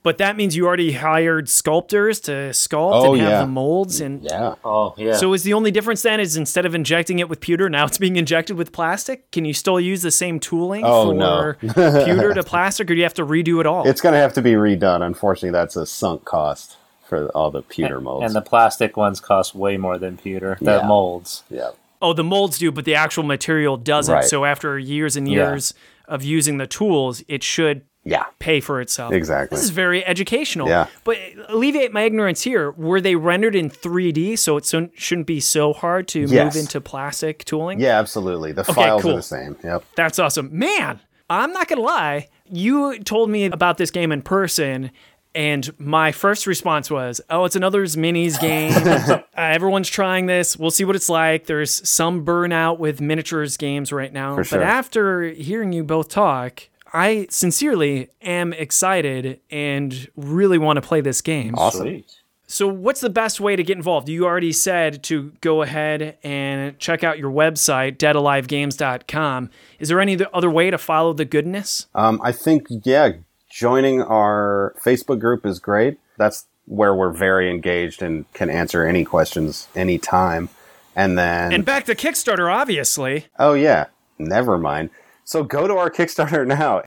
But 0.03 0.17
that 0.19 0.37
means 0.37 0.57
you 0.57 0.67
already 0.67 0.93
hired 0.93 1.49
sculptors 1.51 2.19
to 2.21 2.33
sculpt 2.51 2.93
Oh, 2.95 3.13
and 3.13 3.23
have 3.23 3.31
yeah. 3.31 3.41
the 3.43 3.47
molds 3.47 4.01
and 4.01 4.23
Yeah. 4.25 4.55
Oh 4.65 4.95
yeah. 4.97 5.13
So 5.17 5.33
is 5.35 5.43
the 5.43 5.53
only 5.53 5.71
difference 5.71 6.01
then 6.03 6.19
is 6.19 6.37
instead 6.37 6.65
of 6.65 6.75
injecting 6.75 7.19
it 7.19 7.29
with 7.29 7.41
pewter, 7.41 7.69
now 7.69 7.85
it's 7.85 7.99
being 7.99 8.17
injected 8.17 8.57
with 8.57 8.73
plastic? 8.73 9.31
Can 9.31 9.45
you 9.45 9.53
still 9.53 9.79
use 9.79 10.01
the 10.03 10.11
same 10.11 10.41
tooling 10.41 10.83
Oh, 10.85 11.11
for 11.11 11.15
no. 11.15 11.55
pewter 12.05 12.33
to 12.35 12.43
plastic, 12.43 12.87
or 12.91 12.95
do 12.95 12.97
you 12.99 13.03
have 13.05 13.15
to 13.15 13.25
redo 13.27 13.61
it 13.61 13.67
all? 13.67 13.87
It's 13.87 14.01
going 14.01 14.15
to 14.15 14.19
have 14.19 14.33
to 14.33 14.43
be 14.43 14.53
redone. 14.55 15.03
Unfortunately, 15.03 15.51
that's 15.51 15.77
a 15.77 15.85
sunk 15.87 16.25
cost 16.25 16.79
for 17.07 17.29
all 17.29 17.51
the 17.53 17.61
pewter 17.63 18.01
molds. 18.01 18.25
and 18.25 18.35
the 18.35 18.41
plastic 18.41 18.97
ones 18.97 19.21
cost 19.21 19.55
way 19.55 19.77
more 19.77 19.99
than 19.99 20.17
pewter. 20.17 20.57
The 20.61 20.79
Yeah. 20.79 20.87
molds. 20.89 21.45
yeah. 21.51 21.71
Oh, 22.03 22.13
the 22.13 22.25
molds 22.25 22.59
do, 22.59 22.71
but 22.73 22.85
the 22.85 22.95
actual 22.95 23.23
material 23.23 23.77
doesn't. 23.77 24.15
Right. 24.15 24.25
So 24.25 24.45
after 24.45 24.79
years 24.79 25.17
and 25.17 25.27
Yeah. 25.29 25.51
years 25.51 25.73
of 26.09 26.23
using 26.25 26.59
the 26.59 26.67
tools, 26.67 27.23
it 27.29 27.43
should 27.43 27.83
Yeah. 28.05 28.25
pay 28.41 28.59
for 28.61 28.81
itself. 28.81 29.13
Exactly. 29.13 29.55
This 29.57 29.65
is 29.65 29.71
very 29.71 30.05
educational. 30.05 30.69
Yeah. 30.69 30.87
But 31.05 31.17
alleviate 31.49 31.93
my 31.93 32.03
ignorance 32.03 32.43
here. 32.43 32.73
Were 32.73 33.01
they 33.01 33.15
rendered 33.15 33.55
in 33.55 33.71
3D, 33.71 34.35
so 34.37 34.57
it 34.57 34.67
so, 34.67 34.89
shouldn't 34.95 35.29
be 35.29 35.39
so 35.39 35.73
hard 35.73 36.09
to 36.09 36.21
Yes. 36.23 36.55
move 36.55 36.57
into 36.65 36.81
plastic 36.81 37.45
tooling? 37.45 37.81
Yeah, 37.81 37.99
absolutely. 38.01 38.51
The 38.53 38.65
files 38.65 39.03
cool. 39.03 39.13
are 39.13 39.17
the 39.17 39.23
same. 39.23 39.57
Yep. 39.63 39.85
That's 39.95 40.19
awesome. 40.19 40.51
Man, 40.53 41.01
I'm 41.31 41.53
not 41.53 41.69
going 41.69 41.79
to 41.79 41.85
lie. 41.85 42.27
You 42.51 42.99
told 42.99 43.31
me 43.31 43.45
about 43.47 43.79
this 43.79 43.91
game 43.91 44.11
in 44.13 44.21
person, 44.23 44.91
and 45.35 45.79
my 45.79 46.13
first 46.13 46.47
response 46.47 46.91
was, 46.91 47.21
oh, 47.31 47.45
it's 47.45 47.57
another 47.57 47.83
minis 47.85 48.41
game. 48.41 48.73
uh, 48.87 49.23
everyone's 49.37 49.89
trying 49.89 50.27
this. 50.27 50.57
We'll 50.57 50.71
see 50.71 50.85
what 50.85 50.97
it's 50.97 51.09
like. 51.09 51.47
There's 51.47 51.89
some 51.89 52.25
burnout 52.25 52.79
with 52.79 53.01
miniatures 53.01 53.57
games 53.57 53.93
right 53.93 54.13
now. 54.13 54.43
Sure. 54.43 54.59
But 54.59 54.67
after 54.67 55.23
hearing 55.23 55.73
you 55.73 55.85
both 55.85 56.09
talk, 56.09 56.69
I 56.93 57.27
sincerely 57.31 58.11
am 58.21 58.53
excited 58.53 59.41
and 59.51 60.09
really 60.17 60.59
want 60.59 60.77
to 60.77 60.83
play 60.83 61.01
this 61.01 61.21
game. 61.23 61.55
Awesome. 61.57 61.83
Sweet. 61.83 62.19
So, 62.47 62.69
what's 62.69 63.01
the 63.01 63.09
best 63.09 63.41
way 63.41 63.57
to 63.57 63.63
get 63.63 63.79
involved? 63.79 64.11
You 64.11 64.27
already 64.27 64.53
said 64.53 65.03
to 65.05 65.33
go 65.41 65.63
ahead 65.63 66.19
and 66.23 66.79
check 66.79 67.03
out 67.03 67.19
your 67.19 67.31
website, 67.31 67.97
deadalivegames.com. 67.97 69.49
Is 69.79 69.89
there 69.89 70.01
any 70.01 70.19
other 70.35 70.51
way 70.51 70.71
to 70.71 70.77
follow 70.77 71.15
the 71.15 71.25
goodness? 71.25 71.87
Um, 71.95 72.21
I 72.23 72.33
think, 72.33 72.67
yeah, 72.85 73.13
joining 73.53 74.01
our 74.03 74.75
Facebook 74.85 75.21
group 75.21 75.45
is 75.45 75.59
great. 75.59 75.99
That's 76.17 76.47
where 76.67 76.95
we're 76.95 77.13
very 77.13 77.51
engaged 77.51 78.03
and 78.03 78.31
can 78.33 78.49
answer 78.49 78.85
any 78.87 79.05
questions 79.05 79.69
anytime. 79.75 80.49
And 80.97 81.19
then, 81.19 81.53
And 81.53 81.65
back 81.65 81.85
to 81.87 81.95
Kickstarter, 81.95 82.53
obviously. 82.53 83.27
oh, 83.39 83.55
yeah, 83.55 83.87
never 84.19 84.59
mind. 84.59 84.91
So 85.25 85.45
go 85.45 85.67
to 85.69 85.77
our 85.77 85.91
Kickstarter 85.91 86.47
now. 86.47 86.83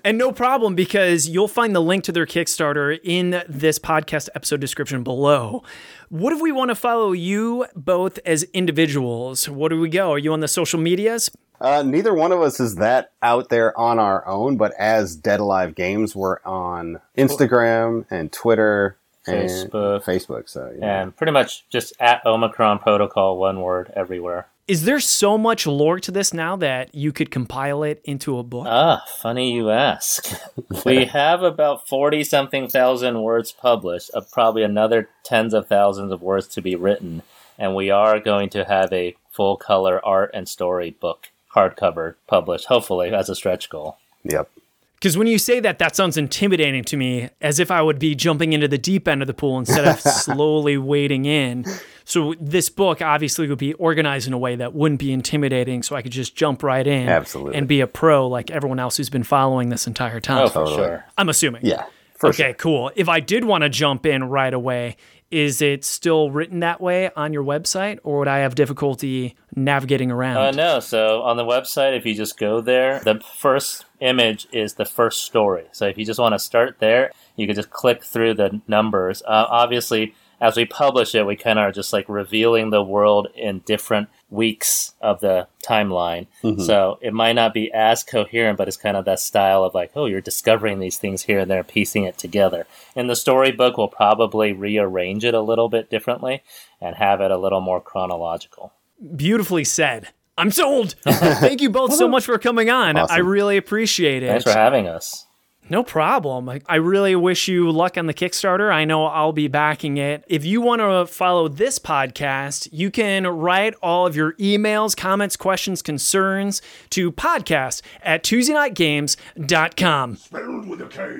And 0.04 0.18
no 0.18 0.30
problem 0.30 0.76
because 0.76 1.28
you'll 1.28 1.48
find 1.48 1.74
the 1.74 1.80
link 1.80 2.04
to 2.04 2.12
their 2.12 2.26
Kickstarter 2.26 2.96
in 3.02 3.42
this 3.48 3.76
podcast 3.80 4.28
episode 4.36 4.60
description 4.60 5.02
below. 5.02 5.64
What 6.10 6.32
if 6.32 6.40
we 6.40 6.52
want 6.52 6.68
to 6.68 6.76
follow 6.76 7.10
you 7.10 7.66
both 7.74 8.20
as 8.24 8.44
individuals? 8.54 9.48
Where 9.48 9.68
do 9.68 9.80
we 9.80 9.88
go? 9.88 10.12
Are 10.12 10.18
you 10.18 10.32
on 10.32 10.38
the 10.38 10.46
social 10.46 10.78
medias? 10.78 11.28
Uh, 11.60 11.82
neither 11.82 12.14
one 12.14 12.32
of 12.32 12.40
us 12.40 12.60
is 12.60 12.76
that 12.76 13.12
out 13.22 13.48
there 13.48 13.78
on 13.78 13.98
our 13.98 14.26
own, 14.26 14.56
but 14.56 14.72
as 14.78 15.16
Dead 15.16 15.40
Alive 15.40 15.74
Games, 15.74 16.14
we're 16.14 16.40
on 16.44 17.00
Instagram 17.16 18.06
and 18.10 18.32
Twitter 18.32 18.96
and 19.26 19.48
Facebook. 19.48 20.04
Facebook. 20.04 20.48
So 20.48 20.72
yeah. 20.78 21.02
And 21.02 21.16
pretty 21.16 21.32
much 21.32 21.68
just 21.68 21.92
at 22.00 22.24
Omicron 22.24 22.78
Protocol, 22.80 23.38
one 23.38 23.60
word 23.60 23.92
everywhere. 23.94 24.48
Is 24.68 24.84
there 24.84 24.98
so 24.98 25.38
much 25.38 25.64
lore 25.64 26.00
to 26.00 26.10
this 26.10 26.34
now 26.34 26.56
that 26.56 26.92
you 26.92 27.12
could 27.12 27.30
compile 27.30 27.84
it 27.84 28.00
into 28.04 28.36
a 28.36 28.42
book? 28.42 28.66
Ah, 28.68 29.04
funny 29.18 29.52
you 29.52 29.70
ask. 29.70 30.28
we 30.84 31.04
have 31.04 31.44
about 31.44 31.86
40 31.86 32.24
something 32.24 32.68
thousand 32.68 33.22
words 33.22 33.52
published, 33.52 34.10
uh, 34.12 34.22
probably 34.32 34.64
another 34.64 35.08
tens 35.22 35.54
of 35.54 35.68
thousands 35.68 36.10
of 36.10 36.20
words 36.20 36.48
to 36.48 36.60
be 36.60 36.74
written. 36.74 37.22
And 37.56 37.76
we 37.76 37.90
are 37.90 38.18
going 38.18 38.50
to 38.50 38.64
have 38.64 38.92
a 38.92 39.14
full 39.30 39.56
color 39.56 40.04
art 40.04 40.32
and 40.34 40.48
story 40.48 40.90
book 40.90 41.28
hardcover 41.56 42.14
published, 42.26 42.66
hopefully, 42.66 43.12
as 43.14 43.28
a 43.28 43.34
stretch 43.34 43.70
goal. 43.70 43.96
Yep. 44.24 44.50
Because 44.94 45.18
when 45.18 45.26
you 45.26 45.38
say 45.38 45.60
that, 45.60 45.78
that 45.78 45.94
sounds 45.94 46.16
intimidating 46.16 46.82
to 46.84 46.96
me, 46.96 47.28
as 47.42 47.60
if 47.60 47.70
I 47.70 47.82
would 47.82 47.98
be 47.98 48.14
jumping 48.14 48.54
into 48.54 48.66
the 48.66 48.78
deep 48.78 49.06
end 49.06 49.20
of 49.22 49.28
the 49.28 49.34
pool 49.34 49.58
instead 49.58 49.86
of 49.86 50.00
slowly 50.00 50.78
wading 50.78 51.26
in. 51.26 51.66
So 52.04 52.34
this 52.40 52.70
book 52.70 53.02
obviously 53.02 53.46
would 53.46 53.58
be 53.58 53.74
organized 53.74 54.26
in 54.26 54.32
a 54.32 54.38
way 54.38 54.56
that 54.56 54.74
wouldn't 54.74 54.98
be 54.98 55.12
intimidating, 55.12 55.82
so 55.82 55.96
I 55.96 56.02
could 56.02 56.12
just 56.12 56.34
jump 56.34 56.62
right 56.62 56.86
in, 56.86 57.08
Absolutely. 57.08 57.56
and 57.56 57.68
be 57.68 57.80
a 57.82 57.86
pro 57.86 58.26
like 58.26 58.50
everyone 58.50 58.78
else 58.78 58.96
who's 58.96 59.10
been 59.10 59.22
following 59.22 59.68
this 59.68 59.86
entire 59.86 60.18
time. 60.20 60.44
Oh, 60.44 60.48
for 60.48 60.64
Totally. 60.64 60.76
sure. 60.76 61.04
I'm 61.18 61.28
assuming. 61.28 61.60
Yeah. 61.64 61.84
For 62.14 62.30
okay, 62.30 62.44
sure. 62.44 62.54
cool. 62.54 62.90
If 62.96 63.10
I 63.10 63.20
did 63.20 63.44
want 63.44 63.62
to 63.62 63.68
jump 63.68 64.06
in 64.06 64.24
right 64.24 64.54
away, 64.54 64.96
is 65.30 65.60
it 65.60 65.84
still 65.84 66.30
written 66.30 66.60
that 66.60 66.80
way 66.80 67.10
on 67.16 67.32
your 67.32 67.42
website, 67.42 67.98
or 68.04 68.20
would 68.20 68.28
I 68.28 68.38
have 68.38 68.54
difficulty 68.54 69.34
navigating 69.54 70.10
around? 70.10 70.36
Uh, 70.36 70.50
no, 70.52 70.80
so 70.80 71.22
on 71.22 71.36
the 71.36 71.44
website, 71.44 71.96
if 71.96 72.06
you 72.06 72.14
just 72.14 72.38
go 72.38 72.60
there, 72.60 73.00
the 73.00 73.20
first 73.36 73.86
image 74.00 74.46
is 74.52 74.74
the 74.74 74.84
first 74.84 75.24
story. 75.24 75.64
So 75.72 75.86
if 75.86 75.98
you 75.98 76.04
just 76.04 76.20
want 76.20 76.34
to 76.34 76.38
start 76.38 76.76
there, 76.78 77.10
you 77.34 77.46
can 77.46 77.56
just 77.56 77.70
click 77.70 78.04
through 78.04 78.34
the 78.34 78.60
numbers. 78.68 79.22
Uh, 79.22 79.46
obviously, 79.48 80.14
as 80.40 80.56
we 80.56 80.64
publish 80.64 81.14
it, 81.14 81.26
we 81.26 81.36
kind 81.36 81.58
of 81.58 81.64
are 81.64 81.72
just 81.72 81.92
like 81.92 82.08
revealing 82.08 82.70
the 82.70 82.82
world 82.82 83.28
in 83.34 83.60
different 83.60 84.08
weeks 84.30 84.94
of 85.00 85.20
the 85.20 85.46
timeline. 85.64 86.26
Mm-hmm. 86.42 86.62
So 86.62 86.98
it 87.00 87.12
might 87.12 87.34
not 87.34 87.54
be 87.54 87.72
as 87.72 88.02
coherent, 88.02 88.58
but 88.58 88.68
it's 88.68 88.76
kind 88.76 88.96
of 88.96 89.04
that 89.04 89.20
style 89.20 89.64
of 89.64 89.74
like, 89.74 89.92
oh, 89.94 90.06
you're 90.06 90.20
discovering 90.20 90.78
these 90.78 90.98
things 90.98 91.22
here 91.22 91.40
and 91.40 91.50
there, 91.50 91.62
piecing 91.62 92.04
it 92.04 92.18
together. 92.18 92.66
And 92.94 93.08
the 93.08 93.16
storybook, 93.16 93.76
we'll 93.76 93.88
probably 93.88 94.52
rearrange 94.52 95.24
it 95.24 95.34
a 95.34 95.40
little 95.40 95.68
bit 95.68 95.90
differently 95.90 96.42
and 96.80 96.96
have 96.96 97.20
it 97.20 97.30
a 97.30 97.38
little 97.38 97.60
more 97.60 97.80
chronological. 97.80 98.72
Beautifully 99.14 99.64
said. 99.64 100.08
I'm 100.38 100.50
sold. 100.50 100.94
Thank 101.04 101.60
you 101.62 101.70
both 101.70 101.94
so 101.94 102.08
much 102.08 102.26
for 102.26 102.38
coming 102.38 102.68
on. 102.68 102.96
Awesome. 102.96 103.14
I 103.14 103.20
really 103.20 103.56
appreciate 103.56 104.22
it. 104.22 104.28
Thanks 104.28 104.44
for 104.44 104.50
having 104.50 104.86
us. 104.86 105.25
No 105.68 105.82
problem. 105.82 106.48
I- 106.48 106.76
really 106.76 107.16
wish 107.16 107.48
you 107.48 107.70
luck 107.70 107.98
on 107.98 108.06
the 108.06 108.14
Kickstarter. 108.14 108.72
I 108.72 108.84
know 108.84 109.06
I'll 109.06 109.32
be 109.32 109.48
backing 109.48 109.96
it. 109.96 110.24
If 110.28 110.44
you 110.44 110.60
want 110.60 110.80
to 110.80 111.06
follow 111.12 111.48
this 111.48 111.78
podcast, 111.80 112.68
you 112.70 112.90
can 112.90 113.26
write 113.26 113.74
all 113.82 114.06
of 114.06 114.14
your 114.14 114.34
emails, 114.34 114.96
comments, 114.96 115.36
questions, 115.36 115.82
concerns 115.82 116.62
to 116.90 117.10
podcast 117.10 117.82
at 118.02 118.22
TuesdayKnightGames.com. 118.22 120.16
Spelled 120.16 120.68
with 120.68 120.80
a 120.80 120.86
K. 120.86 121.16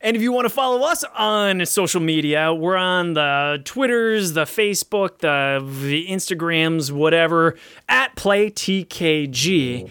And 0.00 0.14
if 0.16 0.22
you 0.22 0.30
want 0.30 0.44
to 0.44 0.50
follow 0.50 0.86
us 0.86 1.02
on 1.16 1.66
social 1.66 2.00
media, 2.00 2.54
we're 2.54 2.76
on 2.76 3.14
the 3.14 3.60
Twitters, 3.64 4.32
the 4.32 4.44
Facebook, 4.44 5.18
the, 5.18 5.60
the 5.88 6.06
Instagrams, 6.06 6.92
whatever, 6.92 7.56
at 7.88 8.14
PlayTKG. 8.14 9.90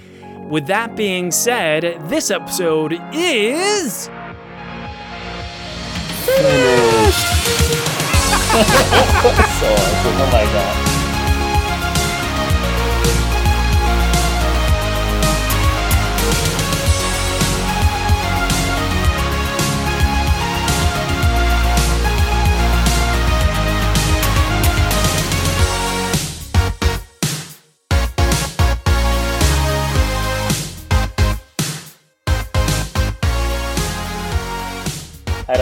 With 0.49 0.67
that 0.67 0.95
being 0.95 1.31
said, 1.31 1.99
this 2.07 2.31
episode 2.31 2.93
is. 3.13 4.09
Oh 10.19 10.29
my 10.31 10.43
god. 10.51 10.86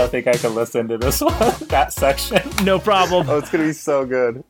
Don't 0.05 0.23
think 0.23 0.27
I 0.27 0.37
can 0.37 0.53
listen 0.53 0.87
to 0.89 0.97
this 0.97 1.21
one, 1.21 1.33
that 1.67 1.91
section. 1.91 2.41
No 2.63 2.79
problem. 2.79 3.27
Oh, 3.29 3.37
it's 3.39 3.49
gonna 3.49 3.65
be 3.65 3.73
so 3.73 4.05
good. 4.05 4.43